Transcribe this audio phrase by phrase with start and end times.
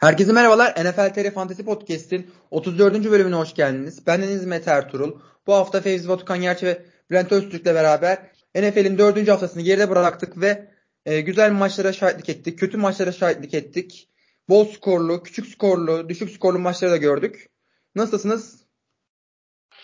[0.00, 0.70] Herkese merhabalar.
[0.70, 3.10] NFL TR Fantasy Podcast'in 34.
[3.10, 4.06] bölümüne hoş geldiniz.
[4.06, 5.20] Ben Deniz Mete Ertuğrul.
[5.46, 8.18] Bu hafta Fevzi Batukan Yerçi ve Bülent Öztürk'le beraber
[8.54, 9.28] NFL'in 4.
[9.28, 10.70] haftasını geride bıraktık ve
[11.06, 12.58] e, güzel maçlara şahitlik ettik.
[12.58, 14.08] Kötü maçlara şahitlik ettik.
[14.48, 17.50] Bol skorlu, küçük skorlu, düşük skorlu maçları da gördük.
[17.94, 18.64] Nasılsınız?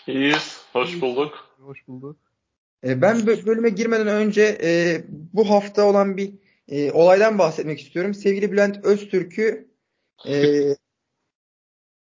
[0.07, 0.61] İyiyiz.
[0.73, 1.33] Hoş bulduk.
[1.59, 2.17] Hoş bulduk.
[2.83, 6.33] E, ben bölüme girmeden önce e, bu hafta olan bir
[6.67, 8.13] e, olaydan bahsetmek istiyorum.
[8.13, 9.66] Sevgili Bülent Öztürk'ü
[10.25, 10.35] e,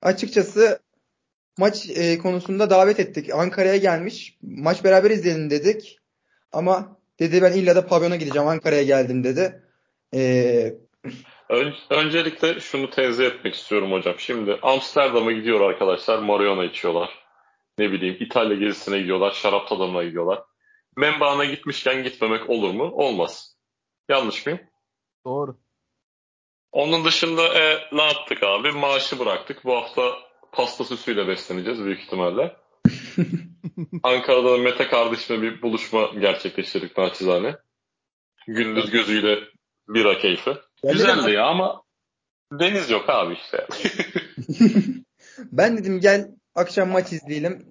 [0.01, 0.79] açıkçası
[1.57, 3.33] maç e, konusunda davet ettik.
[3.33, 4.37] Ankara'ya gelmiş.
[4.41, 5.99] Maç beraber izleyelim dedik.
[6.51, 8.47] Ama dedi ben illa da pavyona gideceğim.
[8.47, 9.63] Ankara'ya geldim dedi.
[10.13, 10.73] E,
[11.49, 14.15] Ön, öncelikle şunu tenzih etmek istiyorum hocam.
[14.17, 16.19] Şimdi Amsterdam'a gidiyor arkadaşlar.
[16.19, 17.09] Mariona içiyorlar.
[17.77, 19.31] Ne bileyim İtalya gezisine gidiyorlar.
[19.31, 20.43] Şarap tadımına gidiyorlar.
[20.97, 22.83] Membana gitmişken gitmemek olur mu?
[22.83, 23.57] Olmaz.
[24.09, 24.59] Yanlış mıyım?
[25.25, 25.57] Doğru.
[26.71, 28.71] Onun dışında e, ne yaptık abi?
[28.71, 29.65] Maaşı bıraktık.
[29.65, 30.01] Bu hafta
[30.51, 32.55] pasta süsüyle besleneceğiz büyük ihtimalle.
[34.03, 37.55] Ankara'da Mete kardeşimle bir buluşma gerçekleştirdik naçizane.
[38.47, 39.39] Gündüz gözüyle
[39.87, 40.53] bira keyfi.
[40.83, 41.83] Ben Güzeldi ya ama
[42.51, 43.67] deniz yok abi işte.
[45.37, 47.65] ben dedim gel akşam maç izleyelim.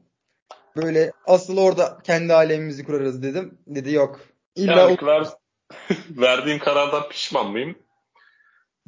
[0.77, 3.59] Böyle asıl orada kendi alemimizi kurarız dedim.
[3.67, 4.21] Dedi yok.
[4.57, 5.27] İlla Yani ver,
[6.11, 7.79] verdiğim karardan pişman mıyım?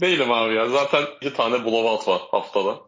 [0.00, 0.68] Değilim abi ya.
[0.68, 2.80] Zaten iki tane blowout var haftada.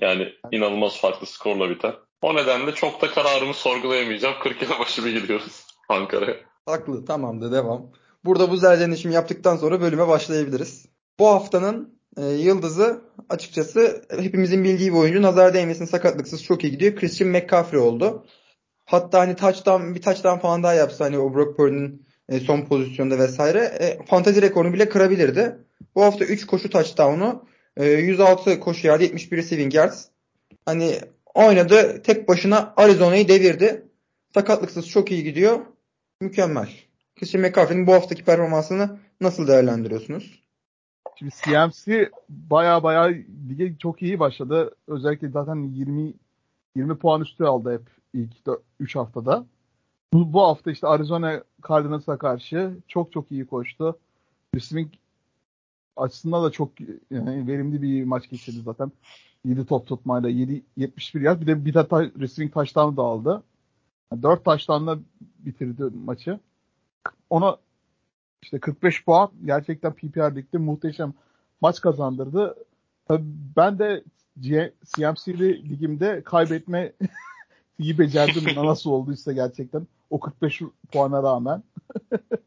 [0.00, 1.94] Yani inanılmaz farklı skorla biten.
[2.22, 4.34] O nedenle çok da kararımı sorgulayamayacağım.
[4.42, 6.36] 40 yıl başı bir gidiyoruz Ankara'ya.
[6.66, 7.04] Haklı.
[7.04, 7.92] Tamam da devam.
[8.24, 10.86] Burada bu zerzenişimi yaptıktan sonra bölüme başlayabiliriz.
[11.18, 15.22] Bu haftanın e, yıldızı açıkçası hepimizin bildiği bir oyuncu.
[15.22, 16.96] Nazar değmesin sakatlıksız çok iyi gidiyor.
[16.96, 18.26] Christian McCaffrey oldu.
[18.84, 23.18] Hatta hani touchdown, bir touchdown falan daha yapsa hani o Brock Purdy'nin e, son pozisyonda
[23.18, 25.65] vesaire e, fantazi rekorunu bile kırabilirdi.
[25.94, 27.44] Bu hafta 3 koşu touchdown'u,
[27.76, 30.06] e, 106 koşu yardı, 71 receiving yards.
[30.64, 31.00] Hani
[31.34, 33.88] oynadı tek başına Arizona'yı devirdi.
[34.34, 35.60] Sakatlıksız çok iyi gidiyor.
[36.20, 36.68] Mükemmel.
[37.16, 40.42] Christian McCaffrey'nin bu haftaki performansını nasıl değerlendiriyorsunuz?
[41.18, 43.02] Şimdi CMC baya baya
[43.48, 44.74] lige çok iyi başladı.
[44.88, 46.12] Özellikle zaten 20
[46.76, 47.82] 20 puan üstü aldı hep
[48.14, 48.32] ilk
[48.80, 49.46] 3 haftada.
[50.12, 53.98] Bu, bu hafta işte Arizona Cardinals'a karşı çok çok iyi koştu.
[54.54, 54.92] Receiving
[55.96, 56.80] açısından da çok
[57.10, 58.92] yani verimli bir maç geçirdi zaten.
[59.44, 63.42] 7 top tutmayla 7 71 yard bir de bir de ta, receiving touchdown da aldı.
[64.22, 64.98] 4 touchdown'la
[65.38, 66.40] bitirdi maçı.
[67.30, 67.56] Ona
[68.42, 71.14] işte 45 puan gerçekten PPR ligde muhteşem
[71.60, 72.56] maç kazandırdı.
[73.08, 73.24] Tabii
[73.56, 74.04] ben de
[74.96, 76.92] CMC'li ligimde kaybetme
[77.78, 81.62] iyi becerdim nasıl olduysa gerçekten o 45 puana rağmen.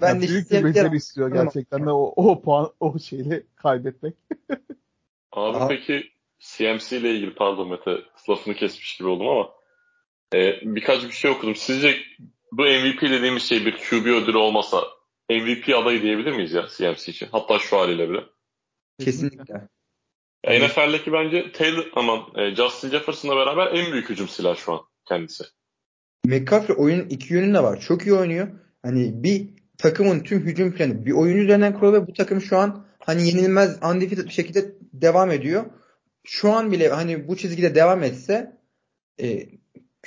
[0.00, 4.14] Ben Yani de büyük bir beceri istiyor gerçekten de o, o puan o şeyle kaybetmek.
[5.32, 5.68] Abi Aha.
[5.68, 9.50] peki CMC ile ilgili pardon Mete lafını kesmiş gibi oldum ama
[10.34, 11.56] e, birkaç bir şey okudum.
[11.56, 11.96] Sizce
[12.52, 14.84] bu MVP dediğimiz şey bir QB ödülü olmasa
[15.30, 17.28] MVP adayı diyebilir miyiz ya CMC için?
[17.32, 18.20] Hatta şu haliyle bile.
[18.98, 19.68] Kesinlikle.
[20.44, 24.80] Ya NFL'deki bence Taylor aman e, Justin Jefferson'la beraber en büyük hücum silahı şu an
[25.04, 25.44] kendisi.
[26.24, 27.80] McCaffrey oyunun iki yönünde var.
[27.80, 28.48] Çok iyi oynuyor.
[28.82, 32.84] Hani bir takımın tüm hücum planı bir oyuncu üzerinden kurulu ve bu takım şu an
[32.98, 35.64] hani yenilmez undefeated bir şekilde devam ediyor.
[36.24, 38.58] Şu an bile hani bu çizgide devam etse
[39.20, 39.48] e,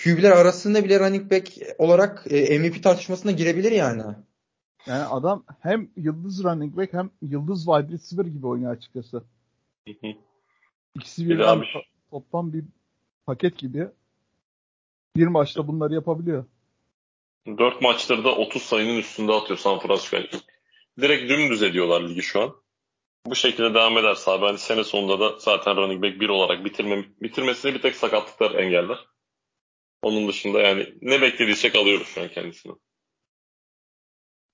[0.03, 4.03] QB'ler arasında bile running back olarak e, MVP tartışmasına girebilir yani.
[4.87, 9.23] Yani adam hem yıldız running back hem yıldız wide receiver gibi oynuyor açıkçası.
[10.95, 11.61] İkisi Bir de birden
[12.11, 12.65] toplam bir
[13.25, 13.87] paket gibi
[15.15, 16.45] bir maçta bunları yapabiliyor.
[17.47, 20.17] Dört maçtır da 30 sayının üstünde atıyor San Francisco.
[20.17, 20.27] Yani
[21.01, 22.55] direkt dümdüz ediyorlar ligi şu an.
[23.25, 27.05] Bu şekilde devam ederse abi hani sene sonunda da zaten running back 1 olarak bitirme,
[27.21, 28.97] bitirmesini bir tek sakatlıklar engeller.
[30.01, 32.73] Onun dışında yani ne beklediysek alıyoruz şu an kendisini.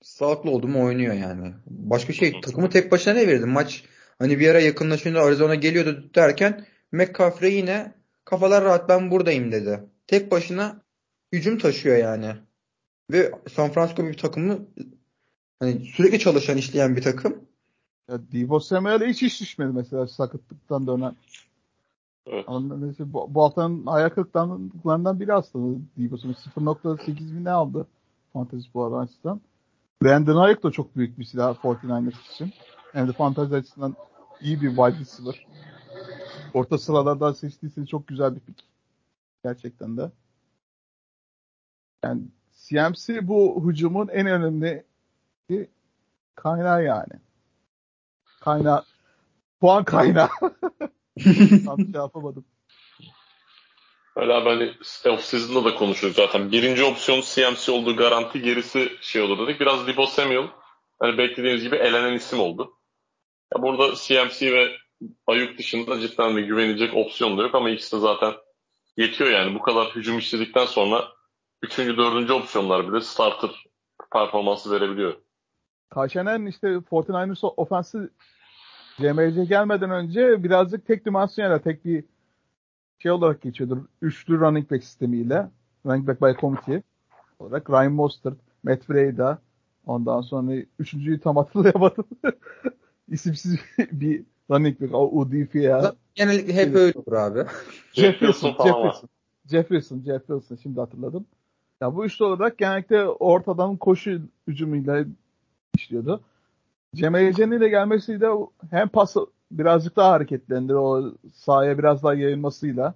[0.02, 1.54] Sağlıklı oldu mu oynuyor yani.
[1.66, 3.46] Başka şey takımı tek başına ne verdi?
[3.46, 3.84] Maç
[4.18, 9.80] hani bir ara yakınlaşınca Arizona geliyordu derken McCaffrey yine kafalar rahat ben buradayım dedi.
[10.06, 10.82] Tek başına
[11.32, 12.34] hücum taşıyor yani.
[13.10, 14.58] Ve San Francisco bir takımı
[15.60, 17.44] hani sürekli çalışan işleyen bir takım.
[18.10, 21.16] Ya Deebo Samuel'e hiç iş düşmedi mesela sakatlıktan dönen.
[22.26, 22.44] Evet.
[22.46, 26.36] Ama mesela bu, bu haftanın kırıklarından biri aslında Deebo Samuel.
[26.36, 27.86] 0.8 bin aldı
[28.32, 29.40] fantezi bu açısından.
[30.02, 32.52] Brandon Ayuk da çok büyük bir silah 49ers için.
[32.92, 33.96] Hem de fantezi açısından
[34.40, 35.46] iyi bir wide receiver.
[36.54, 38.64] Orta sıralardan seçtiyse çok güzel bir pick.
[39.44, 40.10] Gerçekten de.
[42.04, 42.22] Yani
[42.68, 44.84] CMC bu hücumun en önemli
[45.50, 45.66] bir
[46.34, 47.12] kaynağı yani.
[48.40, 48.84] Kaynağı
[49.60, 50.28] puan kaynağı.
[51.66, 52.44] Tam şey yapamadım.
[54.16, 54.74] Öyle abi hani
[55.04, 56.52] off-season'da da konuşuyoruz zaten.
[56.52, 59.60] Birinci opsiyon CMC olduğu garanti gerisi şey olur dedik.
[59.60, 60.48] Biraz Debo Samuel
[61.00, 62.72] hani beklediğimiz gibi elenen isim oldu.
[63.54, 64.76] Ya burada CMC ve
[65.26, 68.34] Ayuk dışında cidden de güvenilecek opsiyon da yok ama ikisi de zaten
[68.96, 69.54] yetiyor yani.
[69.54, 71.08] Bu kadar hücum işledikten sonra
[71.64, 73.64] üçüncü, dördüncü opsiyonlar bile starter
[74.12, 75.14] performansı verebiliyor.
[75.90, 77.98] Kaşenen işte 49ers ofensi
[78.96, 82.04] CMC gelmeden önce birazcık tek dimansiyonel, tek bir
[82.98, 83.78] şey olarak geçiyordur.
[84.02, 85.50] Üçlü running back sistemiyle.
[85.86, 86.82] Running back by committee
[87.38, 89.38] olarak Ryan Mostert, Matt Breda
[89.86, 92.04] ondan sonra üçüncüyü tam hatırlayamadım.
[93.08, 94.94] İsimsiz bir running back.
[94.94, 95.94] O UDF ya.
[96.14, 97.44] Genellikle hep öyle olur abi.
[97.92, 99.08] Jefferson, Jefferson.
[99.50, 101.26] Jefferson, Jefferson şimdi hatırladım.
[101.84, 105.04] Ya bu üçlü olarak genellikle ortadan koşu hücumuyla
[105.74, 106.20] işliyordu.
[106.94, 108.28] Cem ile gelmesiyle
[108.70, 109.16] hem pas
[109.50, 110.74] birazcık daha hareketlendi.
[110.74, 112.94] O sahaya biraz daha yayılmasıyla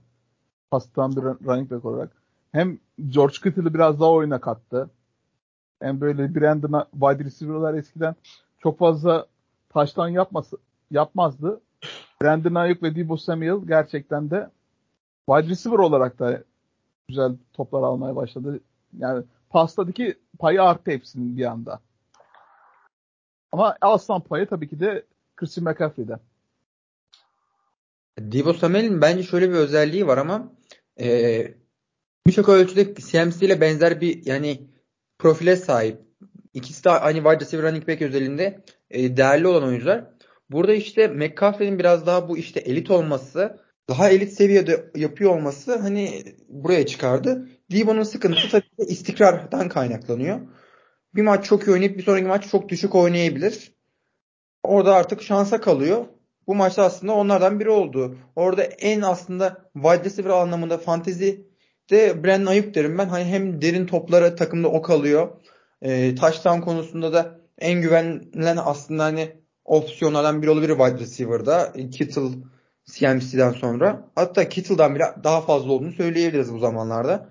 [0.70, 2.10] pastan bir running back olarak.
[2.52, 4.90] Hem George Kittle'ı biraz daha oyuna kattı.
[5.80, 8.14] Hem böyle Brandon wide receiver'lar eskiden
[8.62, 9.26] çok fazla
[9.68, 10.56] taştan yapması,
[10.90, 11.60] yapmazdı.
[12.22, 14.50] Brandon Ayuk ve Debo Samuel gerçekten de
[15.26, 16.42] wide receiver olarak da
[17.08, 18.60] güzel toplar almaya başladı.
[18.98, 21.80] Yani pastadaki payı arttı hepsinin bir anda.
[23.52, 25.04] Ama aslan payı tabii ki de
[25.36, 26.18] Christian McCaffrey'de.
[28.18, 30.52] Debo Samuel'in bence şöyle bir özelliği var ama
[31.00, 31.48] e,
[32.26, 34.68] birçok ölçüde CMC ile benzer bir yani
[35.18, 36.00] profile sahip.
[36.54, 40.04] İkisi de aynı wide receiver running back özelinde e, değerli olan oyuncular.
[40.50, 46.24] Burada işte McCaffrey'nin biraz daha bu işte elit olması, daha elit seviyede yapıyor olması hani
[46.48, 47.48] buraya çıkardı.
[47.72, 50.40] Debo'nun sıkıntısı tabii ki istikrardan kaynaklanıyor.
[51.14, 53.72] Bir maç çok iyi oynayıp bir sonraki maç çok düşük oynayabilir.
[54.62, 56.04] Orada artık şansa kalıyor.
[56.46, 58.18] Bu maçta aslında onlardan biri oldu.
[58.36, 61.46] Orada en aslında wide receiver anlamında fantezi
[61.90, 63.08] de Brandon Ayuk derim ben.
[63.08, 65.28] Hani hem derin toplara takımda ok alıyor.
[65.82, 69.32] E, touchdown konusunda da en güvenilen aslında hani
[69.64, 71.72] opsiyonlardan biri olabilir wide receiver'da.
[71.92, 72.28] Kittle
[72.84, 74.10] CMC'den sonra.
[74.14, 77.28] Hatta Kittle'dan bile daha fazla olduğunu söyleyebiliriz bu zamanlarda.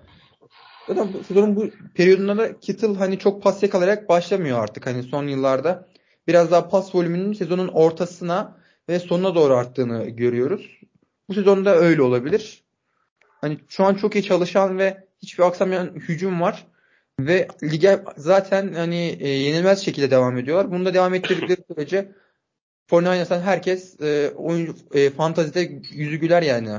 [0.88, 4.86] Zaten bu sezonun bu periyodunda da Kittle hani çok pas yakalayarak başlamıyor artık.
[4.86, 5.88] Hani son yıllarda
[6.26, 8.56] biraz daha pas volümünün sezonun ortasına
[8.88, 10.80] ve sonuna doğru arttığını görüyoruz.
[11.28, 12.64] Bu sezonda öyle olabilir.
[13.20, 16.66] Hani şu an çok iyi çalışan ve hiçbir aksamayan hücum var.
[17.20, 20.70] Ve lige zaten hani e, yenilmez şekilde devam ediyorlar.
[20.70, 22.12] Bunu da devam ettirdikleri sürece
[22.86, 26.70] Fortnite'dan herkes e, oyuncu e, fantazide yüzü güler yani.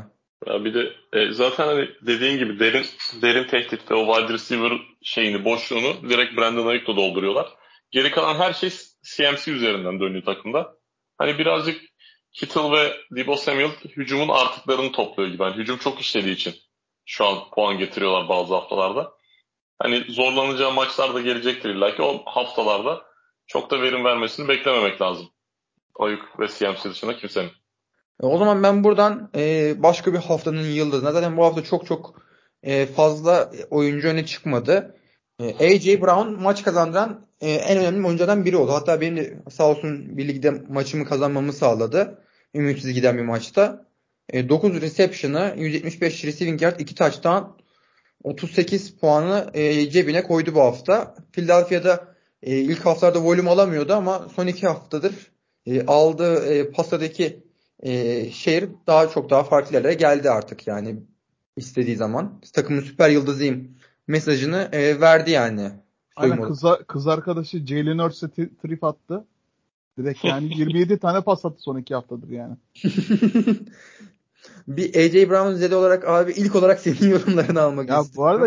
[0.47, 2.85] Ya bir de e, zaten hani dediğin gibi derin
[3.21, 7.47] derin tehdit ve o wide receiver şeyini boşluğunu direkt Brandon Ayuk'la dolduruyorlar.
[7.91, 8.69] Geri kalan her şey
[9.03, 10.75] CMC üzerinden dönüyor takımda.
[11.17, 11.81] Hani birazcık
[12.33, 15.43] Kittle ve Debo Samuel hücumun artıklarını topluyor gibi.
[15.43, 16.55] Yani hücum çok işlediği için
[17.05, 19.11] şu an puan getiriyorlar bazı haftalarda.
[19.79, 22.01] Hani zorlanacağı maçlar da gelecektir illa ki.
[22.01, 23.01] O haftalarda
[23.47, 25.29] çok da verim vermesini beklememek lazım.
[25.99, 27.51] Ayuk ve CMC dışında kimsenin.
[28.23, 32.21] E, o zaman ben buradan e, başka bir haftanın yıldızına zaten bu hafta çok çok
[32.63, 34.95] e, fazla oyuncu öne çıkmadı.
[35.39, 38.71] AJ Brown maç kazandıran en önemli oyunculardan biri oldu.
[38.71, 42.21] Hatta benim de sağ olsun bir ligde maçımı kazanmamı sağladı.
[42.55, 43.85] Ümitsiz giden bir maçta.
[44.29, 47.43] E, 9 reception'ı, 175 receiving yard, 2 touchdown,
[48.23, 49.51] 38 puanı
[49.91, 51.15] cebine koydu bu hafta.
[51.31, 55.13] Philadelphia'da ilk haftalarda volüm alamıyordu ama son iki haftadır
[55.65, 56.71] e, aldığı e,
[57.83, 60.99] e, şehir daha çok daha farklı yerlere geldi artık yani
[61.57, 62.41] istediği zaman.
[62.53, 63.71] Takımın süper yıldızıyım
[64.07, 65.71] mesajını e, verdi yani.
[66.15, 68.29] Aynen kız, kız arkadaşı Jalen Hurts'e
[68.61, 69.25] trip attı.
[69.97, 72.55] Direkt yani 27 tane pas attı son iki haftadır yani.
[74.67, 77.95] bir AJ Brown zede olarak abi ilk olarak senin yorumlarını almak ya.
[77.95, 78.45] Ya bu arada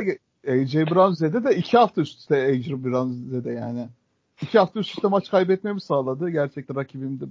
[0.49, 3.89] AJ Brown zede de iki hafta üst üste AJ Brown zede yani.
[4.43, 6.31] İki hafta üst üste maç kaybetmemi sağladı.
[6.31, 7.31] Gerçekten rakibimde.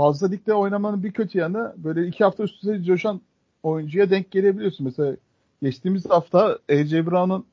[0.00, 3.20] Fazla ligde oynamanın bir kötü yanı böyle iki hafta üst üste coşan
[3.62, 4.84] oyuncuya denk gelebiliyorsun.
[4.84, 5.16] Mesela
[5.62, 7.46] geçtiğimiz hafta AJ Brown'un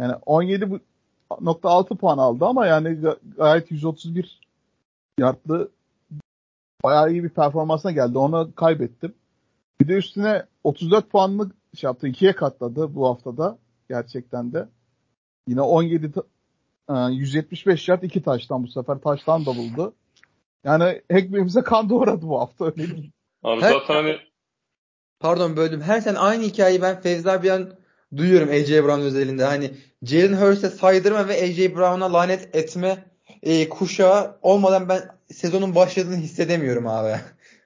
[0.00, 2.98] yani 17.6 puan aldı ama yani
[3.36, 4.40] gayet 131
[5.18, 5.70] yardlı
[6.84, 8.18] bayağı iyi bir performansına geldi.
[8.18, 9.14] Onu kaybettim.
[9.80, 12.08] Bir de üstüne 34 puanlık şey yaptı.
[12.08, 13.58] ikiye katladı bu haftada.
[13.88, 14.68] Gerçekten de.
[15.48, 16.12] Yine 17
[17.10, 19.94] 175 yard iki taştan bu sefer taştan da buldu.
[20.64, 23.10] Yani ekmeğimize kan doğradı bu hafta öyle değil.
[23.42, 23.72] Abi Her...
[23.72, 24.18] zaten hani
[25.20, 25.80] Pardon böldüm.
[25.80, 27.72] Her sen aynı hikayeyi ben Fevzi abiyen
[28.16, 29.44] duyuyorum AJ Brown özelinde.
[29.44, 29.70] Hani
[30.02, 33.04] Jalen Hurst'e saydırma ve AJ Brown'a lanet etme
[33.42, 35.00] e, kuşağı olmadan ben
[35.32, 37.16] sezonun başladığını hissedemiyorum abi.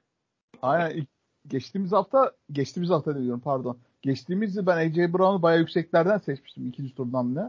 [0.63, 1.07] Aynen.
[1.47, 3.79] Geçtiğimiz hafta, geçtiğimiz hafta diyorum pardon.
[4.03, 7.43] Geçtiğimiz yıl ben AJ Brown'u bayağı yükseklerden seçmiştim ikinci turdan bile.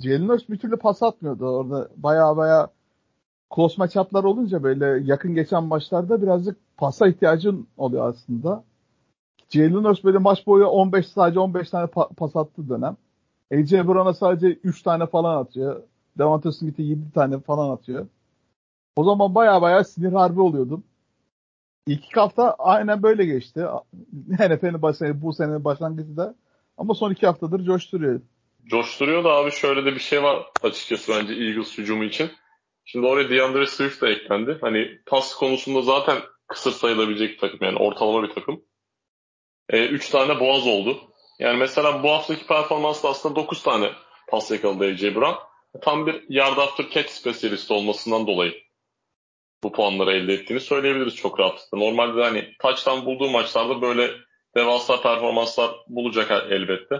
[0.00, 1.88] Jalen Hurts bir türlü pas atmıyordu orada.
[1.96, 2.68] Bayağı bayağı
[3.54, 8.64] close matchup'lar olunca böyle yakın geçen maçlarda birazcık pasa ihtiyacın oluyor aslında.
[9.50, 12.96] Jalen Hurts böyle maç boyu 15 sadece 15 tane pa- pas attığı dönem.
[13.52, 15.82] AJ Brown'a sadece 3 tane falan atıyor.
[16.18, 18.06] Devonta Smith'e 7 tane falan atıyor.
[18.96, 20.84] O zaman baya baya sinir harbi oluyordum.
[21.86, 23.60] İlk hafta aynen böyle geçti.
[24.28, 26.34] NFL'in başlangıcı, bu senenin başlangıcı da.
[26.78, 28.20] Ama son iki haftadır coşturuyor.
[28.66, 32.30] Coşturuyor da abi şöyle de bir şey var açıkçası bence Eagles hücumu için.
[32.90, 34.58] Şimdi oraya DeAndre Swift de eklendi.
[34.60, 38.64] Hani pas konusunda zaten kısır sayılabilecek bir takım yani ortalama bir takım.
[39.68, 41.00] E, üç tane boğaz oldu.
[41.38, 43.92] Yani mesela bu haftaki performansda aslında 9 tane
[44.28, 45.38] pas yakaladı AJ Brown.
[45.82, 48.54] Tam bir yard after catch spesiyalisti olmasından dolayı
[49.62, 51.78] bu puanları elde ettiğini söyleyebiliriz çok rahatlıkla.
[51.78, 54.10] Normalde hani touchdown bulduğu maçlarda böyle
[54.56, 56.96] devasa performanslar bulacak elbette.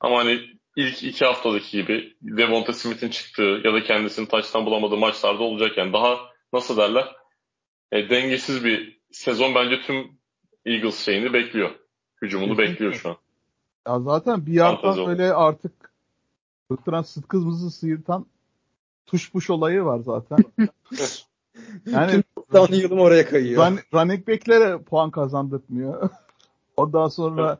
[0.00, 5.42] Ama hani ilk iki haftadaki gibi Devonta Smith'in çıktığı ya da kendisinin touchdown bulamadığı maçlarda
[5.42, 6.18] olacak yani daha
[6.52, 7.16] nasıl derler
[7.92, 10.18] e, dengesiz bir sezon bence tüm
[10.66, 11.70] Eagles şeyini bekliyor.
[12.22, 12.72] Hücumunu Kesinlikle.
[12.72, 13.16] bekliyor şu an.
[13.88, 15.92] Ya zaten bir yandan böyle artık
[16.70, 18.26] bıktıran sıtkımızı sıyırtan
[19.06, 20.38] tuş puş olayı var zaten.
[21.86, 22.22] yani
[22.52, 23.66] Daha yılım oraya kayıyor.
[23.66, 26.10] run, running back'lere puan kazandırmıyor.
[26.76, 27.58] Ondan sonra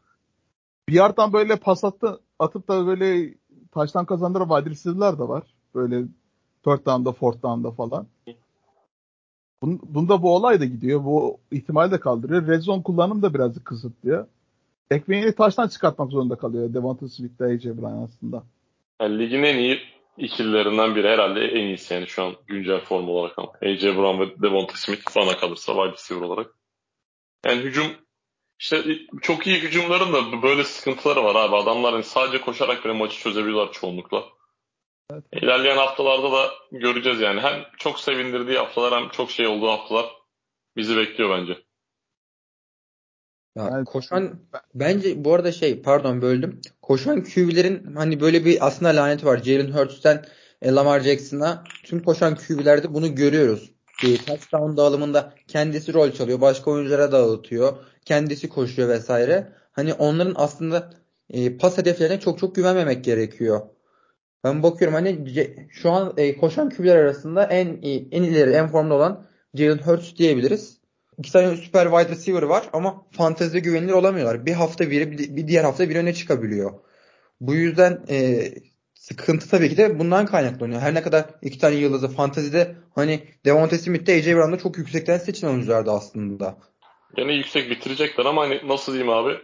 [0.89, 3.35] bir yerden böyle pas attı, atıp da böyle
[3.73, 5.43] taştan kazandıran wide receiver'lar da var.
[5.75, 6.05] Böyle
[6.65, 8.07] third down'da, fourth down'da falan.
[9.63, 11.05] Bun, bunda bu olay da gidiyor.
[11.05, 12.47] Bu ihtimal de kaldırıyor.
[12.47, 14.27] Red zone kullanım da birazcık kısıtlıyor.
[14.91, 18.43] Ekmeğini taştan çıkartmak zorunda kalıyor Devonta Smith'le AJ Brown aslında.
[19.01, 19.79] Yani ligin en iyi
[20.19, 23.53] ikililerinden biri herhalde en iyisi yani şu an güncel form olarak ama.
[23.63, 26.55] AJ Brown ve Devonta Smith bana kalırsa wide receiver olarak.
[27.47, 27.87] Yani hücum
[28.61, 28.85] işte
[29.23, 31.57] çok iyi hücumların da böyle sıkıntıları var abi.
[31.57, 34.25] Adamlar hani sadece koşarak bile maçı çözebiliyorlar çoğunlukla.
[35.13, 35.25] Evet.
[35.33, 37.41] İlerleyen haftalarda da göreceğiz yani.
[37.41, 40.07] Hem çok sevindirdiği haftalar hem çok şey olduğu haftalar
[40.77, 41.53] bizi bekliyor bence.
[43.57, 43.85] Ya Evet.
[43.87, 44.41] koşan
[44.75, 46.61] bence bu arada şey pardon böldüm.
[46.83, 49.39] Koşan QB'lerin hani böyle bir aslında laneti var.
[49.39, 50.25] Jalen Hurts'ten
[50.63, 53.71] e, Lamar Jackson'a tüm koşan QB'lerde bunu görüyoruz.
[54.03, 56.41] E, touchdown dağılımında kendisi rol çalıyor.
[56.41, 57.73] Başka oyunculara dağıtıyor.
[58.05, 59.53] Kendisi koşuyor vesaire.
[59.73, 60.91] Hani onların aslında
[61.31, 63.61] e, pas hedeflerine çok çok güvenmemek gerekiyor.
[64.45, 65.27] Ben bakıyorum hani
[65.71, 70.17] şu an e, koşan QB'ler arasında en iyi, en ileri, en formda olan Jalen Hurts
[70.17, 70.81] diyebiliriz.
[71.19, 74.47] İki tane süper wide receiver var ama fantezide güvenilir olamıyorlar.
[74.47, 76.73] Bir hafta biri bir diğer hafta bir öne çıkabiliyor.
[77.41, 78.49] Bu yüzden e,
[79.01, 80.81] sıkıntı tabii ki de bundan kaynaklanıyor.
[80.81, 85.19] Her ne kadar iki tane yıldızı fantezide hani Devonta Smith de AJ Brown'da çok yüksekten
[85.19, 86.59] seçilen oyunculardı aslında.
[87.17, 89.39] Gene yüksek bitirecekler ama hani nasıl diyeyim abi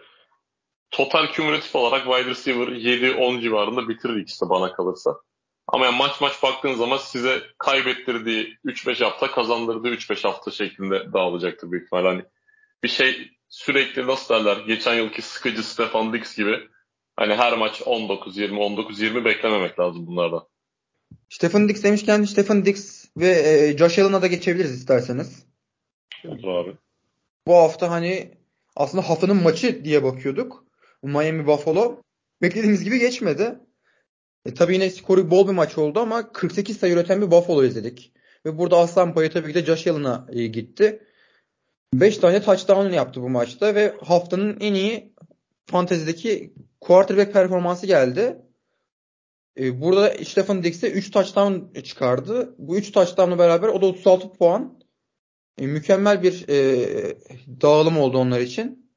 [0.91, 5.17] total kümülatif olarak wide receiver 7-10 civarında bitirir ikisi bana kalırsa.
[5.69, 11.71] Ama yani maç maç baktığın zaman size kaybettirdiği 3-5 hafta kazandırdığı 3-5 hafta şeklinde dağılacaktır
[11.71, 12.09] büyük ihtimalle.
[12.09, 12.25] Hani
[12.83, 16.69] bir şey sürekli nasıl derler geçen yılki sıkıcı Stefan Diggs gibi
[17.17, 20.47] hani her maç 19-20 19-20 beklememek lazım bunlardan.
[21.29, 25.47] Stephen Diggs demişken Stephen Diggs ve e, Josh Allen'a da geçebiliriz isterseniz.
[26.29, 26.77] Olur abi.
[27.47, 28.35] Bu hafta hani
[28.77, 30.65] aslında haftanın maçı diye bakıyorduk.
[31.03, 32.03] Miami Buffalo.
[32.43, 33.59] Beklediğimiz gibi geçmedi.
[34.47, 38.13] E, tabii yine skoru bol bir maç oldu ama 48 sayı üreten bir Buffalo izledik.
[38.47, 41.03] Ve burada aslan payı tabii ki de Josh Allen'a e, gitti.
[41.95, 45.13] 5 tane touchdown yaptı bu maçta ve haftanın en iyi
[45.67, 48.37] fantezideki quarterback performansı geldi.
[49.61, 52.55] E, burada Stephen Diggs'e 3 touchdown çıkardı.
[52.59, 54.81] Bu 3 touchdown'la beraber o da 36 puan.
[55.59, 57.17] E, mükemmel bir e,
[57.61, 58.91] dağılım oldu onlar için.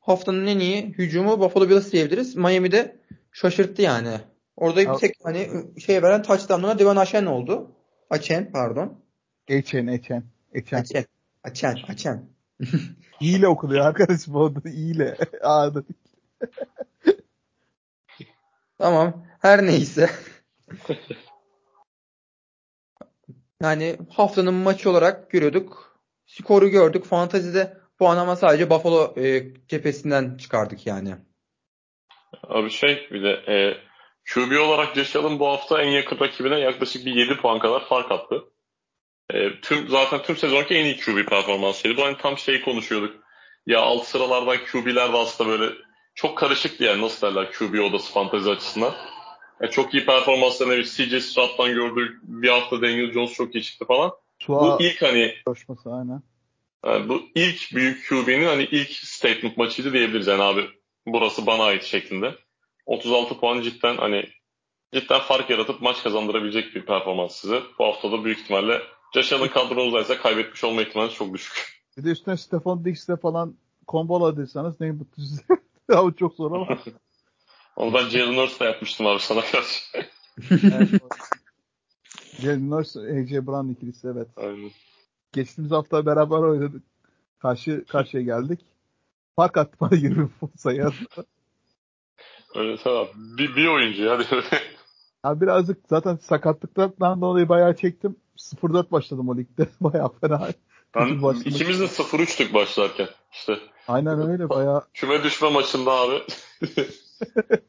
[0.00, 2.36] Haftanın en iyi hücumu Buffalo Bills diyebiliriz.
[2.36, 2.96] Miami'de
[3.32, 4.16] şaşırttı yani.
[4.56, 5.48] Orada bir tek hani
[5.80, 7.76] şey veren touchdown'una Divan Aşen oldu.
[8.10, 9.04] Açen pardon.
[9.48, 10.24] Eçen, Eçen.
[10.52, 10.78] Eçen.
[10.78, 11.04] Açen.
[11.44, 11.78] Açen.
[11.88, 12.31] Açen.
[13.20, 15.16] İyi ile okuluyor arkadaşım o da iyi ile.
[15.42, 15.82] A'da.
[18.78, 19.26] Tamam.
[19.40, 20.10] Her neyse.
[23.62, 25.98] Yani haftanın maçı olarak görüyorduk.
[26.26, 27.04] Skoru gördük.
[27.04, 31.14] Fantazide puan ama sadece Buffalo e, cephesinden çıkardık yani.
[32.42, 33.76] Abi şey bir de e,
[34.34, 38.44] QB olarak Josh bu hafta en yakın rakibine yaklaşık bir 7 puan kadar fark attı.
[39.32, 41.96] E, tüm zaten tüm sezonki en iyi QB performansıydı.
[41.96, 43.22] Bu hani tam şey konuşuyorduk.
[43.66, 45.74] Ya alt sıralardan QB'ler de aslında böyle
[46.14, 48.94] çok karışıktı yani nasıl derler QB odası fantezi açısından.
[49.60, 52.20] Yani çok iyi performanslarını bir CJ Stroud'dan gördük.
[52.22, 54.12] Bir hafta Daniel Jones çok iyi çıktı falan.
[54.38, 56.22] Tua Bu ilk hani coşması aynen.
[56.86, 60.70] yani bu ilk büyük QB'nin hani ilk statement maçıydı diyebiliriz yani abi.
[61.06, 62.34] Burası bana ait şeklinde.
[62.86, 64.30] 36 puan cidden hani
[64.94, 67.62] cidden fark yaratıp maç kazandırabilecek bir performans size.
[67.78, 68.82] Bu hafta da büyük ihtimalle
[69.14, 71.82] Josh Allen kadronuzdaysa kaybetmiş olma ihtimali çok düşük.
[71.96, 73.54] Bir de üstüne Stefan Diggs'le falan
[73.86, 75.42] komboladıysanız ne mutlu size.
[75.88, 76.78] Ama çok zor ama.
[77.76, 79.80] Onu ben Jalen Hurts'la yapmıştım abi sana karşı.
[80.50, 80.88] evet,
[82.40, 84.28] Jalen Hurts, AJ Brown ikilisi evet.
[84.36, 84.70] Aynen.
[85.32, 86.82] Geçtiğimiz hafta beraber oynadık.
[87.38, 88.60] Karşı karşıya geldik.
[89.36, 90.90] Fark attı bana 20 sayı.
[92.54, 93.06] Öyle tamam.
[93.14, 94.24] Bir, bir oyuncu hadi.
[95.24, 98.16] Ya birazcık zaten sakatlıktan dolayı bayağı çektim.
[98.36, 99.66] 0-4 başladım o ligde.
[99.80, 100.48] Bayağı fena.
[100.94, 101.46] ben, Kötü başlamış.
[101.46, 103.08] ikimiz de 0-3'tük başlarken.
[103.32, 104.84] İşte Aynen öyle bayağı.
[104.94, 106.22] küme düşme maçında abi.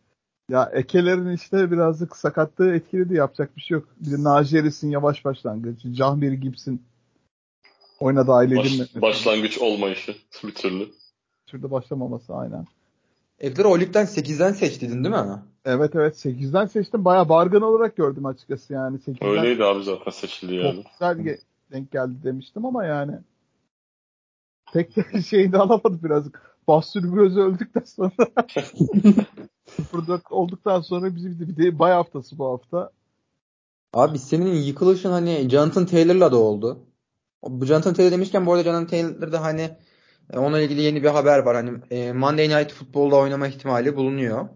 [0.50, 3.16] Ya Ekelerin işte birazcık sakatlığı etkiledi.
[3.16, 3.88] Yapacak bir şey yok.
[4.00, 5.94] Bir de Najee Harris'in yavaş başlangıcı.
[5.94, 6.82] Jahmir Gibbs'in
[8.00, 10.90] oyuna dahil Baş, başlangıç olmayışı bir türlü.
[11.52, 12.66] Şurada başlamaması aynen.
[13.44, 15.44] Ekler'i o ligden 8'den seçtiydin değil mi?
[15.66, 17.06] Evet evet 8'den seçtim.
[17.06, 18.98] Bayağı bargın olarak gördüm açıkçası yani.
[18.98, 20.76] 8'den Öyleydi abi zaten seçildi yani.
[20.76, 23.20] çok güzel ge- denk geldi demiştim ama yani
[24.74, 26.54] pek de şeyini alamadı birazcık.
[26.68, 28.12] Bastır Gözü öldükten sonra
[29.78, 32.92] 0-4 olduktan sonra bizi bir de, bir de bay haftası bu hafta.
[33.94, 36.80] Abi senin yıkılışın hani Jonathan Taylor'la da oldu.
[37.44, 39.78] Bu Jonathan Taylor demişken bu arada Jonathan Taylor'da hani
[40.34, 41.56] e, onunla ilgili yeni bir haber var.
[41.56, 44.50] Hani e, Monday Night Football'da oynama ihtimali bulunuyor.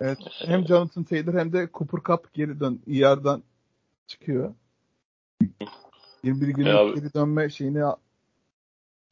[0.00, 3.42] Evet, hem Jonathan Taylor hem de Cooper Cup geri dön ER'dan
[4.06, 4.54] çıkıyor.
[6.24, 7.82] 21 günlük Ya abi- geri dönme şeyini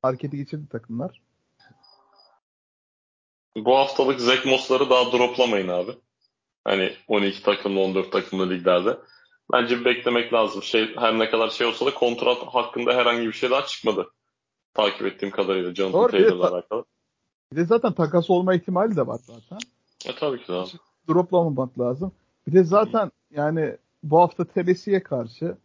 [0.02, 1.20] harekete geçirdi takımlar.
[3.56, 5.92] Bu haftalık Zach Moss'ları daha droplamayın abi.
[6.64, 8.98] Hani 12 takımlı 14 takımlı liglerde.
[9.52, 10.62] Bence bir beklemek lazım.
[10.62, 14.10] Şey, her ne kadar şey olsa da kontrat hakkında herhangi bir şey daha çıkmadı.
[14.74, 16.84] Takip ettiğim kadarıyla Jonathan Doğru, bir Taylor'la ta- alakalı.
[17.52, 19.58] Bir de zaten takas olma ihtimali de var zaten.
[20.06, 20.68] E tabii ki de abi.
[21.08, 22.12] Droplamamak lazım.
[22.46, 25.56] Bir de zaten yani bu hafta Tennessee'ye karşı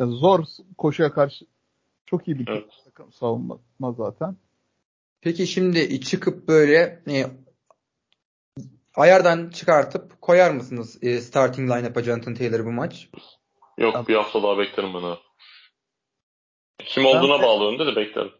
[0.00, 0.44] ya zor
[0.78, 1.46] koşuya karşı
[2.06, 2.70] çok iyi bir Evet.
[2.84, 3.58] takım savunma
[3.96, 4.36] zaten.
[5.20, 7.26] Peki şimdi çıkıp böyle e,
[8.96, 13.08] ayardan çıkartıp koyar mısınız e, starting lineup'a Jonathan Taylor'ı bu maç?
[13.78, 15.16] Yok bir hafta daha beklerim ben.
[16.78, 18.32] Kim olduğuna Ben- bağlı önde de beklerim.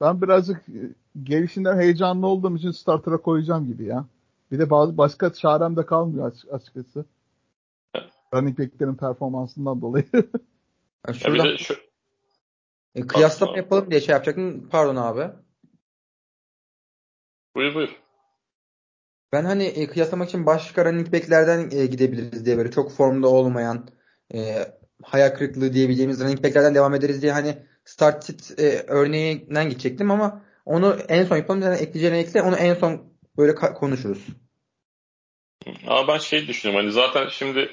[0.00, 4.04] Ben birazcık e, gelişinden heyecanlı olduğum için starter'a koyacağım gibi ya.
[4.50, 7.04] Bir de bazı başka çarem de kalmıyor aç- açıkçası.
[8.34, 10.04] Running back'lerin performansından dolayı.
[11.24, 11.74] Yani Ya de şu,
[12.94, 14.68] e, kıyaslama Aslında- yapalım diye şey yapacaktım.
[14.68, 15.30] Pardon abi.
[17.56, 17.96] buyur buyur.
[19.32, 23.88] Ben hani e, kıyaslamak için başka running back'lerden e, gidebiliriz diye böyle çok formda olmayan
[24.34, 24.54] e,
[25.02, 30.42] hayal kırıklığı diyebileceğimiz running back'lerden devam ederiz diye hani start sit e, örneğinden gidecektim ama
[30.64, 31.62] onu en son yapalım.
[31.62, 34.26] Yani ekleyeceğine ekle onu en son böyle konuşuruz.
[35.86, 37.70] Ama ben şey düşünüyorum hani zaten şimdi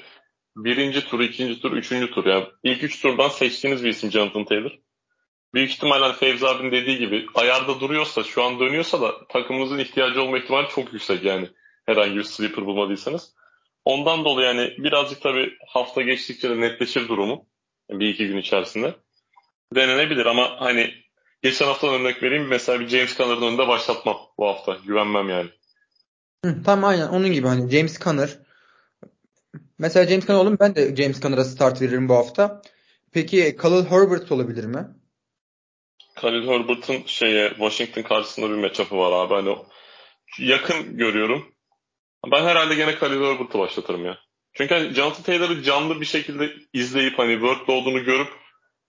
[0.56, 4.78] birinci tur, ikinci tur, üçüncü tur yani ilk üç turdan seçtiğiniz bir isim Jonathan Taylor.
[5.54, 10.22] Büyük ihtimalle hani Fevzi abinin dediği gibi ayarda duruyorsa, şu an dönüyorsa da takımınızın ihtiyacı
[10.22, 11.48] olma ihtimali çok yüksek yani.
[11.86, 13.34] Herhangi bir sleeper bulmadıysanız.
[13.84, 17.46] Ondan dolayı yani birazcık tabii hafta geçtikçe de netleşir durumu.
[17.90, 18.94] Bir iki gün içerisinde.
[19.74, 20.94] Denenebilir ama hani
[21.42, 22.46] geçen haftadan örnek vereyim.
[22.48, 24.78] Mesela bir James Conner'ın önünde başlatmam bu hafta.
[24.86, 25.50] Güvenmem yani.
[26.44, 28.38] Hı, tam aynen onun gibi hani James Conner.
[29.78, 32.62] Mesela James Conner oğlum ben de James Conner'a start veririm bu hafta.
[33.12, 34.86] Peki Khalil Herbert olabilir mi?
[36.14, 39.34] Khalil Herbert'ın şeye Washington karşısında bir matchup'ı var abi.
[39.34, 39.56] Hani
[40.38, 41.54] yakın görüyorum.
[42.32, 44.18] Ben herhalde gene Khalil Herbert'ı başlatırım ya.
[44.52, 48.28] Çünkü hani Jonathan Taylor'ı canlı bir şekilde izleyip hani workload'unu görüp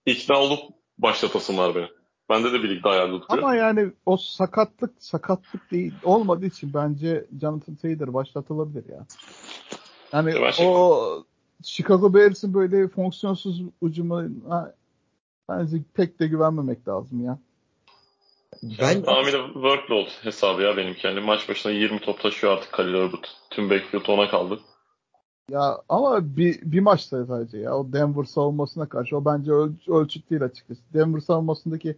[0.06, 0.60] ikna olup
[0.98, 1.88] başlatasım var benim.
[2.28, 3.42] Bende de bir ligde ayarlı tutuyor.
[3.42, 9.06] Ama yani o sakatlık sakatlık değil olmadığı için bence Jonathan Taylor başlatılabilir ya.
[10.12, 11.24] Yani şey- o
[11.62, 14.24] Chicago Bears'ın böyle fonksiyonsuz ucuma
[15.48, 17.38] bence pek de güvenmemek lazım ya.
[18.62, 21.06] Ben Tamamıyla workload hesabı ya benimki.
[21.06, 23.36] Yani maç başına 20 top taşıyor artık Khalil Herbert.
[23.50, 24.60] Tüm backfield ona kaldı.
[25.50, 27.78] Ya ama bir, bir maçta sadece ya.
[27.78, 30.80] O Denver savunmasına karşı o bence öl, ölçüt değil açıkçası.
[30.94, 31.96] Denver savunmasındaki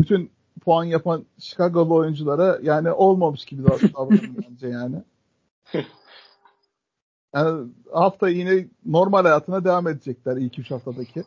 [0.00, 0.30] bütün
[0.64, 4.96] puan yapan Chicago'lu oyunculara yani olmamış gibi dav- davranıyor bence yani.
[7.34, 11.24] Yani hafta yine normal hayatına devam edecekler ilk üç haftadaki.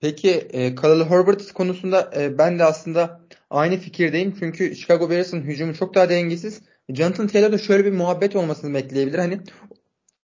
[0.00, 3.20] Peki e, Khalil Herbert konusunda e, ben de aslında
[3.50, 4.34] aynı fikirdeyim.
[4.38, 6.62] Çünkü Chicago Bears'ın hücumu çok daha dengesiz.
[6.88, 9.18] Jonathan Taylor'da şöyle bir muhabbet olmasını bekleyebilir.
[9.18, 9.40] Hani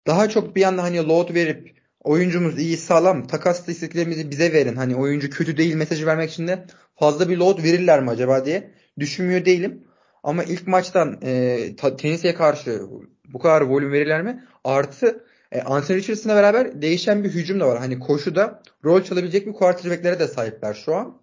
[0.08, 4.76] daha çok bir anda hani load verip oyuncumuz iyi sağlam takas isteklerimizi bize verin.
[4.76, 8.72] Hani oyuncu kötü değil mesajı vermek için de fazla bir load verirler mi acaba diye
[9.00, 9.84] düşünmüyor değilim.
[10.24, 12.82] Ama ilk maçtan e, Tennessee'ye karşı
[13.26, 14.44] bu kadar volüm verirler mi?
[14.64, 17.80] Artı e, Anthony Richardson'la beraber değişen bir hücum da var.
[17.80, 21.22] Hani koşuda rol çalabilecek bir quarterback'lere de sahipler şu an.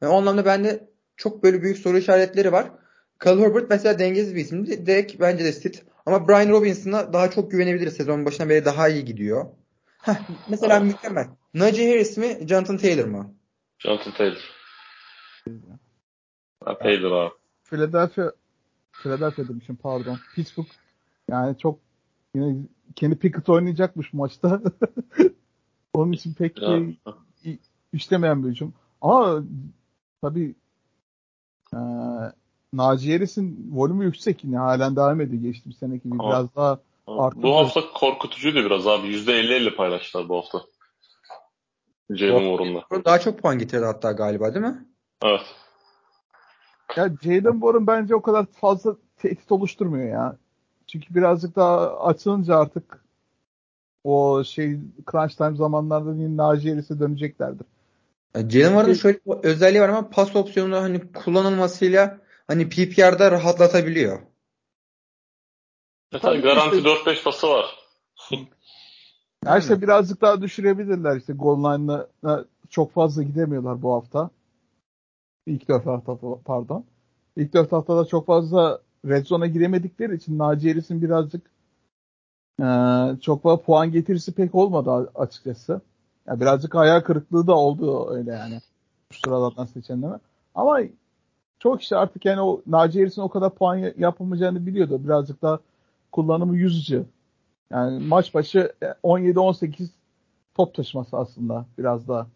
[0.00, 2.70] Yani o anlamda bende çok böyle büyük soru işaretleri var.
[3.22, 4.66] Kyle Herbert mesela dengesiz bir isim.
[4.66, 5.82] Direkt bence de sit.
[6.06, 7.96] Ama Brian Robinson'a daha çok güvenebiliriz.
[7.96, 9.46] Sezon başına beri daha iyi gidiyor.
[9.98, 10.14] Heh,
[10.48, 11.26] mesela mükemmel.
[11.54, 12.38] Najee Harris mi?
[12.48, 13.34] Jonathan Taylor mı?
[13.78, 14.50] Jonathan Taylor.
[16.64, 17.34] Ha, Taylor abi.
[17.64, 18.32] Philadelphia
[18.92, 20.18] Philadelphia demişim pardon.
[20.34, 20.68] Pittsburgh
[21.30, 21.78] yani çok
[22.34, 22.56] yine
[22.96, 24.60] Kenny Pickett oynayacakmış maçta.
[25.94, 26.98] Onun için pek şey,
[27.92, 28.74] işlemeyen bir hücum.
[29.00, 29.42] Ama
[30.22, 30.54] tabii
[31.74, 31.78] e,
[32.72, 37.42] Naci Harris'in volümü yüksek yine halen devam ediyor geçtiğimiz seneki gibi biraz daha arttı.
[37.42, 39.06] Bu hafta korkutucuydu biraz abi.
[39.06, 40.60] %50-50 paylaştılar bu hafta.
[42.10, 43.04] Jalen Warren'la.
[43.04, 44.86] Daha çok puan getirdi hatta galiba değil mi?
[45.22, 45.54] Evet.
[46.96, 50.36] Ya Jalen Warren bence o kadar fazla tehdit oluşturmuyor ya.
[50.92, 53.04] Çünkü birazcık daha açılınca artık
[54.04, 54.78] o şey
[55.10, 57.66] crunch time zamanlarda yine Naci Harris'e döneceklerdir.
[58.34, 64.20] Jalen Warren'ın şöyle bir özelliği var ama pas opsiyonu hani kullanılmasıyla hani PPR'da rahatlatabiliyor.
[66.10, 67.66] Tabii garanti işte, 4-5 pası var.
[69.44, 74.30] ya işte birazcık daha düşürebilirler işte goal line'ına çok fazla gidemiyorlar bu hafta.
[75.46, 76.84] İlk dört hafta pardon.
[77.36, 81.50] İlk dört haftada çok fazla red zone'a giremedikleri için Naci Harris'in birazcık
[82.60, 82.66] e,
[83.20, 85.80] çok fazla puan getirisi pek olmadı açıkçası.
[86.26, 88.60] Yani birazcık hayal kırıklığı da oldu öyle yani.
[89.24, 90.18] Sıralardan seçenleme.
[90.54, 90.80] Ama
[91.58, 95.04] çok işte artık yani o Naci Harris'in o kadar puan yapamayacağını biliyordu.
[95.04, 95.58] Birazcık daha
[96.12, 97.04] kullanımı yüzücü.
[97.70, 99.88] Yani maç başı 17-18
[100.54, 102.26] top taşıması aslında biraz daha.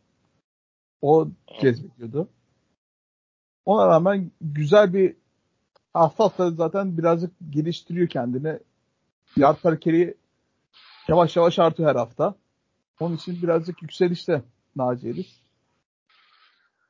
[1.02, 1.28] O
[1.60, 2.28] cezbediyordu.
[3.64, 5.16] Ona rağmen güzel bir
[5.94, 8.58] hafta hafta zaten birazcık geliştiriyor kendini.
[9.36, 10.14] Yard hareketi
[11.08, 12.34] yavaş yavaş artıyor her hafta.
[13.00, 14.42] Onun için birazcık yükselişte
[14.76, 15.28] Naci Elif.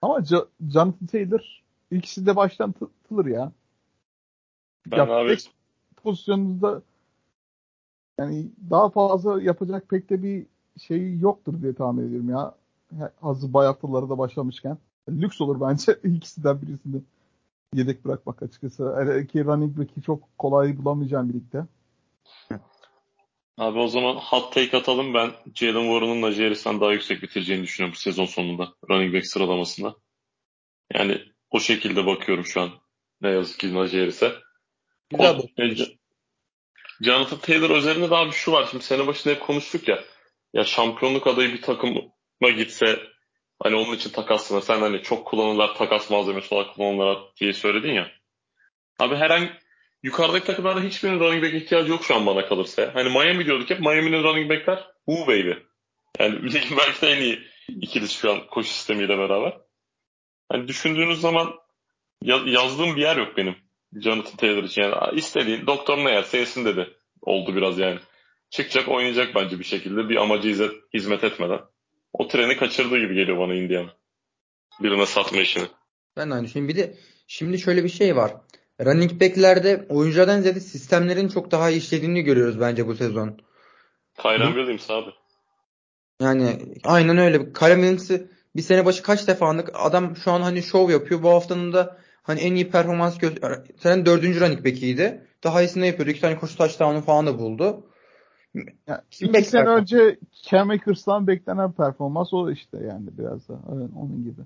[0.03, 3.53] Ama C- Jonathan Taylor ikisi de baştan tutulur ya.
[4.87, 5.37] Ben ya, abi
[5.97, 6.83] pozisyonunuzda
[8.19, 10.47] yani daha fazla yapacak pek de bir
[10.81, 12.55] şey yoktur diye tahmin ediyorum ya.
[13.21, 14.79] Hazır bayatlıları da başlamışken.
[15.09, 17.03] Lüks olur bence ikisinden birisini
[17.75, 18.97] yedek bırakmak açıkçası.
[18.99, 21.67] Hele ki running back'i çok kolay bulamayacağım birlikte.
[23.59, 25.15] Abi o zaman hot take atalım.
[25.15, 28.75] Ben Jalen Warren'ın Najee Harris'ten daha yüksek bitireceğini düşünüyorum sezon sonunda.
[28.91, 29.95] Running back sıralamasında.
[30.95, 32.71] Yani o şekilde bakıyorum şu an.
[33.21, 34.33] Ne yazık ki Najee Harris'e.
[35.11, 35.41] Güzel
[37.01, 38.69] Jonathan Taylor özelinde daha bir şu var.
[38.71, 40.05] Şimdi sene başında hep konuştuk ya.
[40.53, 42.01] Ya şampiyonluk adayı bir takıma
[42.57, 43.14] gitse
[43.65, 48.11] hani onun için takaslana sen hani çok kullanırlar takas malzemesi olarak kullanırlar diye söyledin ya.
[48.99, 49.51] Abi herhangi
[50.03, 52.91] yukarıdaki takımlarda hiçbirinin running back ihtiyacı yok şu an bana kalırsa.
[52.95, 55.53] Hani Miami diyorduk hep Miami'nin running backler who baby.
[56.19, 59.59] Yani ligin belki de en iyi ikilisi şu an koşu sistemiyle beraber.
[60.49, 61.55] Hani düşündüğünüz zaman
[62.23, 63.57] yazdığım bir yer yok benim.
[64.01, 64.83] Jonathan Taylor için.
[64.83, 66.91] Yani istediğin doktor ne yerse yesin dedi.
[67.23, 67.99] Oldu biraz yani.
[68.51, 71.61] Çıkacak oynayacak bence bir şekilde bir amacı hizmet etmeden.
[72.15, 73.93] O treni kaçırdığı gibi geliyor bana Indiana.
[74.81, 75.65] Birine satma işini.
[76.17, 76.69] Ben aynı şeyim.
[76.69, 76.95] Bir de
[77.27, 78.33] şimdi şöyle bir şey var.
[78.81, 83.41] Running back'lerde oyunculardan ziyade sistemlerin çok daha iyi işlediğini görüyoruz bence bu sezon.
[84.23, 85.11] Kyren Williams abi.
[86.21, 87.53] Yani aynen öyle.
[87.53, 91.23] Kyren Williams'ı bir sene başı kaç defa anlık adam şu an hani şov yapıyor.
[91.23, 95.27] Bu haftanın da hani en iyi performans gösteren dördüncü running back'iydi.
[95.45, 96.11] Daha iyisini yapıyordu.
[96.11, 97.87] İki tane koşu touchdown'u falan da buldu.
[98.55, 103.61] Yani Kim iki sene önce Cam Akers'tan beklenen performans o işte yani biraz da.
[103.75, 104.41] Evet, onun gibi.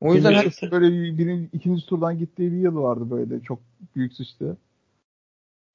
[0.00, 0.70] O yüzden her...
[0.70, 3.58] böyle birinci, ikinci turdan gittiği bir yıl vardı böyle çok
[3.96, 4.56] büyük sıçtı.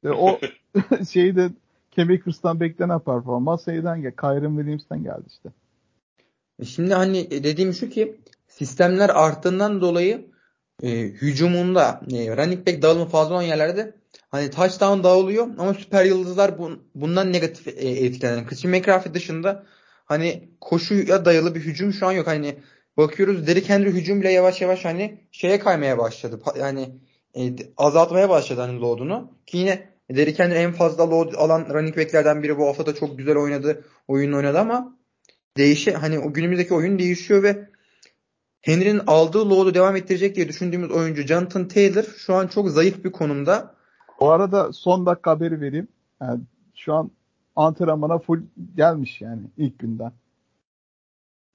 [0.04, 0.39] Ve o
[1.10, 1.50] şeyde
[1.91, 5.50] Cam Akers'tan beklenen performans şeyden gel, Kyron Williams'ten geldi işte.
[6.60, 10.26] E şimdi hani dediğim şu ki sistemler arttığından dolayı
[10.84, 13.98] e, hücumunda e, running back dağılımı fazla olan yerlerde
[14.30, 18.48] hani touchdown dağılıyor ama süper yıldızlar bun, bundan negatif e, etkilenen.
[18.48, 19.65] Christian McCaffrey dışında
[20.06, 22.28] hani koşuya dayalı bir hücum şu an yok.
[22.28, 22.56] Hani
[22.98, 26.39] bakıyoruz Derrick Henry hücum bile yavaş yavaş hani şeye kaymaya başladı.
[26.60, 26.89] Yani
[27.36, 29.32] e, azaltmaya başladı hani load'unu.
[29.48, 33.18] Ki yine Derrick Henry en fazla load alan running back'lerden biri bu hafta da çok
[33.18, 33.86] güzel oynadı.
[34.08, 34.98] Oyun oynadı ama
[35.58, 37.70] değişi hani o günümüzdeki oyun değişiyor ve
[38.62, 43.12] Henry'nin aldığı load'u devam ettirecek diye düşündüğümüz oyuncu Jonathan Taylor şu an çok zayıf bir
[43.12, 43.79] konumda.
[44.19, 45.88] O arada son dakika haberi vereyim.
[46.21, 46.41] Yani
[46.75, 47.12] şu an
[47.55, 48.41] antrenmana full
[48.75, 50.12] gelmiş yani ilk günden.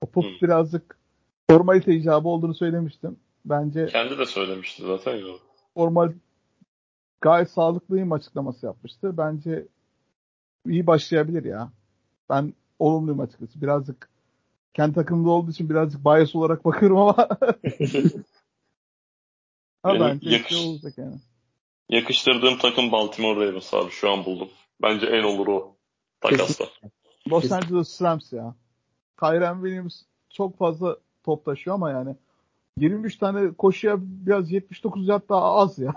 [0.01, 0.29] O pop Hı.
[0.43, 0.99] birazcık
[1.51, 3.17] formalite icabı olduğunu söylemiştim.
[3.45, 5.35] Bence Kendi de söylemişti zaten ya.
[5.75, 6.13] formal
[7.21, 9.17] gayet sağlıklıyım açıklaması yapmıştı.
[9.19, 9.67] Bence
[10.67, 11.73] iyi başlayabilir ya.
[12.31, 13.63] Ben olumluyum açıkçası.
[13.63, 14.09] Birazcık
[14.75, 17.17] kendi takımda olduğu için birazcık bias olarak bakıyorum ama
[19.83, 21.17] ha bence yakış- şey olacak yani.
[21.89, 24.49] Yakıştırdığım takım Baltimore Ravens abi şu an buldum.
[24.83, 25.77] Bence en olur o
[26.21, 26.67] takasla.
[27.31, 27.53] Los.
[27.53, 28.55] Angeles Rams ya.
[29.21, 32.17] Kyren Williams çok fazla top taşıyor ama yani
[32.79, 35.95] 23 tane koşuya biraz 79 yard daha az ya.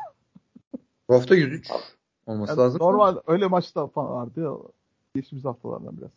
[1.10, 1.70] Bu hafta 103
[2.26, 2.80] olması Yani lazım.
[2.82, 4.54] normal öyle maçta falan vardı ya.
[5.16, 6.12] Geçtiğimiz haftalardan biraz.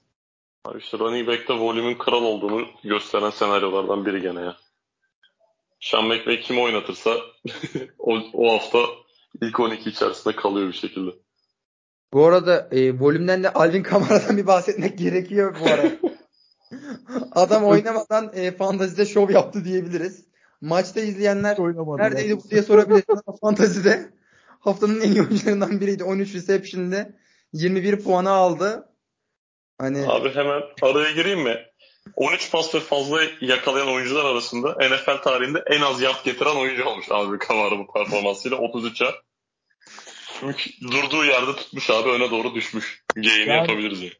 [0.65, 4.57] Abi işte running back'te volümün kral olduğunu gösteren senaryolardan biri gene ya.
[5.81, 7.11] Sean McVay kimi oynatırsa
[7.99, 8.79] o, o hafta
[9.43, 11.11] ilk 12 içerisinde kalıyor bir şekilde.
[12.13, 15.91] Bu arada e, volümden de Alvin Kamara'dan bir bahsetmek gerekiyor bu arada.
[17.33, 20.25] Adam oynamadan e, fantazide şov yaptı diyebiliriz.
[20.61, 24.11] Maçta izleyenler neredeydi bu diye sorabilirsiniz ama fantazide
[24.61, 26.05] haftanın en iyi oyuncularından biriydi.
[26.05, 27.17] 13 reception'de
[27.53, 28.89] 21 puanı aldı.
[29.79, 31.70] Hani Abi hemen araya gireyim mi?
[32.17, 37.07] 13 pas ve fazla yakalayan oyuncular arasında NFL tarihinde en az yard getiren oyuncu olmuş
[37.11, 39.15] abi Kamara bu performansıyla 33 yard.
[40.41, 43.05] Çünkü durduğu yerde tutmuş abi öne doğru düşmüş.
[43.15, 44.13] Gain'i Yani- yapabiliriz yani.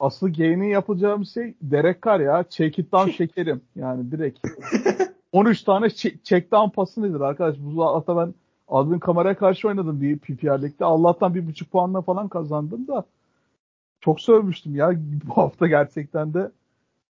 [0.00, 2.44] Aslı gain'i yapacağım şey Derek Carr ya.
[2.50, 3.62] Check it down şekerim.
[3.76, 4.38] Yani direkt.
[5.32, 5.90] 13 tane
[6.24, 7.56] check, down pası nedir arkadaş?
[7.58, 8.34] Bu hafta ben
[8.68, 10.84] Alvin Kamara'ya karşı oynadım bir PPR Lig'de.
[10.84, 13.04] Allah'tan bir buçuk puanla falan kazandım da
[14.00, 16.50] çok sövmüştüm ya bu hafta gerçekten de.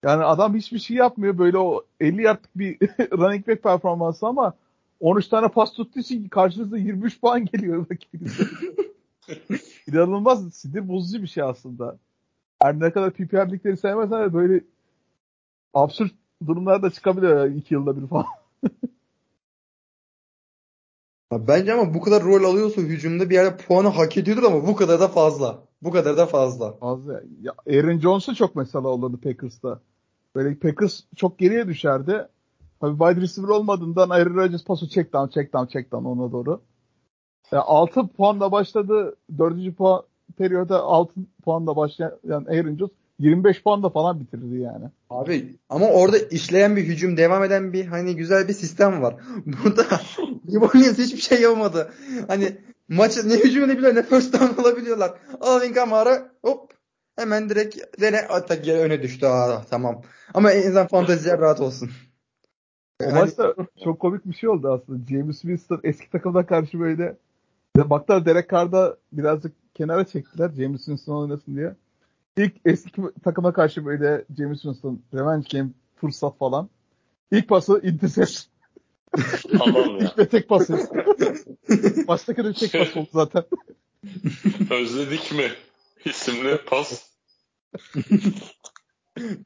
[0.03, 1.37] Yani adam hiçbir şey yapmıyor.
[1.37, 2.77] Böyle o 50 yardlık bir
[3.11, 4.53] running back performansı ama
[4.99, 8.43] 13 tane pas tuttuğu için karşınızda 23 puan geliyor rakibinize.
[9.87, 11.97] İnanılmaz sinir bozucu bir şey aslında.
[12.61, 14.61] Her ne kadar PPR ligleri sevmesen de böyle
[15.73, 16.11] absürt
[16.47, 18.25] durumlar da çıkabiliyor ya iki yılda bir falan.
[21.47, 24.99] Bence ama bu kadar rol alıyorsa hücumda bir yerde puanı hak ediyordur ama bu kadar
[24.99, 25.66] da fazla.
[25.81, 26.73] Bu kadar da fazla.
[26.73, 27.21] Fazla.
[27.41, 29.79] Ya Aaron Jones'u çok mesela olurdu Packers'ta.
[30.35, 32.27] Böyle Packers çok geriye düşerdi.
[32.79, 36.61] Tabii wide receiver olmadığından Aaron Rodgers pası check down, check down, check down ona doğru.
[37.51, 39.15] Ya 6 puanla başladı.
[39.37, 39.77] 4.
[39.77, 40.03] puan
[40.37, 41.13] periyoda 6
[41.43, 44.85] puanla başlayan Aaron Jones 25 puanda falan bitirdi yani.
[45.09, 49.15] Abi ama orada işleyen bir hücum, devam eden bir hani güzel bir sistem var.
[49.45, 49.83] Burada
[50.47, 51.91] New Orleans hiçbir şey yapamadı.
[52.27, 52.57] Hani
[52.89, 55.13] maçı ne hücum edebiliyor ne first down alabiliyorlar.
[55.41, 56.71] Alvin Kamara hop
[57.15, 59.25] hemen direkt dene atak geri öne düştü.
[59.25, 60.01] Aa, tamam.
[60.33, 61.89] Ama en azından fanteziler rahat olsun.
[63.03, 65.07] O Hani- maçta çok komik bir şey oldu aslında.
[65.09, 67.15] James Winston eski takımda karşı böyle
[67.77, 71.75] baktılar Derek Carr'da birazcık kenara çektiler James Winston oynasın diye.
[72.37, 76.69] İlk eski takıma karşı böyle James Winston revenge game fırsat falan.
[77.31, 78.31] İlk pası intercept.
[79.59, 79.97] Adam ya.
[79.99, 80.89] İlk ve tek pası.
[82.07, 83.43] Baştaki de tek pas oldu zaten.
[84.71, 85.51] Özledik mi?
[86.05, 87.09] İsimli pas.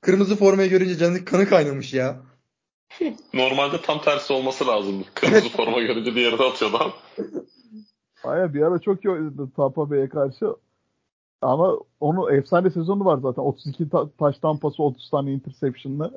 [0.02, 2.22] Kırmızı formayı görünce canı kanı kaynamış ya.
[3.34, 5.06] Normalde tam tersi olması lazımdı.
[5.14, 6.94] Kırmızı forma görünce diğeri de atıyordu ama.
[8.24, 10.46] Aya bir ara çok iyi oynadı Tampa Bay'e karşı.
[11.42, 13.42] Ama onun efsane sezonu var zaten.
[13.42, 16.12] 32 ta- taş tampası 30 tane interception'la.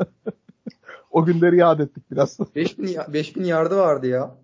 [1.10, 2.38] o günleri yad ettik biraz.
[2.54, 4.36] 5000 ya- 5000 yardı vardı ya.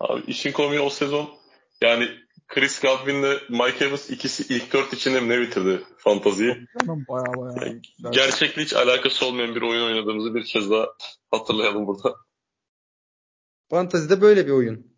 [0.00, 1.28] Abi işin komiği o sezon
[1.80, 2.08] yani
[2.48, 6.66] Chris Godwin'le Mike Evans ikisi ilk dört içinde mi ne bitirdi fantaziyi?
[6.80, 7.66] Canım baya baya.
[7.66, 7.80] Yani
[8.12, 10.86] gerçekle hiç alakası olmayan bir oyun oynadığımızı bir kez daha
[11.30, 12.14] hatırlayalım burada.
[13.70, 14.94] Fantazide böyle bir oyun.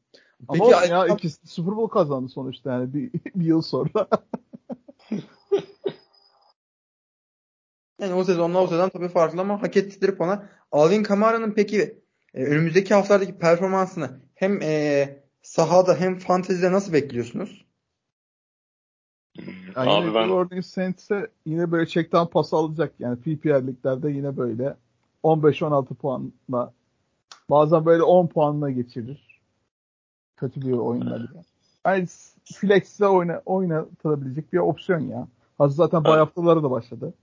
[0.48, 4.08] Ama Peki ya ikisi Super Bowl kazandı sonuçta yani bir, bir yıl sonra.
[8.00, 10.48] Yani o sezonla o sezon tabii farklı ama hak ettikleri puana.
[10.72, 12.02] Alvin Kamara'nın peki
[12.34, 15.08] e, önümüzdeki haftalardaki performansını hem e,
[15.42, 17.66] sahada hem fantezide nasıl bekliyorsunuz?
[19.76, 22.92] Yani Abi ben New Orleans Saints'e yine böyle çekten pas alacak.
[22.98, 24.76] Yani PPR liglerde yine böyle
[25.24, 26.72] 15-16 puanla
[27.50, 29.40] bazen böyle 10 puanla geçirir.
[30.36, 31.44] Kötü bir oyunla bile.
[31.86, 32.06] Yani
[32.54, 35.28] flex'le oyna, oynatılabilecek bir opsiyon ya.
[35.58, 37.14] Hazır zaten bay haftaları da başladı.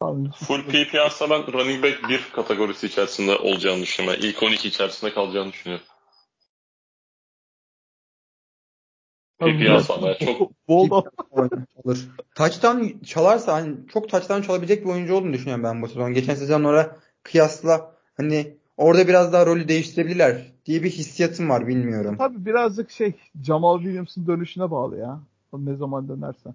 [0.00, 4.20] Tamam, full PPR'sa ben running back 1 kategorisi içerisinde olacağını düşünüyorum.
[4.20, 5.86] Yani ilk 12 içerisinde kalacağını düşünüyorum.
[9.38, 10.50] PPR sahaya çok
[10.92, 11.12] at-
[11.84, 12.08] Alır.
[12.34, 16.12] Touchdown çalarsa hani çok touchdown çalabilecek bir oyuncu olduğunu düşünüyorum ben bu sezon.
[16.14, 22.16] Geçen sezon orada kıyasla hani orada biraz daha rolü değiştirebilirler diye bir hissiyatım var bilmiyorum.
[22.18, 25.20] Tabii birazcık şey Jamal Williams'ın dönüşüne bağlı ya.
[25.52, 26.54] O ne zaman dönerse.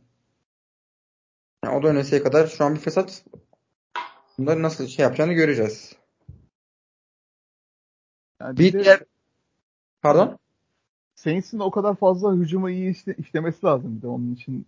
[1.65, 3.23] Yani o dönesiye kadar şu an bir fesat
[4.37, 5.95] bunları nasıl şey yapacağını göreceğiz.
[8.41, 9.03] Yani Bir diğer
[10.01, 10.39] pardon?
[11.15, 14.65] Saints'in o kadar fazla hücumu iyi işte, işlemesi lazım bir de onun için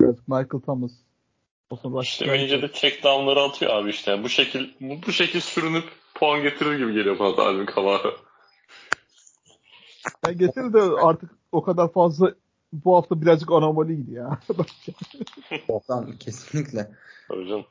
[0.00, 0.92] birazcık Michael Thomas
[1.70, 4.22] olsun İşte önce de check down'ları atıyor abi işte.
[4.22, 8.12] Bu şekil bu, bu şekil sürünüp puan getirir gibi geliyor bana da Alvin Kamara.
[10.26, 12.34] Yani getir de artık o kadar fazla
[12.72, 14.38] bu hafta birazcık anomaliydi ya.
[15.68, 16.90] Boktan kesinlikle.
[17.28, 17.66] Tabii canım.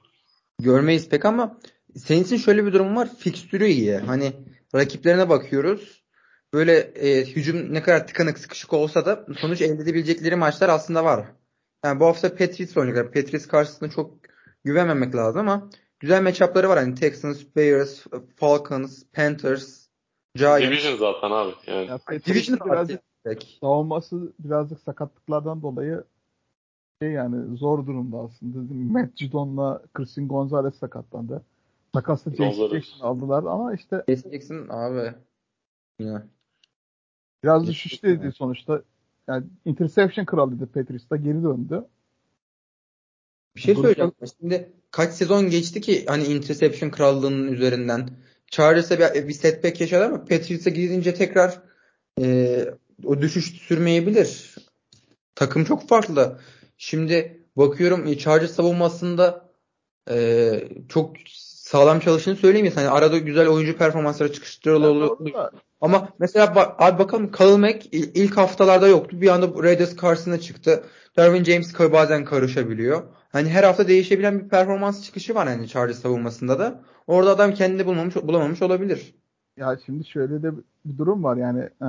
[0.59, 1.57] Görmeyiz pek ama
[1.95, 3.09] Saints'in şöyle bir durumu var.
[3.17, 3.97] Fikstürü iyi.
[3.97, 4.33] Hani
[4.75, 6.03] rakiplerine bakıyoruz.
[6.53, 11.25] Böyle e, hücum ne kadar tıkanık sıkışık olsa da sonuç elde edebilecekleri maçlar aslında var.
[11.85, 13.13] Yani bu hafta Patriots oynayacaklar.
[13.13, 14.17] Patriots karşısında çok
[14.63, 16.79] güvenmemek lazım ama güzel matchup'ları var.
[16.79, 19.87] Hani Texans, Bears, Falcons, Panthers,
[20.35, 20.61] Giants.
[20.61, 21.53] Division zaten abi.
[21.67, 21.87] Yani.
[21.87, 23.01] ya Division birazcık
[23.59, 26.03] savunması birazcık sakatlıklardan dolayı
[27.01, 28.73] şey yani zor durumda aslında.
[28.73, 31.45] Matt Judon'la Christian Gonzalez sakatlandı.
[31.93, 32.69] Takasla Jason.
[32.69, 35.13] Jackson aldılar ama işte Jason Jackson abi.
[35.99, 36.21] Yine.
[37.43, 38.81] biraz düşüşteydi sonuçta.
[39.29, 41.85] Yani interception kralıydı Patriots'ta geri döndü.
[43.55, 44.11] Bir şey söyleyeceğim.
[44.39, 48.09] Şimdi kaç sezon geçti ki hani interception krallığının üzerinden.
[48.47, 51.61] Chargers'a bir, bir setback yaşadı ama Patriots'a gidince tekrar
[52.21, 52.65] e,
[53.03, 54.55] o düşüş sürmeyebilir.
[55.35, 56.39] Takım çok farklı.
[56.77, 59.49] Şimdi bakıyorum e, Chargers savunmasında
[60.09, 61.15] e, çok
[61.69, 62.77] sağlam çalıştığını söyleyemeyiz.
[62.77, 65.51] Hani arada güzel oyuncu performansları çıkıştırıyor oluyor.
[65.81, 69.21] Ama mesela bak, abi bakalım Khalil Mack il- ilk haftalarda yoktu.
[69.21, 70.83] Bir anda Raiders karşısına çıktı.
[71.17, 73.03] Derwin James bazen karışabiliyor.
[73.31, 76.81] Hani her hafta değişebilen bir performans çıkışı var hani Chargers savunmasında da.
[77.07, 79.15] Orada adam kendini bulmamış bulamamış olabilir.
[79.57, 80.51] ya şimdi şöyle de
[80.85, 81.87] bir durum var yani e,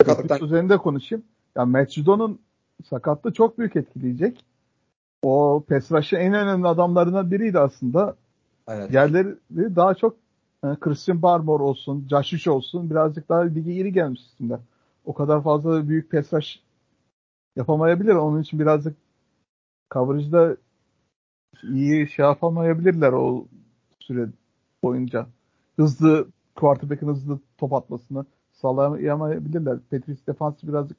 [0.00, 1.24] Sakatlıktan üzerinde konuşayım.
[1.56, 2.40] Ya Matt Judon'un
[2.90, 4.44] sakatlığı çok büyük etkileyecek.
[5.22, 8.16] O pass en önemli adamlarından biriydi aslında.
[8.68, 8.94] Evet.
[8.94, 9.36] Yerleri
[9.76, 10.16] daha çok
[10.64, 14.60] e, Christian Barmore olsun, Uch olsun birazcık daha lige iri gelmiş isimler.
[15.04, 16.60] O kadar fazla büyük rush
[17.56, 18.14] yapamayabilir.
[18.14, 18.96] Onun için birazcık
[19.94, 20.56] coverage'da
[21.62, 23.46] iyi şey yapamayabilirler o
[23.98, 24.28] süre
[24.82, 25.26] boyunca.
[25.76, 29.78] Hızlı quarterback'in hızlı top atmasını sağlayamayabilirler.
[29.90, 30.96] Patriots defansı birazcık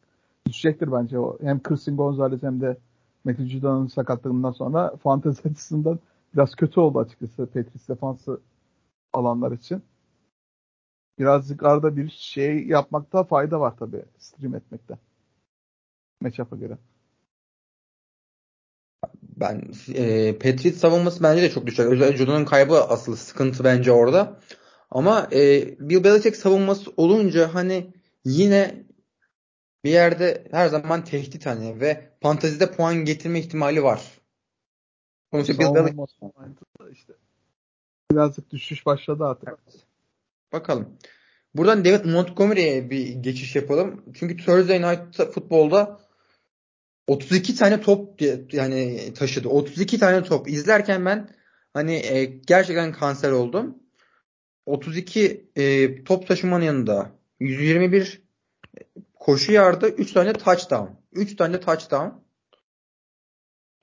[0.48, 1.38] düşecektir bence o.
[1.42, 2.78] Hem Christian Gonzalez hem de
[3.24, 6.00] Matthew Judon'un sakatlığından sonra fantezi açısından
[6.34, 8.42] biraz kötü oldu açıkçası Patriots defansı
[9.14, 9.84] alanlar için.
[11.20, 14.98] Birazcık arada bir şey yapmakta fayda var tabii stream etmekte.
[16.22, 16.78] Matchup'a göre.
[19.22, 21.92] Ben e, Patriots savunması bence de çok düşecek.
[21.92, 24.40] Özellikle Judon'un kaybı asıl sıkıntı bence orada.
[24.92, 27.94] Ama e, Bill Belichick savunması olunca hani
[28.26, 28.84] yine
[29.84, 34.19] bir yerde her zaman tehdit hani ve fantezide puan getirme ihtimali var.
[35.32, 36.10] Sonuçta Bill Belichick
[36.92, 37.14] işte
[38.12, 39.50] birazcık düşüş başladı artık.
[40.54, 40.98] Bakalım.
[41.56, 44.04] Buradan David Montgomery'e bir geçiş yapalım.
[44.14, 46.00] Çünkü Thursday Night Football'da
[47.08, 48.22] 32 tane top
[48.54, 49.50] yani taşıdı.
[49.50, 50.50] 32 tane top.
[50.50, 51.30] İzlerken ben
[51.74, 53.78] hani e, gerçekten kanser oldum.
[54.66, 58.22] 32 e, top taşımanın yanında 121
[59.14, 60.88] koşu yardı, 3 tane touchdown.
[61.12, 62.10] 3 tane touchdown.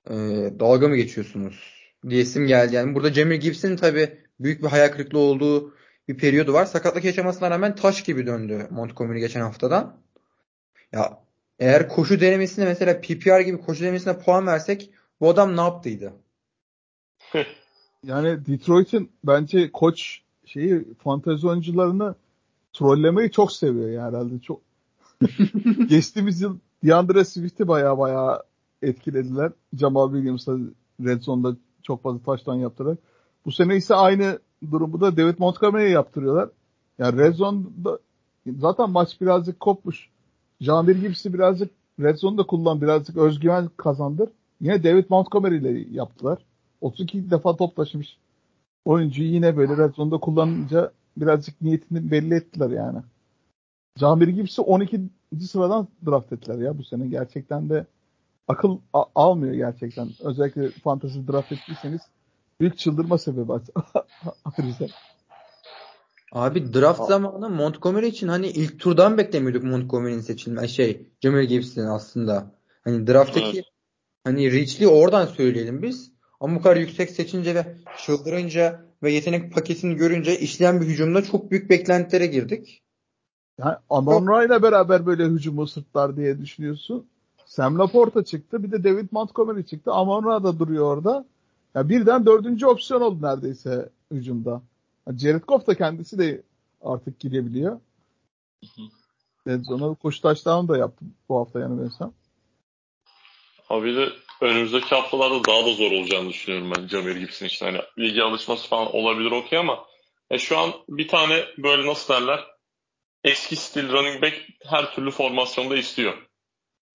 [0.09, 0.13] E,
[0.59, 1.73] dalga mı geçiyorsunuz?
[2.09, 2.75] Diyesim geldi.
[2.75, 5.73] Yani burada Jamir Gibson'ın tabii büyük bir hayal kırıklığı olduğu
[6.07, 6.65] bir periyodu var.
[6.65, 9.97] Sakatlık yaşamasına rağmen taş gibi döndü Montgomery geçen haftadan.
[10.91, 11.19] Ya
[11.59, 14.91] eğer koşu denemesine mesela PPR gibi koşu denemesine puan versek
[15.21, 16.13] bu adam ne yaptıydı?
[18.03, 22.15] Yani Detroit'in bence koç şeyi fantezi oyuncularını
[22.73, 24.39] trollemeyi çok seviyor yani herhalde.
[24.39, 24.61] Çok
[25.89, 28.43] Geçtiğimiz yıl DeAndre Swift'i baya baya
[28.81, 29.51] etkilediler.
[29.73, 30.57] Jamal Williams'a
[31.03, 32.97] Red Zone'da çok fazla taştan yaptırarak.
[33.45, 34.39] Bu sene ise aynı
[34.71, 36.49] durumu da David Montgomery'e yaptırıyorlar.
[36.99, 37.99] Yani Red Zone'da
[38.59, 40.09] zaten maç birazcık kopmuş.
[40.61, 44.29] Jamir Gibbs'i birazcık Red Zone'da kullan birazcık özgüven kazandır.
[44.61, 46.39] Yine David Montgomery ile yaptılar.
[46.81, 48.17] 32 defa top taşımış
[48.85, 52.99] oyuncuyu yine böyle Red Zone'da kullanınca birazcık niyetini belli ettiler yani.
[53.99, 55.01] Jamir Gibbs'i 12.
[55.41, 57.07] sıradan draft ettiler ya bu sene.
[57.07, 57.85] Gerçekten de
[58.47, 60.09] akıl a- almıyor gerçekten.
[60.19, 62.01] Özellikle fantasy draft ettiyseniz
[62.59, 63.73] büyük çıldırma sebebi ayrıca.
[66.31, 72.51] Abi draft zamanı Montgomery için hani ilk turdan beklemiyorduk Montgomery'nin seçilme şey Jamir Gibson aslında.
[72.83, 73.65] Hani drafttaki Evet.
[74.23, 76.11] hani reach'li oradan söyleyelim biz.
[76.39, 81.51] Ama bu kadar yüksek seçince ve çıldırınca ve yetenek paketini görünce işleyen bir hücumda çok
[81.51, 82.83] büyük beklentilere girdik.
[83.59, 87.07] Yani Amon ile beraber böyle hücumu sırtlar diye düşünüyorsun.
[87.47, 88.63] Sam Laporta çıktı.
[88.63, 89.91] Bir de David Montgomery çıktı.
[89.91, 91.25] Amon da duruyor orada.
[91.75, 94.61] Ya birden dördüncü opsiyon oldu neredeyse hücumda.
[95.07, 96.41] Yani Jared Goff da kendisi de
[96.81, 97.79] artık girebiliyor.
[99.47, 102.13] Zone'a koşu taşlarını da yaptı bu hafta yanılmıyorsam.
[103.69, 104.09] Abi de
[104.41, 107.65] önümüzdeki haftalarda daha da zor olacağını düşünüyorum ben Jamir Gibson için.
[107.65, 109.85] Hani ligi alışması falan olabilir okey ama
[110.29, 112.45] e, şu an bir tane böyle nasıl derler
[113.23, 114.35] eski stil running back
[114.65, 116.26] her türlü formasyonda istiyor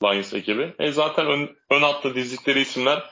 [0.02, 0.74] Lions ekibi.
[0.78, 3.10] E, zaten ön, ön hatta dizdikleri isimler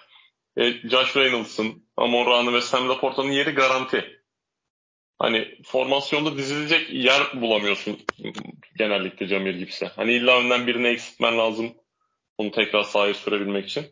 [0.57, 4.21] e, Josh Reynolds'ın, Amon Ra'nın ve Sam Laporta'nın yeri garanti.
[5.19, 7.99] Hani formasyonda dizilecek yer bulamıyorsun
[8.79, 9.87] genellikle Jamir Gibs'e.
[9.87, 11.75] Hani illa önden birini eksiltmen lazım
[12.39, 13.87] onu tekrar sahaya sürebilmek için.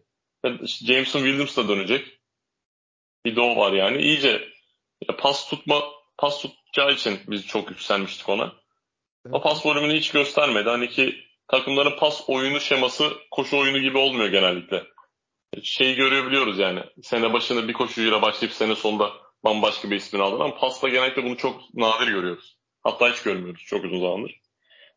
[0.87, 2.07] Jameson Williams da dönecek.
[3.25, 4.03] Bir de o var yani.
[4.03, 4.49] İyice
[5.09, 5.83] ya pas tutma
[6.19, 8.53] pas tutacağı için biz çok yükselmiştik ona.
[9.27, 9.35] Evet.
[9.35, 10.69] O pas volümünü hiç göstermedi.
[10.69, 14.83] Hani ki takımların pas oyunu şeması koşu oyunu gibi olmuyor genellikle.
[15.63, 16.81] Şeyi görebiliyoruz yani.
[17.03, 19.11] Sene başında bir koşucuyla başlayıp sene sonunda
[19.45, 22.59] bambaşka bir ismini aldın ama pasla genellikle bunu çok nadir görüyoruz.
[22.83, 24.41] Hatta hiç görmüyoruz çok uzun zamandır.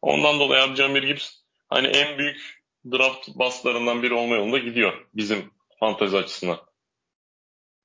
[0.01, 1.31] Ondan dolayı abi Jamir Gibbs
[1.67, 6.57] hani en büyük draft baslarından biri olma yolunda gidiyor bizim fantezi açısından.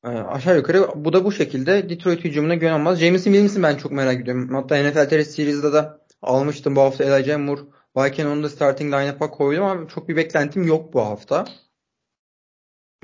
[0.04, 3.00] Ee, aşağı yukarı bu da bu şekilde Detroit hücumuna güven olmaz.
[3.00, 4.54] Jameson Williams'ı ben çok merak ediyorum.
[4.54, 5.88] Hatta NFL TR Series'de de
[6.22, 7.60] almıştım bu hafta Elijah Moore.
[7.97, 11.44] Bayken onu da starting lineup'a koydum ama çok bir beklentim yok bu hafta.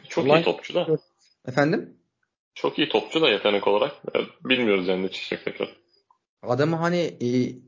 [0.09, 0.41] Çok Olay...
[0.41, 0.87] iyi topçu da.
[1.49, 1.97] Efendim?
[2.55, 3.93] Çok iyi topçu da yetenek olarak.
[4.45, 5.77] Bilmiyoruz yani ne çıkacak tekrar.
[6.43, 7.17] Adamı hani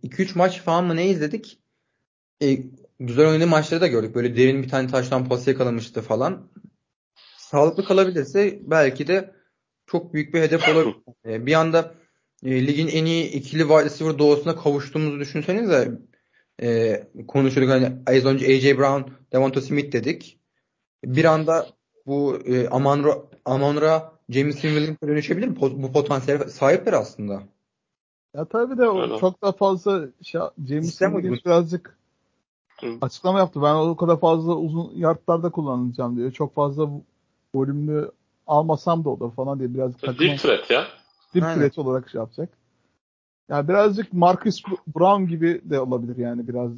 [0.03, 1.59] 2-3 e, maç falan mı ne izledik?
[2.43, 2.59] E,
[3.01, 4.14] güzel oynadığı maçları da gördük.
[4.14, 6.51] Böyle derin bir tane taştan pas yakalamıştı falan.
[7.37, 9.35] Sağlıklı kalabilirse belki de
[9.87, 10.97] çok büyük bir hedef olabilir.
[11.27, 11.95] E, bir anda
[12.45, 15.99] e, ligin en iyi ikili wide receiver doğusuna kavuştuğumuzu düşünsenize
[16.63, 20.39] e, konuşuyorduk hani az önce AJ Brown, Devonta Smith dedik.
[21.05, 21.67] Bir anda
[22.07, 25.57] bu e, Amonra, Amonra Jameson Williams'a dönüşebilir mi?
[25.61, 27.43] Bu potansiyel sahipler aslında.
[28.35, 31.99] Ya tabii de o çok da fazla şey, Jameson Williams birazcık
[33.01, 33.63] açıklama yaptı.
[33.63, 36.33] Ben o kadar fazla uzun yardlarda kullanacağım diyor.
[36.33, 36.91] Çok fazla
[37.55, 38.11] volümlü
[38.47, 40.87] almasam da olur falan diye biraz Deep threat ya.
[41.35, 42.49] Deep threat olarak şey yapacak.
[43.49, 44.62] Yani birazcık Marcus
[44.97, 46.70] Brown gibi de olabilir yani biraz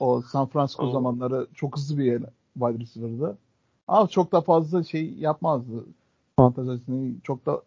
[0.00, 0.92] o San Francisco oh.
[0.92, 2.22] zamanları çok hızlı bir
[2.54, 3.38] wide receiver'dı.
[3.88, 5.84] Ama çok da fazla şey yapmazdı.
[6.36, 7.62] Fantazisine çok da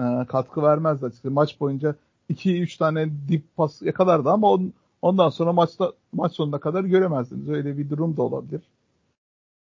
[0.00, 1.34] e, katkı vermezdi açıkçası.
[1.34, 1.94] Maç boyunca
[2.30, 4.72] 2-3 tane dip pas yakalardı ama on,
[5.02, 7.48] ondan sonra maçta maç sonuna kadar göremezdiniz.
[7.48, 8.62] Öyle bir durum da olabilir.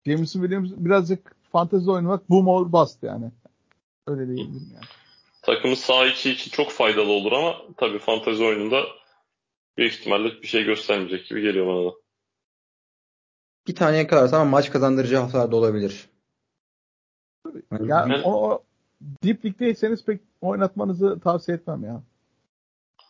[0.05, 3.31] Jameson Williams birazcık fantezi oynamak boom or bust yani.
[4.07, 4.85] Öyle diyebilirim yani.
[5.47, 8.83] Takımı sağ içi için çok faydalı olur ama tabii fantezi oyununda
[9.77, 11.95] büyük ihtimalle bir şey göstermeyecek gibi geliyor bana da.
[13.67, 16.09] Bir tane yakalarsa ama maç kazandırıcı haftalar da olabilir.
[17.71, 18.63] Yani, yani o, o
[19.01, 22.01] Deep League'deyseniz pek oynatmanızı tavsiye etmem ya.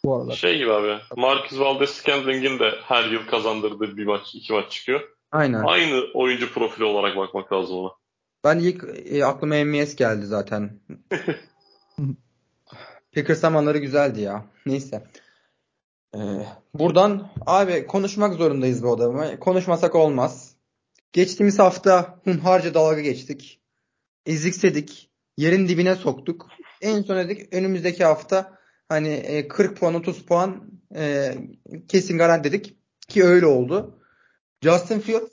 [0.03, 0.35] Bu aralar.
[0.35, 0.97] Şey gibi abi.
[1.15, 5.01] Marcus Valdez Scandling'in de her yıl kazandırdığı bir maç, iki maç çıkıyor.
[5.31, 5.63] Aynen.
[5.63, 7.91] Aynı oyuncu profili olarak bakmak lazım ona.
[8.43, 10.79] Ben ilk e, aklıma MVS geldi zaten.
[13.17, 14.45] Packers zamanları güzeldi ya.
[14.65, 15.03] Neyse.
[16.15, 16.19] Ee,
[16.73, 19.39] buradan abi konuşmak zorundayız bu adamı.
[19.39, 20.55] Konuşmasak olmaz.
[21.13, 23.61] Geçtiğimiz hafta hunharca dalga geçtik.
[24.25, 25.11] Eziksedik.
[25.37, 26.47] Yerin dibine soktuk.
[26.81, 28.59] En son dedik önümüzdeki hafta
[28.89, 31.35] hani 40 e, puan 30 puan e,
[31.87, 32.77] kesin garanti dedik.
[33.07, 33.99] Ki öyle oldu.
[34.61, 35.31] Justin Fields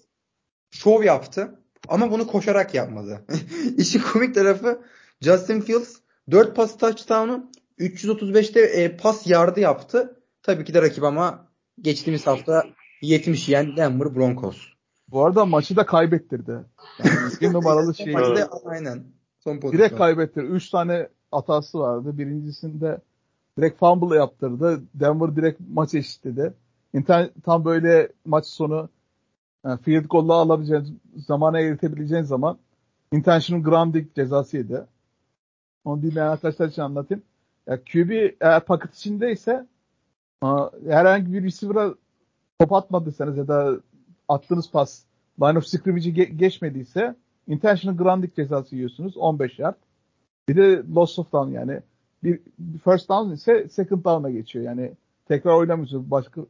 [0.70, 1.60] şov yaptı.
[1.88, 3.24] Ama bunu koşarak yapmadı.
[3.76, 4.82] İşin komik tarafı
[5.20, 5.96] Justin Fields
[6.30, 10.20] 4 pas touchdown'u 335'te e, pas yardı yaptı.
[10.42, 11.48] Tabii ki de rakip ama
[11.80, 12.64] geçtiğimiz hafta
[13.02, 14.56] 70 yen Denver Broncos.
[15.08, 16.50] Bu arada maçı da kaybettirdi.
[17.04, 18.12] Yani bir numaralı şey.
[18.12, 19.04] Maçı da aynen.
[19.38, 19.72] Son pozisyon.
[19.72, 20.46] Direkt kaybettirdi.
[20.46, 22.18] 3 tane hatası vardı.
[22.18, 22.98] Birincisinde
[23.58, 24.82] direkt fumble yaptırdı.
[24.94, 26.54] Denver direkt maç eşitledi.
[26.94, 28.88] İnternet tam böyle maç sonu
[29.64, 32.58] yani field goal'la alabileceğin zamana eritebileceğin zaman
[33.12, 34.84] intentional grounding cezası yedi.
[35.84, 37.22] Onu bilmeyen arkadaşlar için anlatayım.
[37.66, 38.10] Ya QB
[38.40, 39.66] eğer paket içindeyse
[40.88, 41.94] herhangi bir receiver'a
[42.58, 43.80] top atmadıysanız ya da
[44.28, 45.04] attığınız pas
[45.40, 47.14] line of scrimmage'i ge- geçmediyse
[47.48, 49.74] intentional grounding cezası yiyorsunuz 15 yard.
[50.48, 51.80] Bir de loss of down yani
[52.22, 52.40] bir
[52.84, 54.64] first down ise second down'a geçiyor.
[54.64, 54.92] Yani
[55.28, 56.10] tekrar oynamıyorsunuz.
[56.10, 56.40] Başka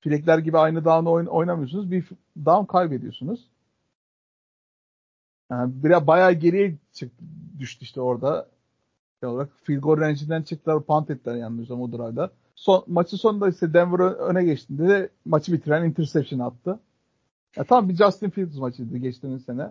[0.00, 1.90] filekler gibi aynı down'ı oyn- oynamıyorsunuz.
[1.90, 2.04] Bir
[2.44, 3.48] down kaybediyorsunuz.
[5.50, 7.24] Yani biraz bayağı geriye çıktı,
[7.58, 8.48] düştü işte orada.
[9.20, 10.82] Şey olarak field goal range'inden çıktılar.
[10.82, 12.30] Punt ettiler yanılmıyorsam o drive'da.
[12.54, 16.80] Son, maçın sonunda ise Denver öne geçtiğinde de maçı bitiren interception attı.
[17.56, 19.70] Ya tam bir Justin Fields maçıydı geçtiğimiz sene.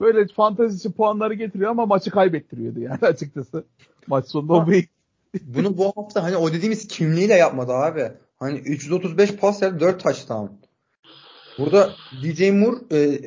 [0.00, 3.64] Böyle fantezisi puanları getiriyor ama maçı kaybettiriyordu yani açıkçası.
[4.06, 4.88] Maç sonunda o bir
[5.42, 8.12] Bunu bu hafta hani o dediğimiz kimliğiyle yapmadı abi.
[8.36, 10.46] Hani 335 pas yaptı 4 touchdown.
[11.58, 11.90] Burada
[12.22, 13.20] DJ Moore e,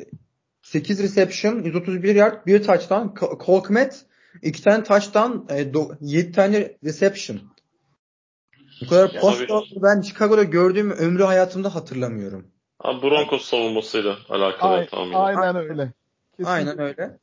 [0.61, 3.25] 8 reception, 131 yard, 1 touchdown.
[3.45, 4.05] Cole Kmet
[4.41, 5.71] 2 tane touchdown, e,
[6.01, 7.39] 7 tane reception.
[8.81, 9.39] Bu kadar Ya pas
[9.75, 12.47] ben Chicago'da gördüğüm ömrü hayatımda hatırlamıyorum.
[12.79, 15.13] Abi Broncos savunmasıyla alakalı Ay- tahmin.
[15.13, 15.93] aynen öyle.
[16.31, 16.49] Kesinlikle.
[16.51, 17.17] Aynen öyle.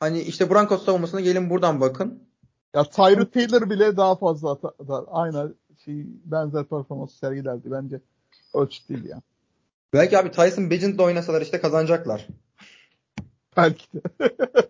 [0.00, 2.22] Hani işte Broncos savunmasına gelin buradan bakın.
[2.74, 5.04] Ya Tyrod Taylor bile daha fazla atar.
[5.08, 5.54] Aynı
[5.84, 5.94] şey
[6.24, 8.00] benzer performans sergilerdi bence.
[8.54, 9.22] Ölçüt değil ya.
[9.92, 12.26] Belki abi Tyson Bagent'la oynasalar işte kazanacaklar.
[13.56, 14.00] Belki de.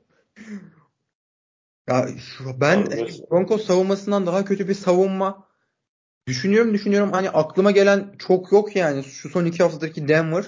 [1.89, 2.87] Ya şu- ben
[3.31, 5.49] Broncos savunmasından daha kötü bir savunma
[6.27, 7.13] düşünüyorum düşünüyorum.
[7.13, 9.05] Hani aklıma gelen çok yok yani.
[9.05, 10.45] Şu son iki haftadaki Denver.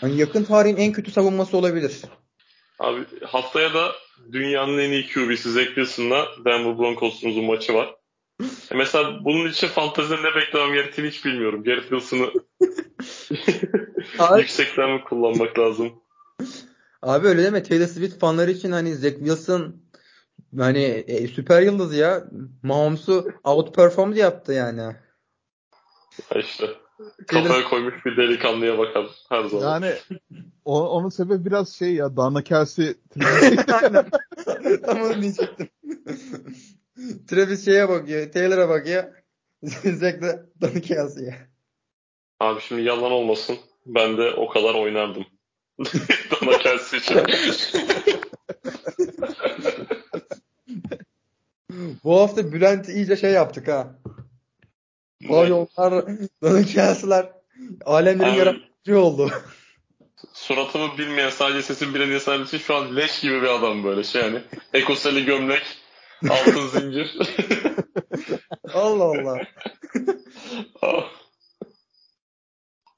[0.00, 2.02] Hani yakın tarihin en kötü savunması olabilir.
[2.78, 3.92] Abi haftaya da
[4.32, 7.94] dünyanın en iyi QB'si Zach Wilson'la Denver Broncos'un uzun maçı var.
[8.70, 11.64] E mesela bunun için fantezide ne beklemem gerektiğini hiç bilmiyorum.
[11.64, 12.32] Garrett Wilson'ı
[14.38, 15.92] yüksekten mi kullanmak lazım?
[17.02, 17.62] Abi öyle deme.
[17.62, 19.76] Taylor Swift fanları için hani Zach Wilson
[20.58, 22.24] hani e, süper yıldız ya.
[22.62, 24.82] Mahomes'u outperformed yaptı yani.
[26.28, 26.66] Ha işte
[27.26, 29.72] kafaya koymuş bir delikanlıya bakalım her zaman.
[29.72, 29.94] Yani
[30.64, 32.94] o, onun sebebi biraz şey ya Dana Kelsey.
[34.86, 35.68] Tam onu diyecektim.
[37.28, 38.32] Travis şeye bakıyor.
[38.32, 39.04] Taylor'a bakıyor.
[39.84, 41.34] Zach de Danny Kelsey'e.
[42.40, 43.56] Abi şimdi yalan olmasın.
[43.86, 45.26] Ben de o kadar oynardım.
[45.78, 47.18] Dana Kelsey için.
[52.04, 53.98] Bu hafta Bülent iyice şey yaptık ha.
[55.28, 56.04] Pavyonlar,
[56.42, 57.32] Danny Kelsey'ler
[57.84, 59.30] alemlerin yaratıcı oldu.
[60.32, 64.22] Suratımı bilmeyen sadece sesim bilen insanlar için şu an leş gibi bir adam böyle şey
[64.22, 64.42] hani.
[64.74, 65.62] Ekoseli gömlek,
[66.30, 67.16] altın zincir.
[68.74, 69.38] Allah Allah.
[70.82, 71.04] Ah,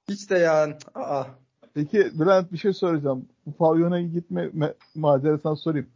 [0.08, 0.74] Hiç de yani.
[0.94, 1.24] Aa.
[1.74, 3.28] Peki Bülent bir şey soracağım.
[3.46, 5.86] Bu pavyona gitme me- macerasından sorayım.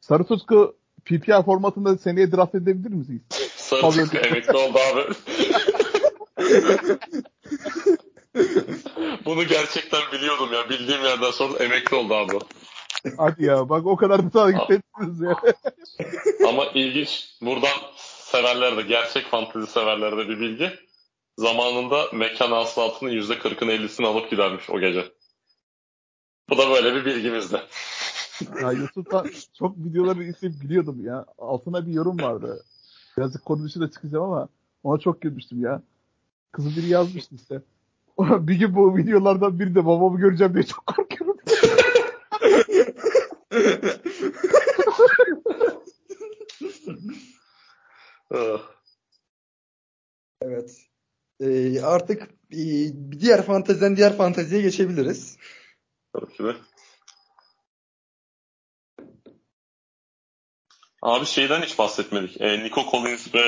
[0.00, 3.22] Sarı Tutku PPR formatında seneye draft edebilir miyiz?
[3.56, 5.14] Sarı tıklı emekli oldu abi.
[9.24, 10.68] Bunu gerçekten biliyordum ya.
[10.70, 12.38] Bildiğim yerden sonra emekli oldu abi.
[13.16, 15.36] Hadi ya bak o kadar da takip ettiniz ya.
[16.48, 17.28] Ama ilginç.
[17.42, 20.70] Buradan severlerde, gerçek fantezi severlerde bir bilgi.
[21.38, 25.04] Zamanında mekan hasılatının %40'ını 50'sini alıp gidermiş o gece.
[26.50, 27.60] Bu da böyle bir bilgimizdi.
[28.62, 29.24] ya YouTube'da
[29.58, 31.26] çok videoları izleyip gülüyordum ya.
[31.38, 32.64] Altına bir yorum vardı.
[33.16, 34.48] Birazcık konu dışı da çıkacağım ama
[34.82, 35.82] ona çok gülmüştüm ya.
[36.52, 37.62] Kızı biri yazmıştı işte.
[38.18, 41.36] bir gün bu videolardan biri de babamı göreceğim diye çok korkuyorum.
[48.34, 48.60] Ah,
[50.42, 50.90] Evet.
[51.40, 52.22] Ee, artık
[52.52, 52.58] e,
[53.20, 55.36] diğer fanteziden diğer fanteziye geçebiliriz.
[56.12, 56.56] Tabii.
[61.02, 62.40] Abi şeyden hiç bahsetmedik.
[62.40, 63.40] E, Nico Collins ve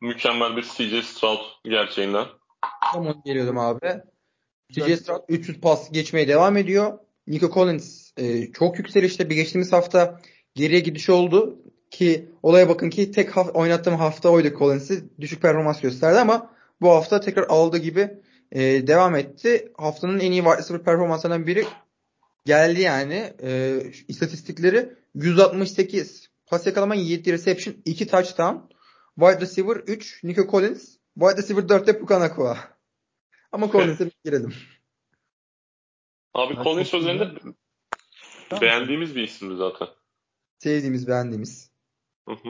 [0.00, 2.26] mükemmel bir CJ Stroud gerçeğinden.
[2.92, 4.02] Tam onu geliyordum abi.
[4.72, 6.98] CJ Stroud 300 pas geçmeye devam ediyor.
[7.26, 9.30] Nico Collins e, çok yükselişte.
[9.30, 10.20] Bir geçtiğimiz hafta
[10.54, 11.58] geriye gidiş oldu
[11.90, 15.04] ki olaya bakın ki tek haf- oynattığım hafta oydu Collins'i.
[15.20, 18.10] Düşük performans gösterdi ama bu hafta tekrar aldığı gibi
[18.52, 19.72] e, devam etti.
[19.78, 21.64] Haftanın en iyi wide receiver performanslarından biri
[22.44, 23.34] geldi yani.
[23.42, 28.56] E, istatistikleri 168 pas yakalama 7 reception 2 touchdown.
[29.18, 30.96] Wide receiver 3 Nico Collins.
[31.14, 32.58] Wide receiver 4'te Puka Nakua.
[33.52, 34.54] Ama Collins'e bir girelim.
[36.34, 37.34] Abi Collins çok özelinde
[38.48, 38.62] Tamam.
[38.62, 39.88] beğendiğimiz bir isimdi zaten.
[40.58, 41.70] Sevdiğimiz, beğendiğimiz.
[42.28, 42.48] Hı hı.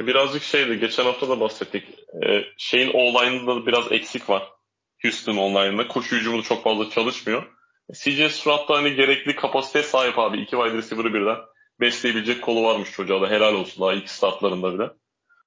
[0.00, 1.84] E, Birazcık şeydi, geçen hafta da bahsettik.
[1.98, 4.52] E, şeyin online'ında da biraz eksik var.
[5.02, 5.88] Houston online'ında.
[5.88, 7.53] Koşu hücumu da çok fazla çalışmıyor.
[7.92, 10.40] CJ Stroud da hani gerekli kapasiteye sahip abi.
[10.40, 11.36] İki wide receiver'ı birden
[11.80, 13.30] besleyebilecek kolu varmış çocuğa da.
[13.30, 14.90] Helal olsun daha ilk startlarında bile.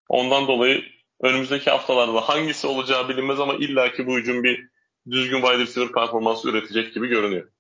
[0.10, 0.84] Ondan dolayı
[1.22, 4.70] önümüzdeki haftalarda hangisi olacağı bilinmez ama illaki bu hücum bir
[5.10, 7.52] düzgün wide receiver performansı üretecek gibi görünüyor.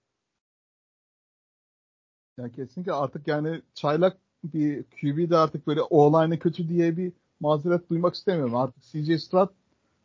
[2.37, 7.89] Yani kesinlikle artık yani çaylak bir QB de artık böyle o kötü diye bir mazeret
[7.89, 8.55] duymak istemiyorum.
[8.55, 9.49] Artık CJ Stroud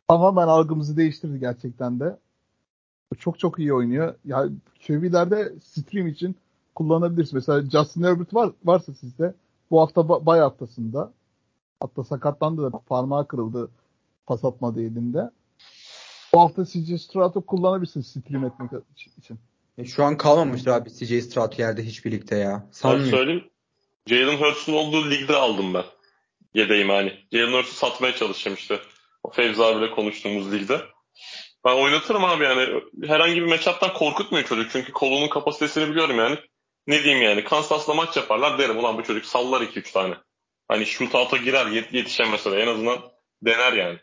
[0.07, 2.19] tamamen algımızı değiştirdi gerçekten de.
[3.15, 4.15] Çok çok iyi oynuyor.
[4.25, 4.51] Yani
[4.87, 6.35] QB'lerde stream için
[6.75, 7.33] kullanabilirsiniz.
[7.33, 9.33] Mesela Justin Herbert var, varsa sizde
[9.71, 11.11] bu hafta ba- bay haftasında.
[11.79, 13.69] Hatta sakatlandı da parmağı kırıldı
[14.27, 15.29] pas atmadı elinde.
[16.33, 18.71] Bu hafta CJ Stroud'u kullanabilirsin stream etmek
[19.17, 19.39] için.
[19.77, 22.63] E, şu an kalmamıştır abi CJ Stroud yerde hiç birlikte ya.
[22.65, 23.17] Ben Sanmıyorum.
[23.17, 23.43] söyleyeyim.
[24.07, 25.83] Jalen Hurts'un olduğu ligde aldım ben.
[26.53, 27.13] Yedeğim hani.
[27.31, 28.79] Jalen Hurts'u satmaya çalışacağım işte.
[29.23, 30.81] O Fevzi abiyle konuştuğumuz ligde.
[31.65, 32.81] Ben oynatırım abi yani.
[33.03, 34.71] Herhangi bir matchup'tan korkutmuyor çocuk.
[34.71, 36.37] Çünkü kolunun kapasitesini biliyorum yani.
[36.87, 37.43] Ne diyeyim yani.
[37.43, 38.77] Kansas'la maç yaparlar derim.
[38.77, 40.15] Ulan bu çocuk sallar 2-3 tane.
[40.67, 42.99] Hani shootout'a girer yet- yetişemese de en azından
[43.41, 43.99] dener yani.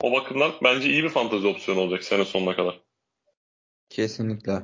[0.00, 2.80] O bakımdan bence iyi bir fantezi opsiyonu olacak sene sonuna kadar.
[3.88, 4.62] Kesinlikle.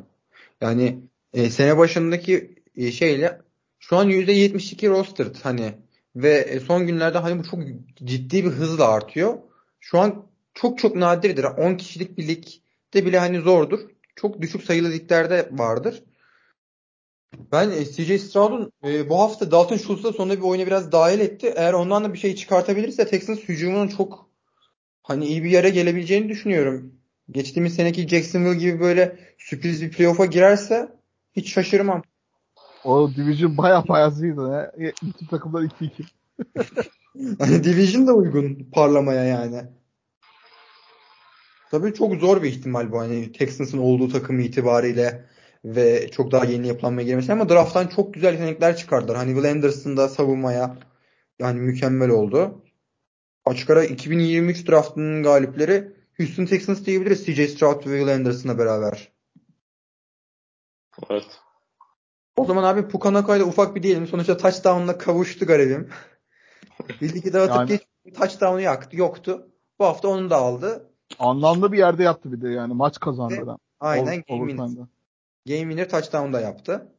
[0.61, 0.99] Yani
[1.33, 3.41] e, sene başındaki e, şeyle
[3.79, 5.75] şu an %72 rostered hani
[6.17, 7.61] ve e, son günlerde hani bu çok
[8.05, 9.39] ciddi bir hızla artıyor.
[9.81, 10.28] Şu an
[10.61, 11.45] çok çok nadirdir.
[11.45, 13.81] 10 kişilik bir ligde bile hani zordur.
[14.17, 16.03] Çok düşük sayılı liglerde vardır.
[17.53, 21.53] Ben e, CJ Stroud'un e, bu hafta Dalton Schultz'la sonunda bir oyuna biraz dahil etti.
[21.57, 24.31] Eğer ondan da bir şey çıkartabilirse Texans hücumunun çok
[25.03, 26.95] hani iyi bir yere gelebileceğini düşünüyorum.
[27.31, 30.89] Geçtiğimiz seneki Jacksonville gibi böyle sürpriz bir playoff'a girerse
[31.37, 32.03] hiç şaşırmam.
[32.85, 33.85] O division baya
[34.23, 34.41] iyiydi.
[34.41, 34.73] Ya.
[35.03, 35.91] Bütün takımlar 2-2.
[37.39, 39.63] Hani division da uygun parlamaya yani.
[41.71, 45.25] Tabii çok zor bir ihtimal bu hani Texans'ın olduğu takım itibariyle
[45.65, 49.17] ve çok daha yeni yapılanmaya girmesi ama draft'tan çok güzel yetenekler çıkardılar.
[49.17, 50.77] Hani Will Anderson da savunmaya
[51.39, 52.65] yani mükemmel oldu.
[53.45, 59.13] Açık ara 2023 draftının galipleri Houston Texans diyebiliriz CJ Stroud ve Will Anderson'la beraber.
[61.11, 61.41] Evet.
[62.37, 64.07] O zaman abi Pukanaka'yla ufak bir diyelim.
[64.07, 65.91] Sonuçta touchdown'la kavuştu garibim.
[67.01, 69.49] Bir ligi dağıtıp Yani- geç touchdown'u yaktı, yoktu.
[69.79, 70.88] Bu hafta onu da aldı.
[71.19, 72.75] Anlamlı bir yerde yaptı bir de yani.
[72.75, 73.59] Maç kazandıran.
[73.81, 74.87] Aynen Over- game winner.
[75.47, 76.93] Game winner touchdown da yaptı.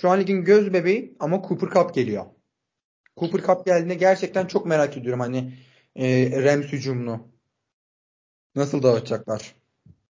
[0.00, 2.24] Şu an ligin göz bebeği ama Cooper Cup geliyor.
[3.16, 5.52] Cooper Cup geldiğinde gerçekten çok merak ediyorum hani
[5.96, 7.28] e, Rams hücumunu.
[8.54, 9.54] Nasıl dağıtacaklar?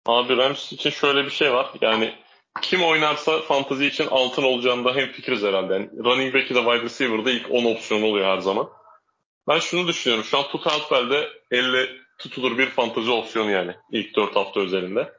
[0.06, 1.74] Abi Rams için şöyle bir şey var.
[1.82, 2.14] Yani
[2.62, 5.74] kim oynarsa fantazi için altın olacağında hem fikiriz herhalde.
[5.74, 8.70] Yani running back'i de wide receiver'da ilk 10 opsiyonu oluyor her zaman.
[9.48, 10.26] Ben şunu düşünüyorum.
[10.26, 13.76] Şu an Atwell'de elle tutulur bir fantazi opsiyonu yani.
[13.92, 15.14] ilk 4 hafta özelinde.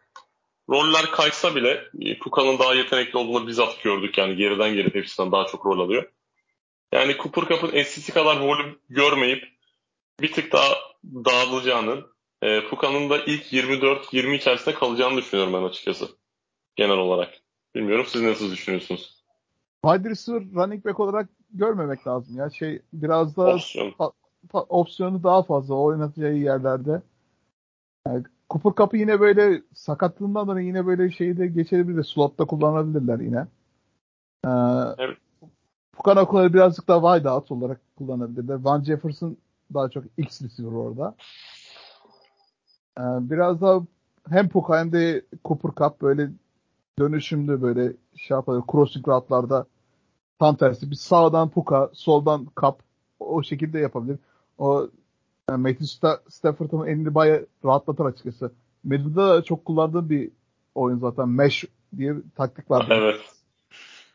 [0.69, 4.19] Roller kaysa bile e, Tuka'nın daha yetenekli olduğunu bizzat gördük.
[4.19, 6.13] Yani geriden gelip hepsinden daha çok rol alıyor.
[6.93, 9.49] Yani Cooper Cup'ın eskisi kadar volüm görmeyip
[10.21, 10.75] bir tık daha
[11.05, 12.07] dağılacağını,
[12.43, 16.09] e, Puka'nın da ilk 24-20 içerisinde kalacağını düşünüyorum ben açıkçası.
[16.77, 17.35] Genel olarak.
[17.75, 19.25] Bilmiyorum siz nasıl düşünüyorsunuz?
[19.85, 22.51] Wide receiver running back olarak görmemek lazım ya.
[22.51, 23.59] Şey biraz da
[24.53, 27.03] opsiyonu daha fazla oynatacağı yerlerde.
[28.07, 32.05] Yani Cooper Cup'ı yine böyle sakatlığından dolayı yine böyle şeyi de geçebilir.
[32.05, 33.47] Slotta kullanabilirler yine.
[34.45, 34.49] Ee,
[34.99, 35.19] Evet.
[35.93, 38.55] Pukanakları birazcık daha wide out olarak kullanabilirler.
[38.55, 39.37] Van Jefferson
[39.75, 41.15] daha çok X receiver orada.
[42.99, 43.81] Ee, biraz daha
[44.29, 46.31] hem Puka hem de Cooper Cup böyle
[46.99, 49.67] dönüşümlü böyle şey yapar, crossing route'larda
[50.39, 50.91] tam tersi.
[50.91, 52.77] Bir sağdan Puka, soldan Cup
[53.21, 54.19] o şekilde yapabilir.
[54.59, 54.89] O
[55.51, 58.53] yani Matthew Sta- Stafford'ın elini bayağı rahatlatır açıkçası.
[58.85, 60.31] Madden'da da çok kullandığım bir
[60.75, 61.29] oyun zaten.
[61.29, 61.65] Mesh
[61.97, 62.87] diye bir taktik var.
[62.91, 63.21] Evet.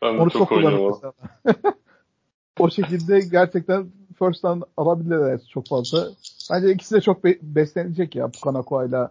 [0.02, 0.78] Ben Onu çok çok kullanır
[2.60, 2.70] o.
[2.70, 6.08] şekilde gerçekten first down alabilirler çok fazla.
[6.50, 9.08] Bence ikisi de çok be- beslenecek ya Pukanakua ile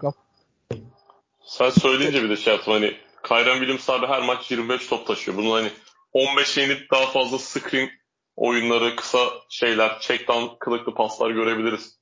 [0.00, 0.14] Cup.
[1.44, 2.92] Sen söyleyince bir de şey yaptım hani
[3.28, 5.36] Kyren Williams abi her maç 25 top taşıyor.
[5.36, 5.68] Bunun hani
[6.12, 7.88] 15 yenip daha fazla screen
[8.36, 9.18] oyunları, kısa
[9.48, 11.98] şeyler, check down kılıklı paslar görebiliriz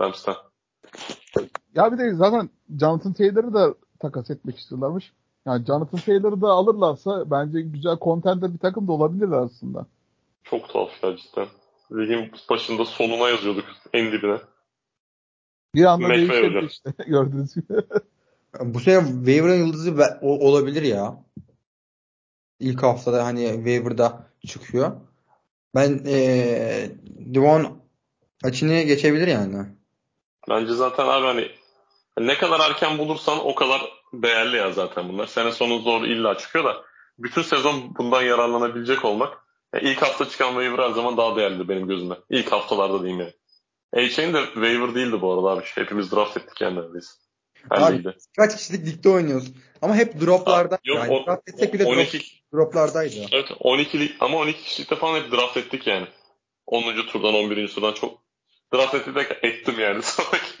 [0.00, 0.34] Rams'ten.
[1.74, 5.12] Ya bir de zaten Jonathan Taylor'ı da takas etmek istiyorlarmış.
[5.46, 9.86] Yani Jonathan Taylor'ı da alırlarsa bence güzel contender bir takım da olabilirler aslında.
[10.44, 11.46] Çok tuhaf ya cidden.
[11.92, 14.38] Ligin başında sonuna yazıyorduk en dibine.
[15.74, 16.66] Bir anda hocam.
[16.66, 17.74] işte gördüğünüz gibi.
[18.60, 21.24] Bu sene waiver'ın yıldızı olabilir ya.
[22.60, 25.07] İlk haftada hani waiver'da çıkıyor.
[25.78, 26.90] Ben eee
[27.34, 27.82] Devon
[28.44, 29.66] Açını geçebilir yani.
[30.48, 31.50] Bence zaten abi hani
[32.18, 33.80] ne kadar erken bulursan o kadar
[34.12, 35.26] değerli ya zaten bunlar.
[35.26, 36.76] Sene sonu zor illa çıkıyor da
[37.18, 39.38] bütün sezon bundan yararlanabilecek olmak
[39.74, 42.14] ya ilk hafta çıkan waiver her zaman daha değerli benim gözümde.
[42.30, 43.34] İlk haftalarda diyeyim yani.
[44.06, 45.64] A-Chain de waiver değildi bu arada abi.
[45.74, 47.12] Hepimiz draft ettik yani neredeyse.
[47.70, 48.04] Abi.
[48.36, 49.52] Kaç kişilik ligde oynuyoruz.
[49.82, 50.78] Ama hep droplarda.
[50.84, 52.20] Yok, yani o- draft etsek bile drop, 12
[52.54, 53.14] droplardaydı.
[53.32, 56.06] Evet 12 lig ama 12 kişilikte falan hep draft ettik yani.
[56.66, 56.82] 10.
[57.06, 57.68] turdan 11.
[57.68, 58.18] turdan çok
[58.74, 60.44] draft ettik de ettim yani salak.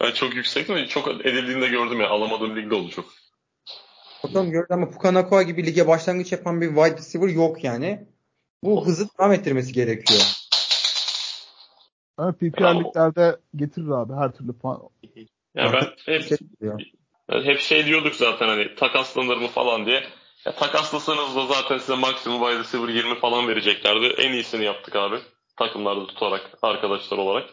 [0.00, 0.86] yani çok yüksek mi?
[0.88, 2.08] Çok edildiğini de gördüm ya.
[2.08, 3.04] Alamadığım ligde oldu çok.
[4.24, 8.06] Bakalım gördüm ama Pukanakua gibi lige başlangıç yapan bir wide receiver yok yani.
[8.62, 10.20] bu hızı devam ettirmesi gerekiyor.
[12.18, 14.80] Ama PPR liglerde getirir abi her türlü puan.
[15.54, 20.02] Ya ben hep, yani hep şey diyorduk zaten hani takaslanır mı falan diye.
[20.46, 24.06] Ya takaslasanız da zaten size maksimum wide receiver 20 falan vereceklerdi.
[24.06, 25.16] En iyisini yaptık abi.
[25.56, 27.50] Takımlarda tutarak, arkadaşlar olarak.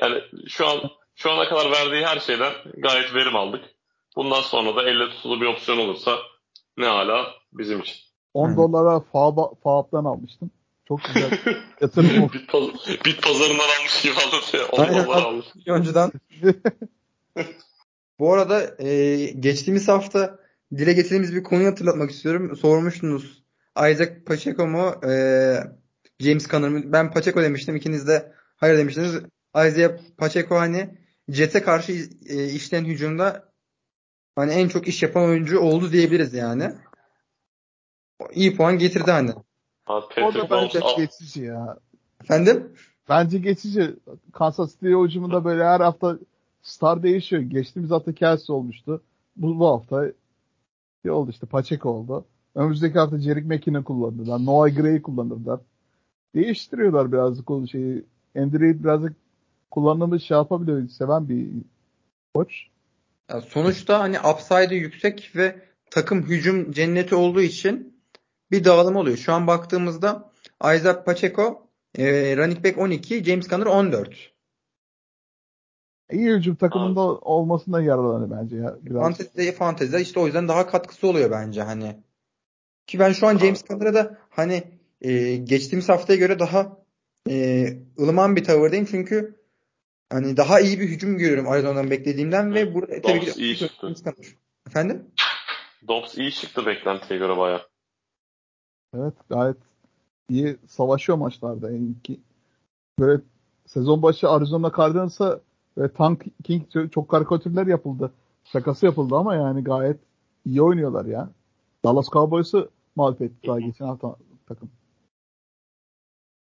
[0.00, 0.80] Yani şu an
[1.14, 3.64] şu ana kadar verdiği her şeyden gayet verim aldık.
[4.16, 6.18] Bundan sonra da elle tutulu bir opsiyon olursa
[6.76, 7.96] ne hala bizim için.
[8.34, 8.56] 10 hmm.
[8.56, 9.00] dolara
[9.62, 10.50] Faab'dan almıştım.
[10.90, 11.38] Çok güzel.
[11.80, 12.62] Yatırım bit, paz
[13.04, 14.68] bit pazarından almış gibi anlatıyor.
[14.72, 15.46] 10 dolar almış.
[15.66, 16.12] Önceden.
[18.18, 20.38] Bu arada e, geçtiğimiz hafta
[20.76, 22.56] dile getirdiğimiz bir konuyu hatırlatmak istiyorum.
[22.56, 23.42] Sormuştunuz.
[23.76, 24.94] Isaac Pacheco mu?
[25.10, 25.12] E,
[26.20, 26.82] James Conner mı?
[26.84, 27.76] Ben Pacheco demiştim.
[27.76, 29.14] İkiniz de hayır demiştiniz.
[29.56, 31.92] Isaiah Pacheco hani Jets'e karşı
[32.26, 33.52] e, işleyen hücumda
[34.36, 36.72] hani en çok iş yapan oyuncu oldu diyebiliriz yani.
[38.32, 39.30] İyi puan getirdi hani.
[39.90, 41.78] Abi, o da bence geçici ya.
[42.22, 42.72] Efendim?
[43.08, 43.96] Bence geçici.
[44.32, 46.18] Kansas City hücumunda böyle her hafta
[46.62, 47.42] star değişiyor.
[47.42, 49.02] Geçtiğimiz hafta Kelsey olmuştu.
[49.36, 50.12] Bu, bu hafta
[51.04, 52.24] ne oldu işte Pacheco oldu.
[52.54, 54.46] Önümüzdeki hafta Jerick McKinnon kullanırlar.
[54.46, 55.60] Noah Gray kullanırlar.
[56.34, 58.04] Değiştiriyorlar birazcık o şeyi.
[58.36, 59.16] Andy Reid birazcık
[59.70, 60.88] kullanımı şey yapabiliyor.
[60.88, 61.48] Seven bir
[62.34, 62.66] koç.
[63.30, 67.99] Ya sonuçta hani upside'ı yüksek ve takım hücum cenneti olduğu için
[68.50, 69.16] bir dağılım oluyor.
[69.16, 70.30] Şu an baktığımızda
[70.62, 71.66] Isaac Pacheco
[71.98, 74.32] e, running back 12, James Conner 14.
[76.12, 77.18] İyi hücum takımında Abi.
[77.20, 78.76] olmasından yararlanıyor bence ya.
[78.82, 79.02] Biraz.
[79.02, 81.96] Fantezide, fantezide işte o yüzden daha katkısı oluyor bence hani.
[82.86, 84.62] Ki ben şu an James Conner'a da hani
[85.00, 86.76] e, geçtiğimiz haftaya göre daha
[87.30, 87.66] e,
[87.98, 89.40] ılıman bir tavırdayım çünkü
[90.12, 93.94] hani daha iyi bir hücum görüyorum Arizona'dan beklediğimden ve burada tabii ki iyi çıktı.
[94.66, 95.06] Efendim?
[95.88, 97.69] Dobbs iyi çıktı beklentiye göre baya.
[98.96, 99.56] Evet gayet
[100.28, 101.70] iyi savaşıyor maçlarda.
[101.70, 102.20] Yani ki
[102.98, 103.22] böyle
[103.66, 105.40] sezon başı Arizona Cardinals'a
[105.78, 106.62] ve Tank King
[106.92, 108.12] çok karikatürler yapıldı.
[108.44, 109.96] Şakası yapıldı ama yani gayet
[110.46, 111.30] iyi oynuyorlar ya.
[111.84, 114.16] Dallas Cowboys'u mağlup etti daha geçen hafta
[114.48, 114.70] takım.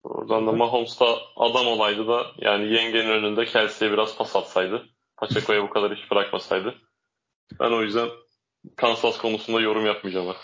[0.03, 4.85] Oradan da Mahomes da adam olaydı da yani yengenin önünde Kelsey'e biraz pas atsaydı.
[5.17, 6.75] Pacheco'ya bu kadar iş bırakmasaydı.
[7.59, 8.09] Ben o yüzden
[8.75, 10.35] Kansas konusunda yorum yapmayacağım.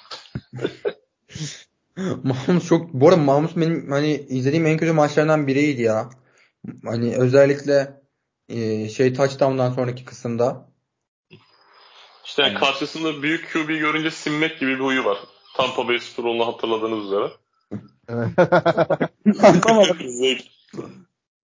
[2.23, 6.09] Mahomes çok bu arada Mahomes benim hani izlediğim en kötü maçlardan biriydi ya.
[6.85, 8.01] Hani özellikle
[8.49, 10.71] e, şey touchdown'dan sonraki kısımda.
[12.25, 15.17] İşte yani karşısında büyük QB görünce sinmek gibi bir huyu var.
[15.57, 17.31] Tampa Bay Super Bowl'unu hatırladığınız üzere.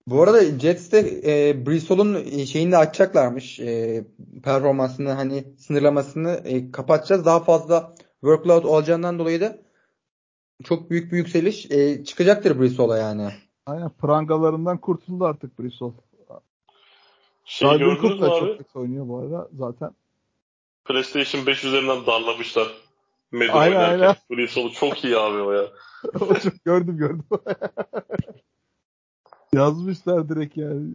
[0.07, 3.59] Bu arada Jets'te e, Brissol'un şeyini de açacaklarmış.
[3.59, 4.03] E,
[4.43, 7.25] performansını hani sınırlamasını e, kapatacağız.
[7.25, 9.66] Daha fazla workload olacağından dolayı da
[10.63, 13.29] çok büyük bir yükseliş e, çıkacaktır Brissol'a yani.
[13.65, 15.93] Aynen prangalarından kurtuldu artık Brissol.
[17.45, 18.57] Şey mü abi?
[18.57, 19.91] Çok oynuyor bu arada zaten.
[20.85, 22.67] PlayStation 5 üzerinden darlamışlar.
[23.31, 23.99] Medya aynen oynarken.
[23.99, 24.15] aynen.
[24.31, 25.67] Brissol'u çok iyi abi o ya.
[26.19, 27.25] o çok gördüm gördüm.
[29.53, 30.93] Yazmışlar direkt yani.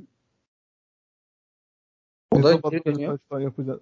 [2.31, 3.19] O da geri dönüyor.
[3.41, 3.81] Yapacak.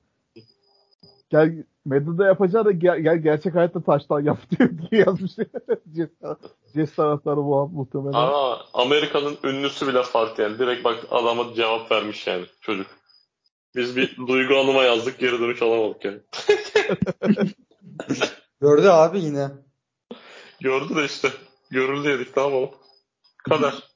[1.30, 5.32] Gel Medya'da yapacağı da gel, gel gerçek hayatta taştan yap diyor diye yazmış.
[6.72, 8.12] Ces taraftarı bu muhtemelen.
[8.12, 10.58] Aa, Amerika'nın ünlüsü bile farklı yani.
[10.58, 12.86] Direkt bak adama cevap vermiş yani çocuk.
[13.76, 16.20] Biz bir duygu anıma yazdık geri dönüş alamadık yani.
[18.60, 19.48] Gördü abi yine.
[20.60, 21.28] Gördü de işte.
[21.70, 22.70] Görüldü dedik tamam
[23.48, 23.90] Kadar.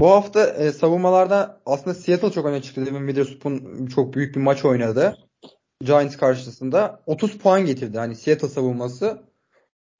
[0.00, 2.86] Bu hafta e, savunmalarda aslında Seattle çok öne çıktı.
[2.86, 5.29] Devin Witherspoon çok büyük bir maç oynadı.
[5.84, 7.98] Giants karşısında 30 puan getirdi.
[7.98, 9.22] Hani Seattle savunması.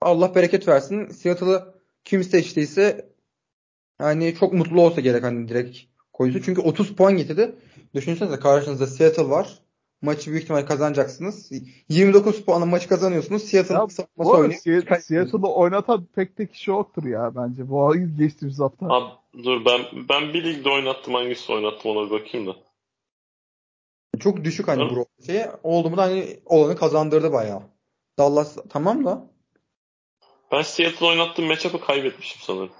[0.01, 1.07] Allah bereket versin.
[1.07, 1.75] Seattle'ı
[2.05, 3.11] kim seçtiyse
[4.01, 5.79] yani çok mutlu olsa gerek hani direkt
[6.13, 6.43] koyusu.
[6.43, 7.55] Çünkü 30 puan getirdi.
[7.95, 9.59] Düşünsenize karşınızda Seattle var.
[10.03, 11.53] Maçı büyük ihtimal kazanacaksınız.
[11.89, 13.43] 29 puanla maçı kazanıyorsunuz.
[13.43, 15.01] Seattle savunması oynuyor.
[15.01, 17.71] Seattle'ı oynatan pek de kişi yoktur ya bence.
[17.71, 18.87] Bu geçtiğimiz hafta.
[18.87, 19.11] Abi
[19.45, 22.57] dur ben ben bir ligde oynattım hangisi oynattım ona bir bakayım da.
[24.21, 25.53] Çok düşük hani bu şeye.
[25.63, 27.63] Oldu mu da hani olanı kazandırdı bayağı.
[28.19, 29.31] Dallas tamam da.
[30.53, 32.71] Ben Seattle oynattığım matchup'ı kaybetmişim sanırım.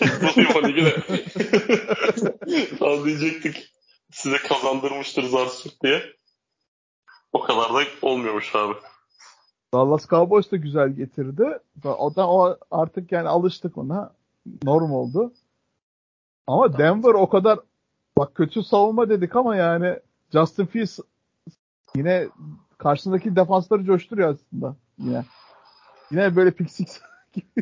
[0.54, 0.96] Bu ligi de.
[2.78, 3.72] Tam diyecektik.
[4.12, 6.02] Size kazandırmıştır Zarsut diye.
[7.32, 8.74] O kadar da olmuyormuş abi.
[9.74, 11.58] Dallas Cowboys da güzel getirdi.
[11.84, 14.14] O da o artık yani alıştık ona.
[14.62, 15.32] Norm oldu.
[16.46, 17.58] Ama Denver o kadar
[18.18, 19.98] bak kötü savunma dedik ama yani
[20.32, 20.98] Justin Fields
[21.96, 22.28] yine
[22.78, 25.24] karşısındaki defansları coşturuyor aslında yine.
[26.10, 27.00] Yine böyle pick six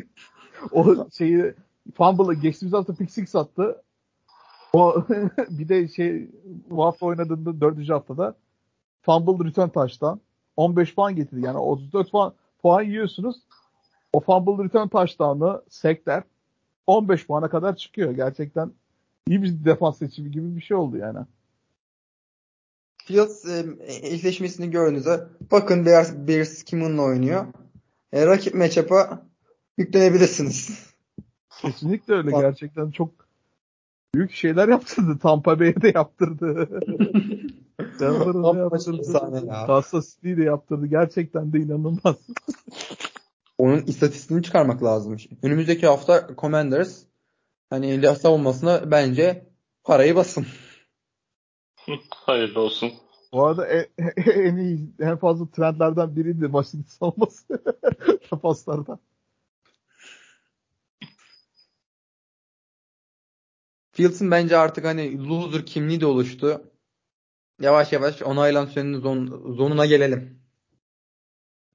[0.71, 1.53] o şeyi
[1.93, 3.81] fumble'ı geçtiğimiz hafta pick six attı.
[4.73, 5.05] O
[5.49, 6.29] bir de şey
[6.69, 8.35] bu hafta oynadığında dördüncü haftada
[9.01, 10.19] fumble return touchdown
[10.57, 11.45] 15 puan getirdi.
[11.45, 13.37] Yani 34 puan, puan yiyorsunuz.
[14.13, 16.23] O fumble return touchdown'ı sekler
[16.87, 18.11] 15 puana kadar çıkıyor.
[18.11, 18.71] Gerçekten
[19.27, 21.19] iyi bir defans seçimi gibi bir şey oldu yani.
[23.11, 23.65] Fields e,
[24.01, 27.45] eşleşmesini gördüğünüzde bakın Bears, Bears kiminle oynuyor.
[28.13, 29.21] E, rakip matchup'a
[29.77, 30.91] yüklenebilirsiniz.
[31.61, 32.31] Kesinlikle öyle.
[32.41, 33.09] Gerçekten çok
[34.15, 35.19] büyük şeyler yaptırdı.
[35.19, 36.69] Tampa Bay'e de yaptırdı.
[37.99, 39.47] Denver'ı da yaptırdı.
[39.67, 40.87] Kansas City'yi de yaptırdı.
[40.87, 42.15] Gerçekten de inanılmaz.
[43.57, 45.17] Onun istatistiğini çıkarmak lazım.
[45.43, 47.01] Önümüzdeki hafta Commanders
[47.69, 49.45] hani savunmasına bence
[49.83, 50.45] parayı basın.
[52.09, 52.93] Hayırlı olsun.
[53.33, 53.85] Bu arada en,
[54.31, 57.63] en iyi, en fazla trendlerden biriydi Washington savunması.
[58.41, 58.99] Paslardan.
[63.91, 66.61] Fields'ın bence artık hani loser kimliği de oluştu.
[67.59, 69.25] Yavaş yavaş onaylan sürenin zon,
[69.55, 70.41] zonuna gelelim.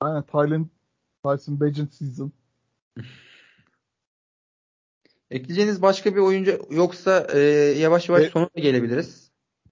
[0.00, 0.70] Aynen Tylen,
[1.24, 2.32] Tyson Bagent season.
[5.30, 7.38] Ekleyeceğiniz başka bir oyuncu yoksa e,
[7.78, 9.26] yavaş yavaş e, sonuna gelebiliriz.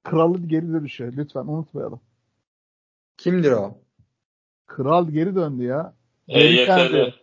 [0.04, 1.16] Kralı geri dönüşü.
[1.16, 2.00] Lütfen unutmayalım.
[3.16, 3.74] Kimdir o?
[4.66, 5.94] Kral geri döndü ya.
[6.28, 7.14] E, yeterli.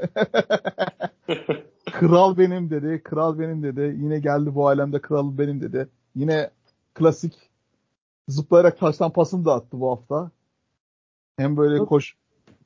[1.92, 3.02] kral benim dedi.
[3.04, 3.96] Kral benim dedi.
[4.02, 5.88] Yine geldi bu alemde kral benim dedi.
[6.14, 6.50] Yine
[6.94, 7.34] klasik
[8.28, 10.30] zıplayarak taştan pasını da attı bu hafta.
[11.36, 12.16] Hem böyle koş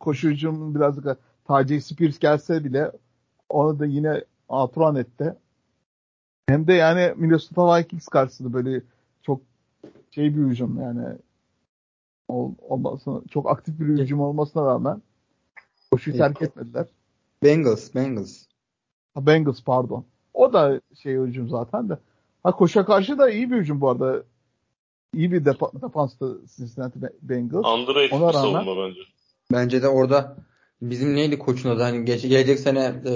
[0.00, 2.92] koşucum birazcık Taci Spears gelse bile
[3.48, 5.34] onu da yine aturan etti.
[6.48, 8.82] Hem de yani Minnesota Vikings karşısında böyle
[10.16, 11.16] şey bir hücum yani
[12.28, 15.02] ol, olmasına, çok aktif bir hücum olmasına rağmen
[15.90, 16.86] koşuyu terk etmediler.
[17.42, 18.44] Bengals, Bengals.
[19.14, 20.04] Ha, Bengals pardon.
[20.34, 21.98] O da şey hücum zaten de.
[22.42, 24.22] Ha koşa karşı da iyi bir hücum bu arada.
[25.14, 27.66] İyi bir defa, defanstı Cincinnati Bengals.
[27.66, 29.00] Underrated Ona rağmen, bence.
[29.52, 30.36] Bence de orada
[30.82, 31.82] bizim neydi koçun adı?
[31.82, 33.12] Hani geç, gelecek sene e,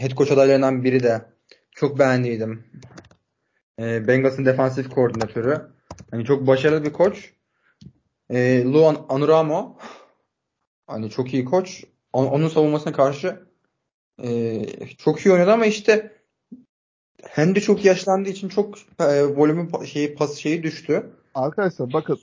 [0.00, 1.22] head coach adaylarından biri de
[1.70, 2.64] çok beğendiydim.
[3.78, 5.72] E, Bengals'ın defansif koordinatörü.
[6.12, 7.32] Hani çok başarılı bir koç.
[8.30, 9.76] E, Luan Anuramo
[10.86, 11.84] hani çok iyi koç.
[12.12, 13.46] Onun savunmasına karşı
[14.22, 14.62] e,
[14.98, 16.22] çok iyi oynadı ama işte
[17.36, 21.10] de çok yaşlandığı için çok e, volümü şeyi pas şeyi düştü.
[21.34, 22.18] Arkadaşlar bakın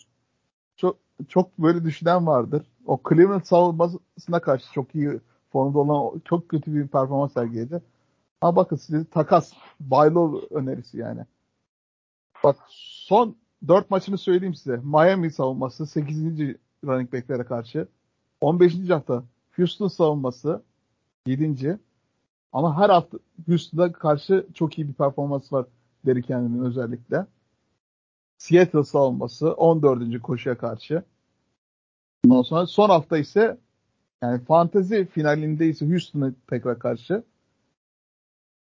[0.77, 2.65] çok çok böyle düşünen vardır.
[2.85, 5.19] O Cleveland savunmasına karşı çok iyi
[5.51, 7.81] formda olan çok kötü bir performans sergiledi.
[8.41, 11.25] Ama bakın size takas Baylor önerisi yani.
[12.43, 13.35] Bak son
[13.67, 14.77] 4 maçını söyleyeyim size.
[14.77, 16.23] Miami savunması 8.
[16.85, 17.87] running back'lere karşı.
[18.41, 18.89] 15.
[18.89, 19.23] hafta
[19.55, 20.63] Houston savunması
[21.25, 21.79] 7.
[22.53, 25.65] Ama her hafta Houston'a karşı çok iyi bir performans var
[26.05, 27.25] Derrick Henry'nin özellikle.
[28.37, 30.21] Seattle savunması 14.
[30.21, 31.03] koşuya karşı.
[32.25, 33.57] Ondan sonra son hafta ise
[34.21, 37.23] yani fantezi finalinde ise Houston'a tekrar karşı.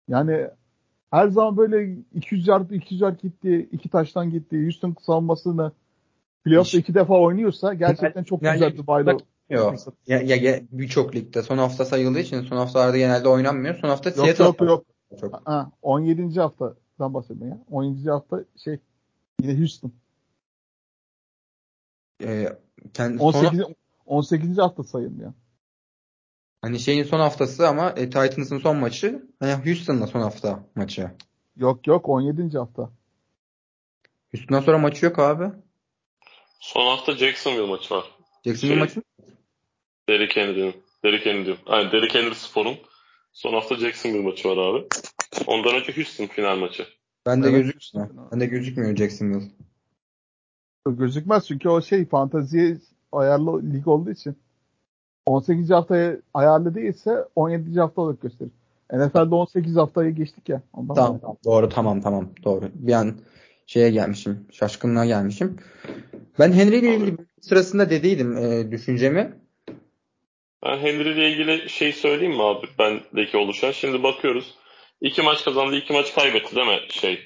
[0.09, 0.51] Yani
[1.11, 4.62] her zaman böyle 200 yard 200 yard gitti, iki taştan gitti.
[4.62, 5.72] Houston savunmasını
[6.44, 9.18] playoff'ta iki defa oynuyorsa gerçekten çok yani, güzel baylo.
[9.50, 9.74] Yok.
[10.06, 13.74] Ya, ya, ya birçok ligde son hafta sayıldığı için son haftalarda genelde oynanmıyor.
[13.74, 14.84] Son hafta yok, Seattle yok yok.
[15.20, 15.40] Çok.
[15.44, 16.40] Ha, 17.
[16.40, 17.59] haftadan bahsediyorum ya.
[17.70, 18.11] 17.
[18.11, 18.78] hafta şey
[19.42, 19.92] yine Houston.
[22.22, 22.48] Ee,
[22.94, 23.61] kendi 18.
[23.61, 23.74] Son...
[24.06, 24.59] 18.
[24.59, 25.32] hafta sayılmıyor.
[26.68, 29.22] Hani şeyin son haftası ama e, Titans'ın son maçı.
[29.40, 31.10] Hani Houston'la son hafta maçı.
[31.56, 32.58] Yok yok 17.
[32.58, 32.90] hafta.
[34.32, 35.44] Houston'dan sonra maçı yok abi.
[36.60, 38.04] Son hafta Jacksonville maçı var.
[38.44, 39.02] Jacksonville şey, maçı?
[40.08, 40.74] Derrick Henry'nin.
[41.04, 41.62] Derrick Henry diyorum.
[41.66, 42.76] Aynen Derrick Henry Spor'un
[43.32, 44.86] son hafta Jacksonville maçı var abi.
[45.46, 46.86] Ondan önce Houston final maçı.
[47.26, 47.62] Ben de evet.
[47.62, 48.08] gözükmüyor.
[48.32, 49.50] Ben de gözükmüyor Jacksonville.
[50.86, 52.78] Gözükmez çünkü o şey fantaziye
[53.12, 54.36] ayarlı lig olduğu için.
[55.29, 55.70] 18.
[55.70, 57.81] haftaya ayarlı değilse 17.
[57.81, 58.51] hafta olarak gösterir.
[58.93, 60.62] NFL'de 18 haftayı geçtik ya.
[60.72, 62.70] Ondan tamam, tamam doğru tamam tamam doğru.
[62.74, 63.14] Bir an
[63.66, 64.47] şeye gelmişim.
[64.53, 65.57] Şaşkınlığa gelmişim.
[66.39, 69.35] Ben Henry ile ilgili sırasında dediydim e, düşüncemi.
[70.64, 73.72] Ben Henry ile ilgili şey söyleyeyim mi abi bendeki oluşan?
[73.72, 74.55] Şimdi bakıyoruz.
[75.01, 76.81] İki maç kazandı, iki maç kaybetti değil mi?
[76.89, 77.20] Şey,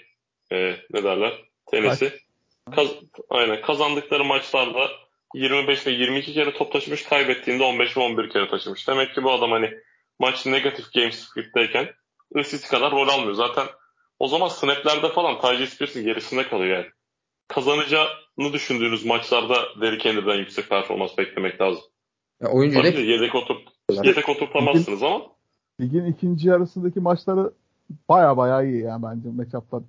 [0.53, 1.33] e, ne derler?
[1.71, 2.13] Tenisi.
[2.75, 2.89] Kaz,
[3.31, 3.63] aynen.
[3.63, 4.89] Kazandıkları maçlarda
[5.35, 8.89] 25 ve 22 kere top taşımış, kaybettiğinde 15 ve 11 kere taşımış.
[8.89, 9.71] Demek ki bu adam hani
[10.19, 11.89] maç negatif game script'teyken
[12.37, 13.35] ıssız kadar rol almıyor.
[13.35, 13.67] Zaten
[14.19, 16.87] o zaman snaplerde falan Tyce Spears'ın gerisinde kalıyor yani.
[17.49, 21.83] Kazanacağını düşündüğünüz maçlarda Derrick Henry'den yüksek performans beklemek lazım.
[22.43, 23.61] Ya oyuncu Tabii yedek, oturt,
[23.91, 25.23] yedek oturtamazsınız ama.
[25.81, 27.53] Ligin ikinci yarısındaki maçları
[28.09, 29.83] baya baya iyi ya bence matchup'lar.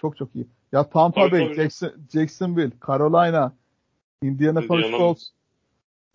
[0.00, 0.46] Çok çok iyi.
[0.72, 1.54] Ya Tampa Bay.
[1.54, 3.52] Jackson, Jacksonville, Carolina,
[4.22, 5.28] Indianapolis Indiana- Colts.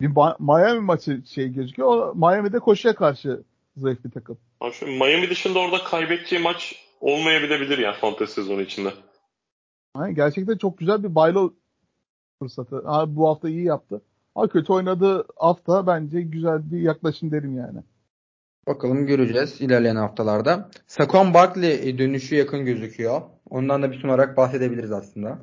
[0.00, 1.88] Bir Miami maçı şey gözüküyor.
[1.88, 3.42] O Miami'de koşuya karşı
[3.76, 4.38] zayıf bir takım.
[4.60, 8.92] Abi şu Miami dışında orada kaybedeceği maç olmayabilebilir ya fantezi sezonu içinde.
[9.96, 11.52] Yani gerçekten çok güzel bir baylo
[12.38, 12.86] fırsatı.
[12.86, 14.02] Ha, bu hafta iyi yaptı.
[14.34, 17.78] Ama kötü oynadığı hafta bence güzel bir yaklaşım derim yani.
[18.66, 20.70] Bakalım göreceğiz ilerleyen haftalarda.
[20.86, 23.22] Saquon Barkley dönüşü yakın gözüküyor.
[23.50, 25.38] Ondan da bir sunarak bahsedebiliriz aslında.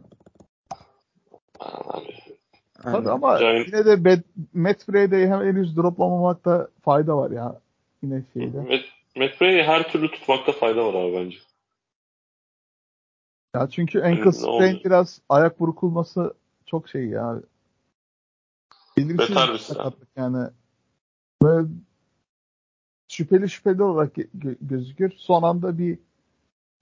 [2.92, 4.24] Tabii ama Giant- yine de Bet-
[4.54, 7.60] Matt Brady'yi hem henüz droplamamakta fayda var ya.
[8.04, 8.58] Yine şeyde.
[8.58, 11.38] Matt, Matt Brady'yi her türlü tutmakta fayda var abi bence.
[13.56, 16.34] Ya çünkü ankle sprain biraz ayak burkulması
[16.66, 17.42] çok şey ya.
[18.98, 20.48] Belirsiz bir sakatlık yani.
[21.44, 21.68] Böyle
[23.08, 25.14] şüpheli şüpheli olarak gö- gö- gözükür.
[25.18, 26.00] Son anda bir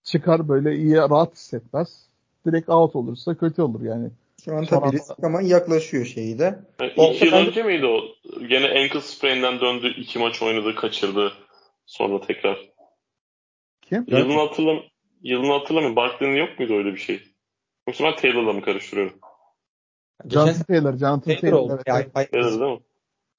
[0.03, 2.05] çıkar böyle iyi rahat hissetmez.
[2.45, 4.11] Direkt out olursa kötü olur yani.
[4.45, 6.59] Şu an tabii risk ama yaklaşıyor şeyi de.
[6.79, 8.01] Yani O- iki yıl önce miydi o?
[8.47, 9.93] Gene ankle sprain'den döndü.
[9.97, 11.33] iki maç oynadı, kaçırdı.
[11.85, 12.57] Sonra tekrar.
[13.81, 14.05] Kim?
[14.07, 14.79] Yılını hatırlam
[15.21, 15.95] yılını hatırlamıyorum.
[15.95, 17.23] Barkley'nin yok muydu öyle bir şey?
[17.87, 19.19] Yoksa ben Taylor'la mı karıştırıyorum?
[20.29, 20.97] Jonathan Geçen Taylor.
[20.97, 21.57] Jonathan Taylor Taylor.
[21.57, 21.73] oldu.
[21.75, 22.11] evet, Ya, evet.
[22.13, 22.79] hayır, Taylor değil mi?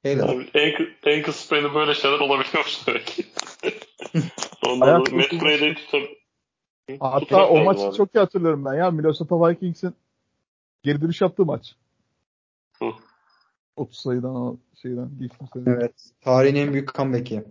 [0.03, 0.29] Taylor.
[0.29, 3.25] Abi, ankle, ankle sprain'de böyle şeyler olabiliyormuş demek ki.
[4.67, 6.03] Ondan dolayı Matt Brady'yi tutar.
[7.01, 7.97] Hatta o maçı abi.
[7.97, 8.91] çok iyi hatırlıyorum ben ya.
[8.91, 9.95] Minnesota Vikings'in
[10.85, 11.75] geri dönüş yaptığı maç.
[12.79, 12.91] Hı.
[13.77, 15.11] 30 sayıdan şeyden
[15.55, 15.65] seni.
[15.67, 15.93] Evet.
[16.21, 17.45] Tarihin en büyük comeback'i.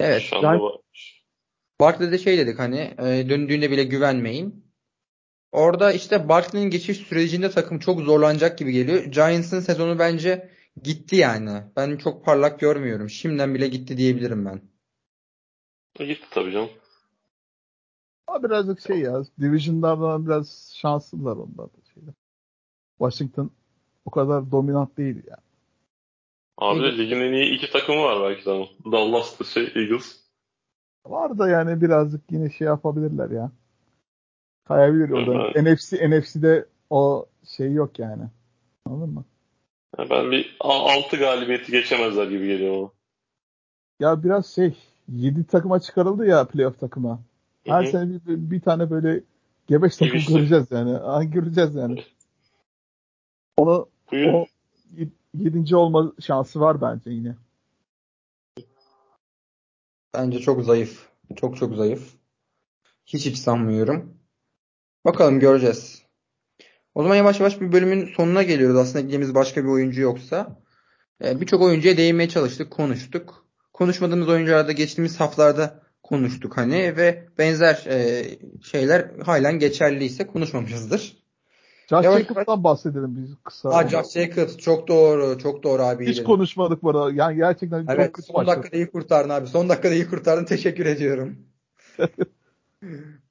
[0.00, 0.22] Evet.
[0.42, 0.60] Yani-.
[1.80, 4.66] Barkley'de şey dedik hani e, döndüğünde bile güvenmeyin.
[5.52, 9.04] Orada işte Barkley'nin geçiş sürecinde takım çok zorlanacak gibi geliyor.
[9.04, 10.50] Giants'ın sezonu bence
[10.82, 11.62] gitti yani.
[11.76, 13.10] Ben çok parlak görmüyorum.
[13.10, 14.60] Şimdiden bile gitti diyebilirim ben.
[16.06, 16.70] Gitti tabii canım.
[18.26, 19.22] Ama birazcık şey ya.
[19.40, 22.10] Division'lardan biraz şanslılar onlar da şeyde.
[22.98, 23.50] Washington
[24.04, 25.36] o kadar dominant değil ya.
[26.58, 26.98] Abi Eagles.
[26.98, 28.66] ligin en iyi iki takımı var belki de ama.
[28.92, 30.20] Dallas'ta şey Eagles.
[31.06, 33.50] Var da yani birazcık yine şey yapabilirler ya.
[34.64, 35.54] Kayabilir orada.
[35.54, 38.22] Ben- NFC NFC'de o şey yok yani.
[38.84, 39.24] Anladın mı?
[39.98, 42.90] Yani ben bir 6 galibiyeti geçemezler gibi geliyor bana.
[44.00, 44.74] Ya biraz şey
[45.08, 47.20] 7 takıma çıkarıldı ya playoff takıma.
[47.66, 47.90] Her Hı hı.
[47.90, 49.20] sene bir, bir tane böyle
[49.66, 51.30] gebeş takım göreceğiz yani.
[51.30, 52.04] Göreceğiz yani.
[53.56, 54.46] Onu o
[55.34, 57.36] yedinci olma şansı var bence yine.
[60.14, 61.08] Bence çok zayıf.
[61.36, 62.14] Çok çok zayıf.
[63.06, 64.14] Hiç hiç sanmıyorum.
[65.04, 66.02] Bakalım göreceğiz.
[66.94, 68.76] O zaman yavaş yavaş bir bölümün sonuna geliyoruz.
[68.76, 70.60] Aslında ekleyeceğimiz başka bir oyuncu yoksa.
[71.24, 73.46] Ee, Birçok oyuncuya değinmeye çalıştık, konuştuk.
[73.72, 78.24] Konuşmadığımız oyuncularda geçtiğimiz haftalarda konuştuk hani ve benzer e,
[78.62, 81.16] şeyler halen geçerliyse konuşmamışızdır.
[81.90, 83.68] Josh Yavaş Jacobs'tan bahsedelim biz kısa.
[83.70, 86.06] Aa, Josh Jacobs çok doğru, çok doğru abi.
[86.06, 87.12] Hiç konuşmadık bu arada.
[87.14, 88.56] Yani gerçekten çok Evet, kötü son başladı.
[88.56, 89.46] dakikada iyi kurtardın abi.
[89.46, 90.44] Son dakikada iyi kurtardın.
[90.44, 91.36] Teşekkür ediyorum.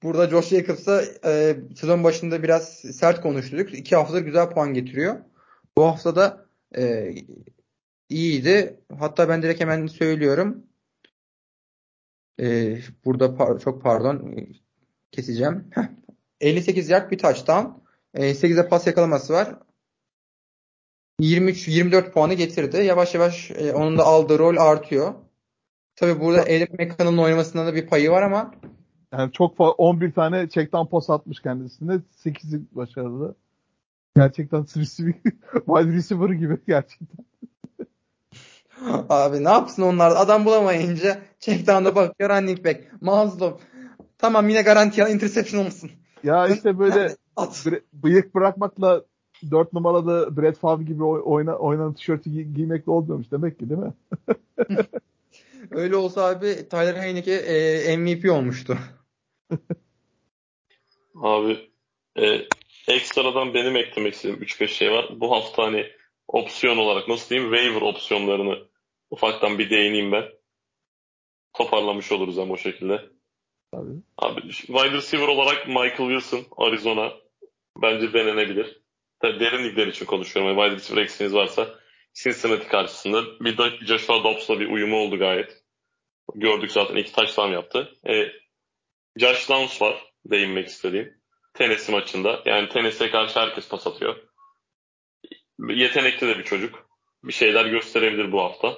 [0.03, 3.73] Burada Josh Jacobs'a e, sezon başında biraz sert konuştuk.
[3.73, 5.15] İki haftadır güzel puan getiriyor.
[5.77, 6.45] Bu hafta da
[6.77, 7.15] e,
[8.09, 8.79] iyiydi.
[8.99, 10.63] Hatta ben direkt hemen söylüyorum.
[12.39, 14.47] E, burada par- çok pardon e,
[15.11, 15.67] keseceğim.
[15.71, 15.83] Heh.
[16.41, 17.67] 58 yard bir touchdown.
[18.13, 19.59] E, 8'e pas yakalaması var.
[21.21, 22.77] 23-24 puanı getirdi.
[22.77, 25.13] Yavaş yavaş e, onun da aldığı rol artıyor.
[25.95, 28.53] Tabii burada Elif Mekkan'ın oynamasında da bir payı var ama
[29.11, 31.93] Yani çok fa- 11 tane checkdown pas atmış kendisine.
[32.25, 33.35] 8'i başarılı.
[34.15, 35.13] Gerçekten receiver,
[35.53, 37.25] wide receiver gibi gerçekten.
[39.09, 40.11] Abi ne yapsın onlar?
[40.15, 43.01] Adam bulamayınca check down'a bakıyor running back.
[43.01, 43.57] Mazlum.
[44.17, 45.91] Tamam yine garanti al interception olmasın.
[46.23, 47.65] Ya işte böyle At.
[47.93, 49.03] bıyık bırakmakla
[49.51, 53.81] 4 numaralı Brett Favre gibi oy- oyna, oynanan tişörtü gi- giymekle olmuyormuş demek ki değil
[53.81, 53.93] mi?
[55.71, 58.77] Öyle olsa abi Tyler Heineke e, MVP olmuştu.
[61.15, 61.69] Abi
[62.19, 62.41] e,
[62.87, 65.09] ekstradan benim eklemek istediğim 3-5 şey var.
[65.15, 65.85] Bu hafta hani
[66.35, 68.67] opsiyon olarak nasıl diyeyim waiver opsiyonlarını
[69.09, 70.23] ufaktan bir değineyim ben.
[71.53, 73.01] Toparlamış oluruz hem o şekilde.
[73.71, 74.01] Tabii.
[74.17, 77.13] Abi wide receiver olarak Michael Wilson Arizona
[77.77, 78.81] bence denenebilir.
[79.19, 80.51] Tabii derin ligler için konuşuyorum.
[80.51, 81.79] Yani wide receiver eksiğiniz varsa
[82.13, 85.63] Cincinnati karşısında bir de Joshua Dobbs'la bir uyumu oldu gayet.
[86.35, 87.91] Gördük zaten iki touchdown yaptı.
[88.07, 88.31] E,
[89.17, 91.17] Josh Downs var değinmek istediğim.
[91.53, 92.41] Tennessee maçında.
[92.45, 94.15] Yani Tennessee'ye karşı herkes pas atıyor.
[95.59, 96.89] Yetenekli de bir çocuk.
[97.23, 98.77] Bir şeyler gösterebilir bu hafta.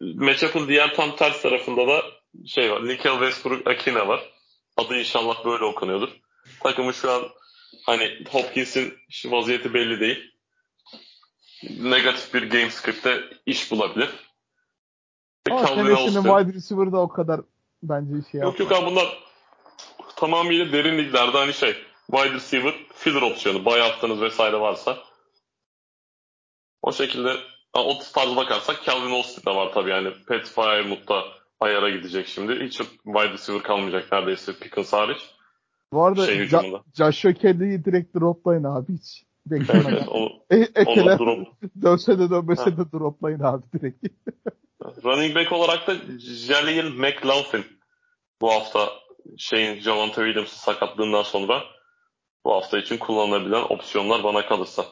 [0.00, 2.02] Matchup'ın diğer tam ters tarafında da
[2.46, 2.88] şey var.
[2.88, 4.32] Nickel Westbrook Akina var.
[4.76, 6.08] Adı inşallah böyle okunuyordur.
[6.62, 7.22] Takımı şu an
[7.86, 8.94] hani Hopkins'in
[9.24, 10.32] vaziyeti belli değil.
[11.80, 14.08] Negatif bir game script'te iş bulabilir.
[15.50, 17.40] Ama Tennessee'nin wide receiver'da o kadar
[17.82, 18.70] bence şey Yok yapmaz.
[18.70, 19.18] yok abi bunlar
[20.16, 21.76] tamamıyla derin liglerde hani şey
[22.10, 24.98] wide receiver filler opsiyonu buy attığınız vesaire varsa
[26.82, 27.36] o şekilde
[27.74, 31.24] o tarz bakarsak Calvin Austin de var tabii yani Pat Fryermuth da
[31.60, 32.64] ayara gidecek şimdi.
[32.64, 35.18] Hiç wide receiver kalmayacak neredeyse Pickens hariç.
[35.92, 36.82] Bu arada Şey hücumunda.
[36.94, 39.24] Joshua Kelly'yi direkt droplayın abi hiç.
[39.46, 39.90] Beklemeden.
[39.92, 41.48] evet, onu, E, Ekeler drop.
[41.82, 44.04] dönse de dönmese de droplayın abi direkt.
[45.04, 47.64] Running back olarak da Jaleel McLaughlin
[48.40, 48.88] bu hafta
[49.38, 51.62] şeyin Javante Williams'ın sakatlığından sonra
[52.44, 54.84] bu hafta için kullanılabilen opsiyonlar bana kalırsa.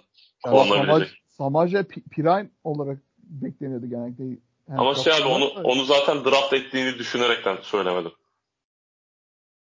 [0.45, 1.20] Kullanabilecek.
[1.41, 4.25] Samaje Pi- Pirine olarak bekleniyordu genellikle.
[4.25, 8.13] Yani Ama şey abi onu da- onu zaten draft ettiğini düşünerekten söylemedim.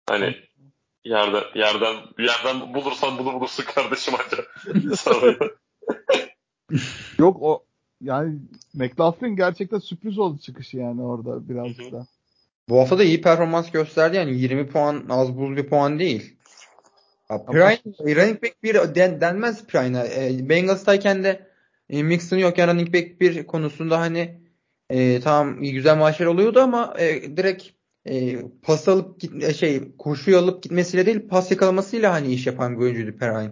[0.09, 0.35] Hani
[1.03, 4.13] yerden yerden yerden bulursan bunu bulursun kardeşim.
[4.95, 5.57] Sarıyor.
[7.19, 7.63] Yok o
[8.01, 8.39] yani
[8.73, 12.07] McLaughlin gerçekten sürpriz oldu çıkışı yani orada birazcık da.
[12.69, 16.35] Bu hafta da iyi performans gösterdi yani 20 puan az buz bir puan değil.
[17.29, 20.05] Ya Prime, running back bir den, denmez Prine'a.
[20.07, 21.48] E, Bengals'tayken de
[21.89, 24.41] e, Mixon yokken running back bir konusunda hani
[24.89, 27.63] e, tamam güzel maçlar oluyordu ama e, direkt
[28.05, 32.77] e, pas alıp git, e, şey koşuyu alıp gitmesiyle değil pas yakalamasıyla hani iş yapan
[32.77, 33.51] bir oyuncuydu Perrine.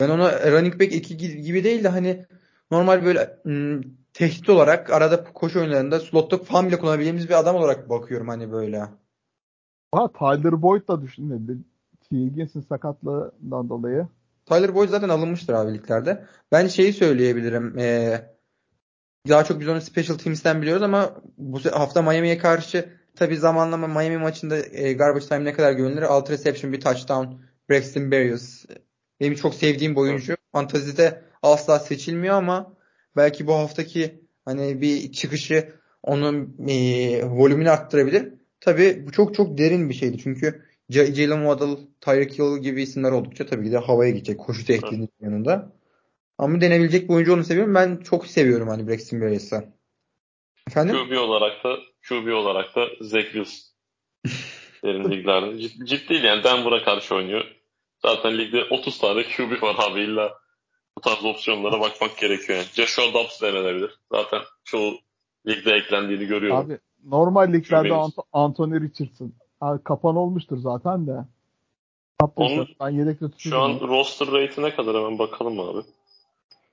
[0.00, 2.26] Ben ona running back 2 gibi değil de hani
[2.70, 7.90] normal böyle ım, tehdit olarak arada koşu oyunlarında slotta fan bile kullanabileceğimiz bir adam olarak
[7.90, 8.88] bakıyorum hani böyle.
[9.92, 11.58] Ha Tyler Boyd da düşünüldü.
[12.00, 12.16] T.
[12.16, 14.06] Higgins'in sakatlığından dolayı.
[14.48, 16.24] Tyler Boyd zaten alınmıştır abi liglerde.
[16.52, 17.78] Ben şeyi söyleyebilirim.
[17.78, 18.22] Ee,
[19.28, 24.18] daha çok biz onu Special Teams'ten biliyoruz ama bu hafta Miami'ye karşı tabi zamanlama Miami
[24.18, 26.02] maçında e, garbage time ne kadar güvenilir?
[26.02, 27.26] 6 reception bir touchdown.
[27.70, 28.64] Braxton Berrios.
[29.20, 30.36] Benim çok sevdiğim bir oyuncu.
[30.52, 32.76] Fantazide asla seçilmiyor ama
[33.16, 35.72] belki bu haftaki hani bir çıkışı
[36.02, 36.74] onun e,
[37.26, 38.34] volümünü arttırabilir.
[38.60, 40.18] Tabi bu çok çok derin bir şeydi.
[40.18, 45.08] Çünkü Jalen Waddle, Tyreek Hill gibi isimler oldukça tabii ki de havaya gidecek koşu tehdidinin
[45.20, 45.72] yanında.
[46.38, 47.74] Ama denebilecek bir oyuncu olduğunu seviyorum.
[47.74, 49.64] Ben çok seviyorum hani Braxton Berrios'ı.
[50.68, 50.96] Efendim?
[50.96, 51.76] QB olarak da
[52.08, 53.68] QB olarak da Zach Wilson.
[54.84, 55.58] Derin liglerde.
[55.58, 57.44] Cid, ciddi değil yani Denver'a karşı oynuyor.
[58.02, 60.34] Zaten ligde 30 tane QB var abi illa
[60.96, 62.68] bu tarz opsiyonlara bakmak gerekiyor yani.
[62.74, 63.90] Joshua Dobbs denenebilir.
[64.12, 64.98] Zaten çoğu
[65.46, 66.56] ligde eklendiğini görüyorum.
[66.58, 67.88] Abi normal liglerde.
[67.88, 69.32] Ant- Anthony Richardson.
[69.60, 71.24] Abi, kapan olmuştur zaten de.
[72.36, 75.82] Onun- ben yedekte Şu an roster rate'i ne kadar hemen bakalım abi.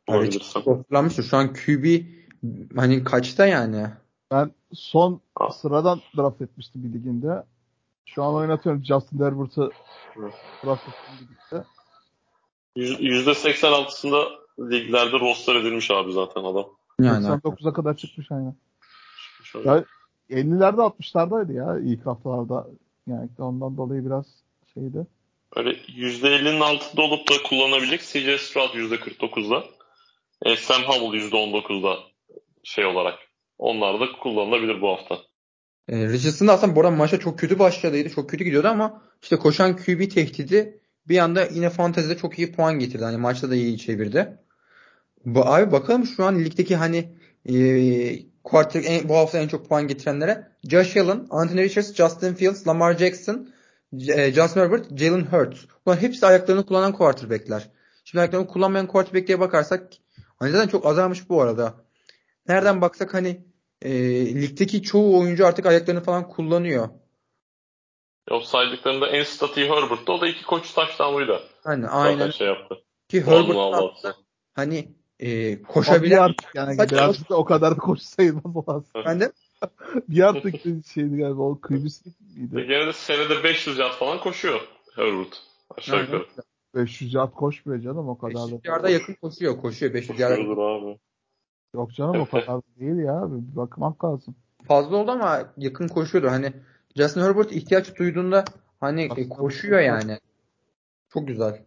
[0.09, 1.23] Hatırlanmıştır.
[1.23, 2.01] Şu an QB
[2.75, 3.87] hani kaçta yani?
[4.31, 5.49] Ben son Ah.
[5.51, 7.43] sıradan draft etmiştim bir liginde.
[8.05, 9.69] Şu an oynatıyorum Justin Herbert'ı
[10.65, 11.27] draft ettim bir
[11.57, 11.65] ligde.
[12.75, 14.23] Yüz- %86'sında
[14.59, 16.65] liglerde roster edilmiş abi zaten adam.
[17.01, 18.55] Yani 89'a kadar çıkmış aynen.
[19.65, 19.83] Ya
[20.29, 22.67] 50'lerde 60'lardaydı ya ilk haftalarda.
[23.07, 24.25] Yani ondan dolayı biraz
[24.73, 25.07] şeydi.
[25.55, 29.63] Öyle %50'nin altında olup da kullanabilecek CJ Stroud %49'da.
[30.45, 31.97] E, Sam Howell %19'da
[32.63, 33.19] şey olarak.
[33.57, 35.17] Onlar da kullanılabilir bu hafta.
[35.89, 38.09] E, Richardson da aslında bu arada maça çok kötü başladıydı.
[38.09, 42.79] Çok kötü gidiyordu ama işte koşan QB tehdidi bir anda yine fantezide çok iyi puan
[42.79, 43.03] getirdi.
[43.03, 44.37] Hani maçta da iyi çevirdi.
[45.25, 47.15] Bu, abi bakalım şu an ligdeki hani
[47.45, 47.55] e,
[48.45, 50.47] quarter, en- bu hafta en çok puan getirenlere.
[50.63, 53.49] Josh Allen, Anthony Richards, Justin Fields, Lamar Jackson,
[53.93, 55.59] e, Justin Herbert, Jalen Hurts.
[55.85, 57.69] Bunlar hepsi ayaklarını kullanan quarterback'ler.
[58.05, 59.89] Şimdi ayaklarını kullanmayan quarterback diye bakarsak
[60.39, 61.73] hani zaten çok azalmış bu arada.
[62.47, 63.45] Nereden baksak hani
[63.81, 63.91] e,
[64.41, 66.89] ligdeki çoğu oyuncu artık ayaklarını falan kullanıyor.
[68.31, 70.13] O saydıklarında en statiği Herbert'ta.
[70.13, 72.75] O da iki koç touchdown'uyla Hani zaten aynen şey yaptı.
[73.09, 74.15] ki Puanını Herbert aldı aslında aslında.
[74.53, 75.25] hani e,
[75.59, 76.97] bir koşabilen artık yani Saçma.
[76.97, 79.05] birazcık da o kadar da koşu sayılmaz o aslında.
[79.05, 79.31] ben de
[80.09, 80.55] Bir artık
[80.93, 81.75] şeydi galiba o Ve
[82.37, 82.67] miydi?
[82.67, 84.59] gene de senede 500 yard falan koşuyor
[84.95, 85.41] Herbert.
[85.77, 86.25] Aşağı yukarı.
[86.75, 88.45] 500 yard koşmuyor canım o kadar da.
[88.51, 89.57] 500 yarda yakın koşuyor.
[89.61, 90.35] Koşuyor 500 yarda.
[90.35, 90.99] Koşuyordur abi.
[91.75, 93.23] Yok canım o kadar da değil ya.
[93.31, 94.35] Bir bakmak lazım.
[94.67, 96.29] Fazla oldu ama yakın koşuyordu.
[96.31, 96.53] Hani
[96.95, 98.45] Justin Herbert ihtiyaç duyduğunda
[98.79, 100.19] hani e, Aslında koşuyor yani.
[101.09, 101.65] Çok güzel.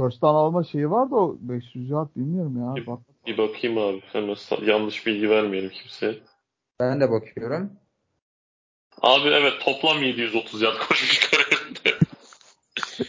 [0.00, 2.86] First down alma şeyi var da o 500 yard bilmiyorum ya.
[2.86, 3.00] Bak.
[3.26, 4.02] Bir bakayım abi.
[4.12, 6.18] Hemen yanlış bilgi vermeyelim kimseye.
[6.80, 7.72] Ben de bakıyorum.
[9.02, 11.98] Abi evet toplam 730 yard koşmuş kariyerinde.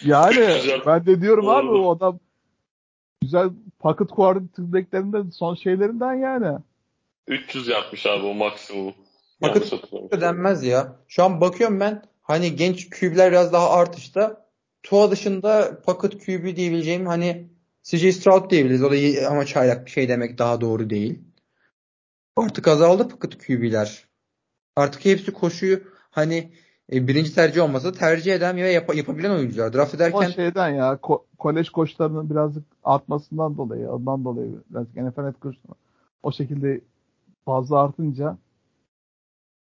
[0.05, 1.85] Yani ben de diyorum abi Doğru.
[1.85, 2.19] o adam
[3.21, 3.49] güzel
[3.79, 6.57] pocket quarterbacklerinden son şeylerinden yani.
[7.27, 8.93] 300 yapmış abi o maksimum.
[9.41, 9.71] Fakat
[10.11, 10.95] da denmez ya.
[11.07, 14.48] Şu an bakıyorum ben hani genç QB'ler biraz daha artışta.
[14.83, 17.49] Tua dışında pocket QB diyebileceğim hani
[17.83, 18.83] CJ Stroud diyebiliriz.
[18.83, 21.19] O da ama çaylak bir şey demek daha doğru değil.
[22.35, 24.07] Artık azaldı pocket QB'ler.
[24.75, 25.79] Artık hepsi koşuyu
[26.09, 26.53] hani
[26.93, 29.73] e, birinci tercih olmasa tercih eden ve yap- yapabilen oyuncular.
[29.73, 35.33] Draft ederken O şeyden ya ko- kolej koçlarının birazcık artmasından dolayı, ondan dolayı birazcık NFL
[35.39, 35.75] koçları
[36.23, 36.81] o şekilde
[37.45, 38.37] fazla artınca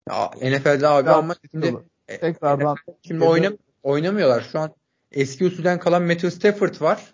[0.09, 1.75] ya, NFL'de abi ama şimdi
[2.07, 3.53] tekrardan şimdi oynam
[3.83, 4.41] oynamıyorlar.
[4.51, 4.71] Şu an
[5.11, 7.13] eski usulden kalan Matthew Stafford var.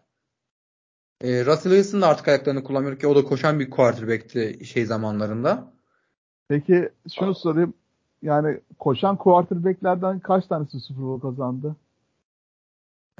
[1.21, 5.73] E, Russell Wilson da artık ayaklarını kullanmıyor ki o da koşan bir quarterback'ti şey zamanlarında.
[6.47, 7.73] Peki şunu sorayım.
[8.21, 11.75] Yani koşan quarterback'lerden kaç tanesi Super Bowl kazandı?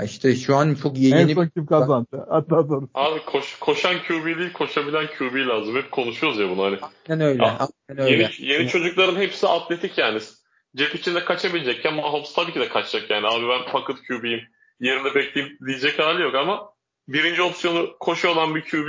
[0.04, 2.26] İşte şu an çok En yeni son kim kazandı?
[2.30, 2.90] Hatta doğrusu.
[2.94, 5.76] Abi koş, koşan QB değil koşabilen QB lazım.
[5.76, 6.78] Hep konuşuyoruz ya bunu hani.
[7.10, 7.44] Aynen öyle.
[7.45, 8.24] Ya, Aynen öyle.
[8.40, 10.20] Yeni, yeni çocukların hepsi atletik yani.
[10.76, 13.28] Cep içinde kaçabilecekken Mahomes tabii ki de kaçacak yani.
[13.28, 14.41] Abi ben pocket QB'yim.
[14.80, 16.70] Yerinde bekleyeyim diyecek hali yok ama
[17.08, 18.88] birinci opsiyonu koşu olan bir QB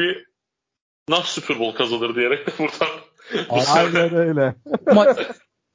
[1.08, 2.88] nasıl Super Bowl kazanır diyerek de buradan
[3.50, 4.54] bu sene Aynen öyle.
[4.94, 5.18] maç,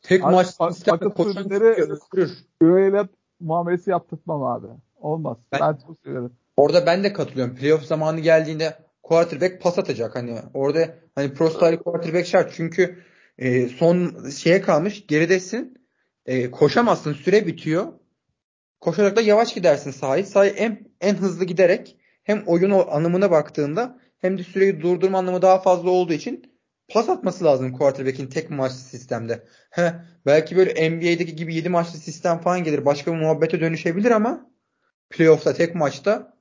[0.02, 2.32] tek maç fa- sistemde fakat koşan sürüleri- öldürür.
[2.62, 3.04] Öyle
[3.40, 4.68] muamelesi yaptırtmam abi.
[4.96, 5.38] Olmaz.
[5.52, 6.32] Ben- Ben, çok severim.
[6.58, 7.56] Orada ben de katılıyorum.
[7.56, 10.16] Playoff zamanı geldiğinde quarterback pas atacak.
[10.16, 12.54] Hani orada hani pro style quarterback şart.
[12.56, 13.04] Çünkü
[13.38, 15.08] e, son şeye kalmış.
[15.08, 15.88] Geridesin.
[16.26, 17.14] E, koşamazsın.
[17.14, 17.88] Süre bitiyor.
[18.84, 20.26] Koşarak da yavaş gidersin sahayı.
[20.26, 25.42] Sahayı en, en hızlı giderek hem oyun o- anlamına baktığında hem de süreyi durdurma anlamı
[25.42, 26.54] daha fazla olduğu için
[26.94, 29.44] pas atması lazım quarterback'in tek maçlı sistemde.
[29.72, 29.94] He,
[30.26, 32.86] belki böyle NBA'deki gibi 7 maçlı sistem falan gelir.
[32.86, 34.50] Başka bir muhabbete dönüşebilir ama
[35.10, 36.34] playoff'ta tek maçta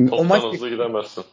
[0.00, 1.24] o toptan maç hızlı gidemezsin.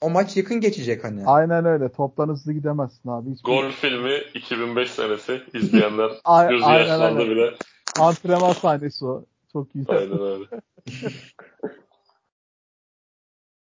[0.00, 1.22] o maç yakın geçecek hani.
[1.26, 1.92] Aynen öyle.
[1.92, 3.30] Toptan hızlı gidemezsin abi.
[3.30, 3.44] Hiçbir...
[3.44, 6.10] Gol filmi 2005 senesi izleyenler
[6.48, 7.54] gözü yaşlandı bile.
[8.00, 9.24] Antrenman sahnesi o.
[9.52, 9.84] Çok iyi.
[9.88, 10.46] Aynen öyle.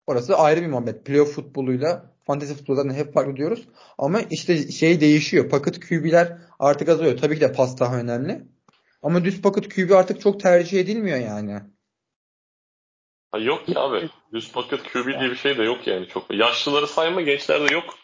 [0.07, 1.05] Orası ayrı bir muhabbet.
[1.05, 3.67] Playoff futboluyla fantasy futboldan hep farklı diyoruz.
[3.97, 5.49] Ama işte şey değişiyor.
[5.49, 7.17] Pocket QB'ler artık azalıyor.
[7.17, 8.45] Tabii ki de pas daha önemli.
[9.01, 11.61] Ama düz pocket QB artık çok tercih edilmiyor yani.
[13.31, 14.09] Ha yok ya abi.
[14.33, 16.33] Düz pocket QB diye bir şey de yok yani çok.
[16.33, 17.95] Yaşlıları sayma gençlerde yok.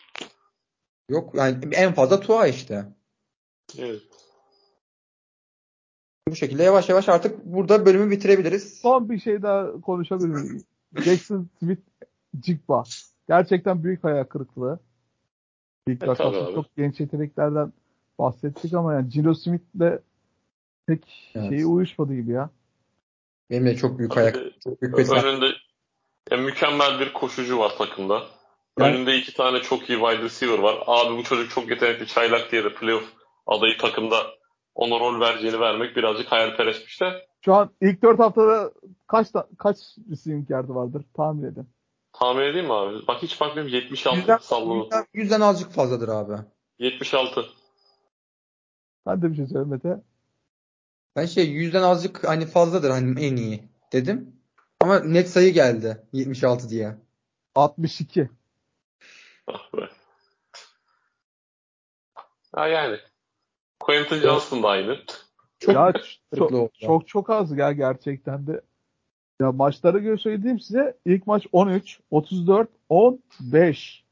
[1.10, 2.85] Yok yani en fazla Tua işte.
[3.77, 4.02] Evet.
[6.27, 8.80] Bu şekilde yavaş yavaş artık burada bölümü bitirebiliriz.
[8.81, 10.64] Son bir şey daha konuşabilir miyim?
[11.03, 11.81] Jackson Smith
[12.45, 12.84] Jigba.
[13.27, 14.80] Gerçekten büyük hayal kırıklığı.
[15.88, 16.53] İlk E, tabii abi.
[16.53, 17.73] çok genç yeteneklerden
[18.19, 19.99] bahsettik ama yani Gino Smith'le
[20.88, 21.49] pek Evet.
[21.49, 22.49] şeyi uyuşmadı gibi ya.
[23.49, 24.35] Benim de çok büyük ayak.
[24.64, 25.26] Çok büyük beklenti.
[25.27, 25.45] Önünde
[26.31, 28.22] ya, mükemmel bir koşucu var takımda.
[28.80, 30.84] Yani- Önünde iki tane çok iyi wide receiver var.
[30.88, 33.03] Abi bu çocuk çok yetenekli çaylak diye de playoff
[33.48, 34.18] adayı takımda
[34.76, 38.72] ona rol vereceğini vermek birazcık hayalperestmiş de Şu an ilk dört haftada
[39.07, 39.77] kaç ta- kaç
[40.11, 41.69] receiving yardı vardır tahmin edin.
[42.14, 43.07] tahmin edeyim mi abi?
[43.07, 44.77] Bak hiç bakmıyorum 76 Yüzden, salladım.
[44.84, 46.34] yüzden, yüzden azıcık fazladır abi.
[46.80, 47.45] 76.
[49.06, 50.02] Ben de bir şey söyleyeyim Mete.
[51.15, 54.35] Ben şey yüzden azıcık hani fazladır hani en iyi dedim.
[54.80, 56.95] Ama net sayı geldi 76 diye.
[57.56, 58.30] 62.
[59.48, 59.89] Ah be.
[62.56, 62.98] Ha yani.
[63.82, 64.98] Quentin Johnson da aynı.
[65.60, 65.94] Çok ya
[66.38, 68.62] çok, çok çok az ya gerçekten de.
[69.41, 74.03] Ya maçlara göre söyleyeyim size ilk maç 13, 34, 15.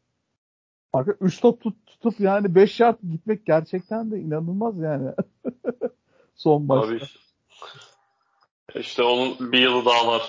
[0.94, 5.12] Arka 3 top tut, tutup yani 5 yard gitmek gerçekten de inanılmaz yani.
[6.36, 6.96] Son maçta.
[6.96, 7.00] Abi
[8.76, 10.22] işte onun bir yılı daha var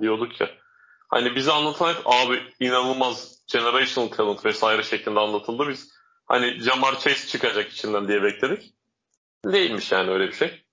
[0.00, 0.48] diyorduk ya.
[1.08, 5.68] Hani bize anlatan hep abi inanılmaz generational talent vesaire şeklinde anlatıldı.
[5.68, 5.92] Biz
[6.26, 8.74] hani Jamar Chase çıkacak içinden diye bekledik.
[9.44, 10.64] Değilmiş yani öyle bir şey.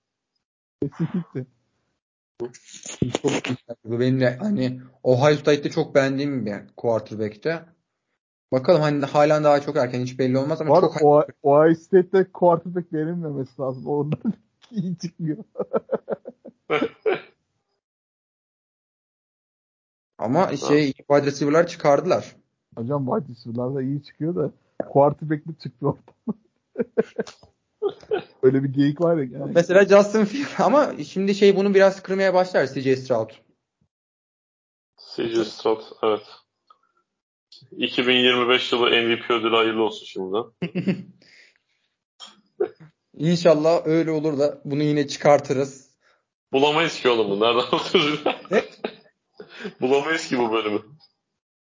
[0.82, 1.46] Kesinlikle.
[3.84, 7.64] Bu benim de hani Ohio State'de çok beğendiğim bir quarterback'te.
[8.52, 12.32] Bakalım hani halen daha çok erken hiç belli olmaz ama Var çok o Ohio State'de
[12.32, 13.86] quarterback verilmemesi lazım.
[13.86, 14.32] Ondan
[14.70, 15.44] iyi çıkmıyor.
[20.18, 22.36] ama şey wide receiver'lar çıkardılar.
[22.76, 24.52] Hocam wide receiver'lar da iyi çıkıyor da
[24.88, 26.34] quarterback'li çıkıyor ortam.
[28.42, 29.38] Öyle bir geyik var ya.
[29.38, 29.52] Yani.
[29.54, 33.30] Mesela Justin Fields ama şimdi şey bunu biraz kırmaya başlar CJ Stroud.
[35.14, 36.26] CJ Stroud evet.
[37.70, 40.36] 2025 yılı MVP ödülü hayırlı olsun şimdi.
[43.14, 45.88] İnşallah öyle olur da bunu yine çıkartırız.
[46.52, 47.40] Bulamayız ki oğlum.
[47.40, 47.80] Nereden?
[48.50, 48.64] Ne?
[49.80, 50.82] Bulamayız ki bu bölümü.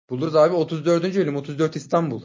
[0.10, 1.04] Buluruz abi 34.
[1.04, 2.22] bölüm 34 İstanbul.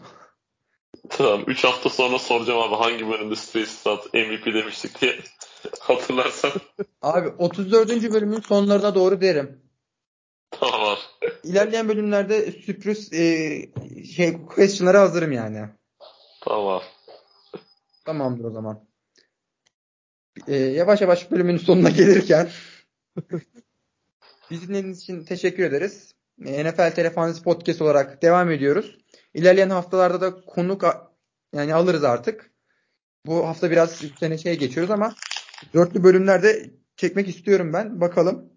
[1.08, 1.44] Tamam.
[1.46, 3.36] 3 hafta sonra soracağım abi hangi bölümde
[3.66, 5.18] Stat MVP demiştik diye.
[5.80, 6.52] Hatırlarsan.
[7.02, 8.12] Abi 34.
[8.12, 9.62] bölümün sonlarına doğru derim.
[10.50, 11.00] Tamam abi.
[11.44, 13.48] İlerleyen bölümlerde sürpriz e,
[14.04, 15.68] şey question'lara hazırım yani.
[16.40, 16.84] Tamam abi.
[18.04, 18.84] Tamamdır o zaman.
[20.48, 22.50] E, yavaş yavaş bölümün sonuna gelirken
[24.50, 26.14] bizi dinlediğiniz için teşekkür ederiz.
[26.44, 29.01] E, NFL Telefonisi Podcast olarak devam ediyoruz.
[29.34, 30.84] İlerleyen haftalarda da konuk
[31.54, 32.50] yani alırız artık.
[33.26, 35.14] Bu hafta biraz bir sene şey geçiyoruz ama
[35.74, 38.00] dörtlü bölümlerde çekmek istiyorum ben.
[38.00, 38.52] Bakalım.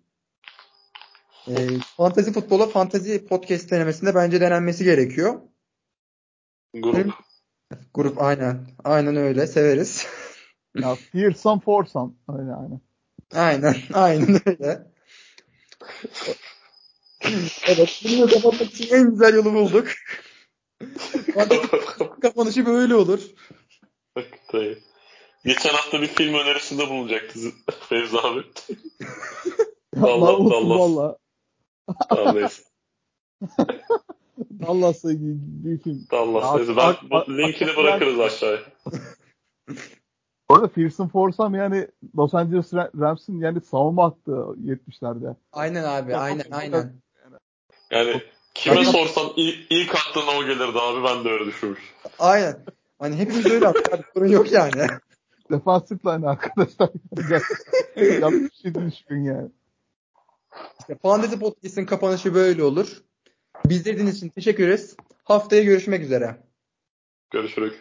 [1.48, 1.54] E,
[1.98, 5.42] fantazi futbola fantazi podcast denemesinde bence denenmesi gerekiyor.
[6.74, 7.14] Grup.
[7.94, 8.68] Grup aynen.
[8.84, 9.48] Aynen öyle.
[9.48, 10.08] Severiz.
[10.76, 12.14] Ya fearsome foursome.
[12.30, 12.80] Öyle yani.
[13.34, 13.76] aynen.
[13.94, 14.88] Aynen öyle.
[17.68, 18.02] evet.
[18.04, 19.88] Bunu da kapatmak için en güzel yolu bulduk.
[22.22, 23.20] Kapanışı böyle olur.
[24.48, 24.78] Tabii.
[25.46, 27.40] Geçen hafta bir film önerisinde bulunacaktı
[27.90, 28.44] Fevzi abi.
[30.02, 30.80] Allah Dallas, Dallas.
[30.80, 31.18] valla.
[32.34, 32.64] Neyse.
[34.62, 36.08] Dallas'la ilgili bir film.
[36.12, 36.76] Dallas ak- Ben
[37.18, 38.60] ak- bu linkini ak- bırakırız aşağıya.
[40.50, 41.88] Bu arada Fearsome Foursome yani
[42.18, 44.32] Los Angeles Ra- Rams'in yani savunma hattı
[44.66, 45.36] 70'lerde.
[45.52, 46.16] Aynen abi.
[46.16, 46.46] Aynen.
[46.52, 47.02] Aynen.
[47.92, 48.22] Yani
[48.56, 51.80] kime Zaten- sorsan ilk, ilk aklına o gelirdi abi ben de öyle düşünmüş.
[52.20, 52.66] Aynen.
[53.00, 53.80] Hani hepimiz öyle abi,
[54.14, 54.88] Sorun yok yani.
[55.52, 56.90] Defansif line arkadaşlar.
[58.22, 59.50] Yanlış bir şey düşün yani.
[60.80, 63.04] İşte Fantezi Podcast'in kapanışı böyle olur.
[63.66, 64.96] Biz izlediğiniz için teşekkür ederiz.
[65.24, 66.36] Haftaya görüşmek üzere.
[67.32, 67.74] Görüşürüz.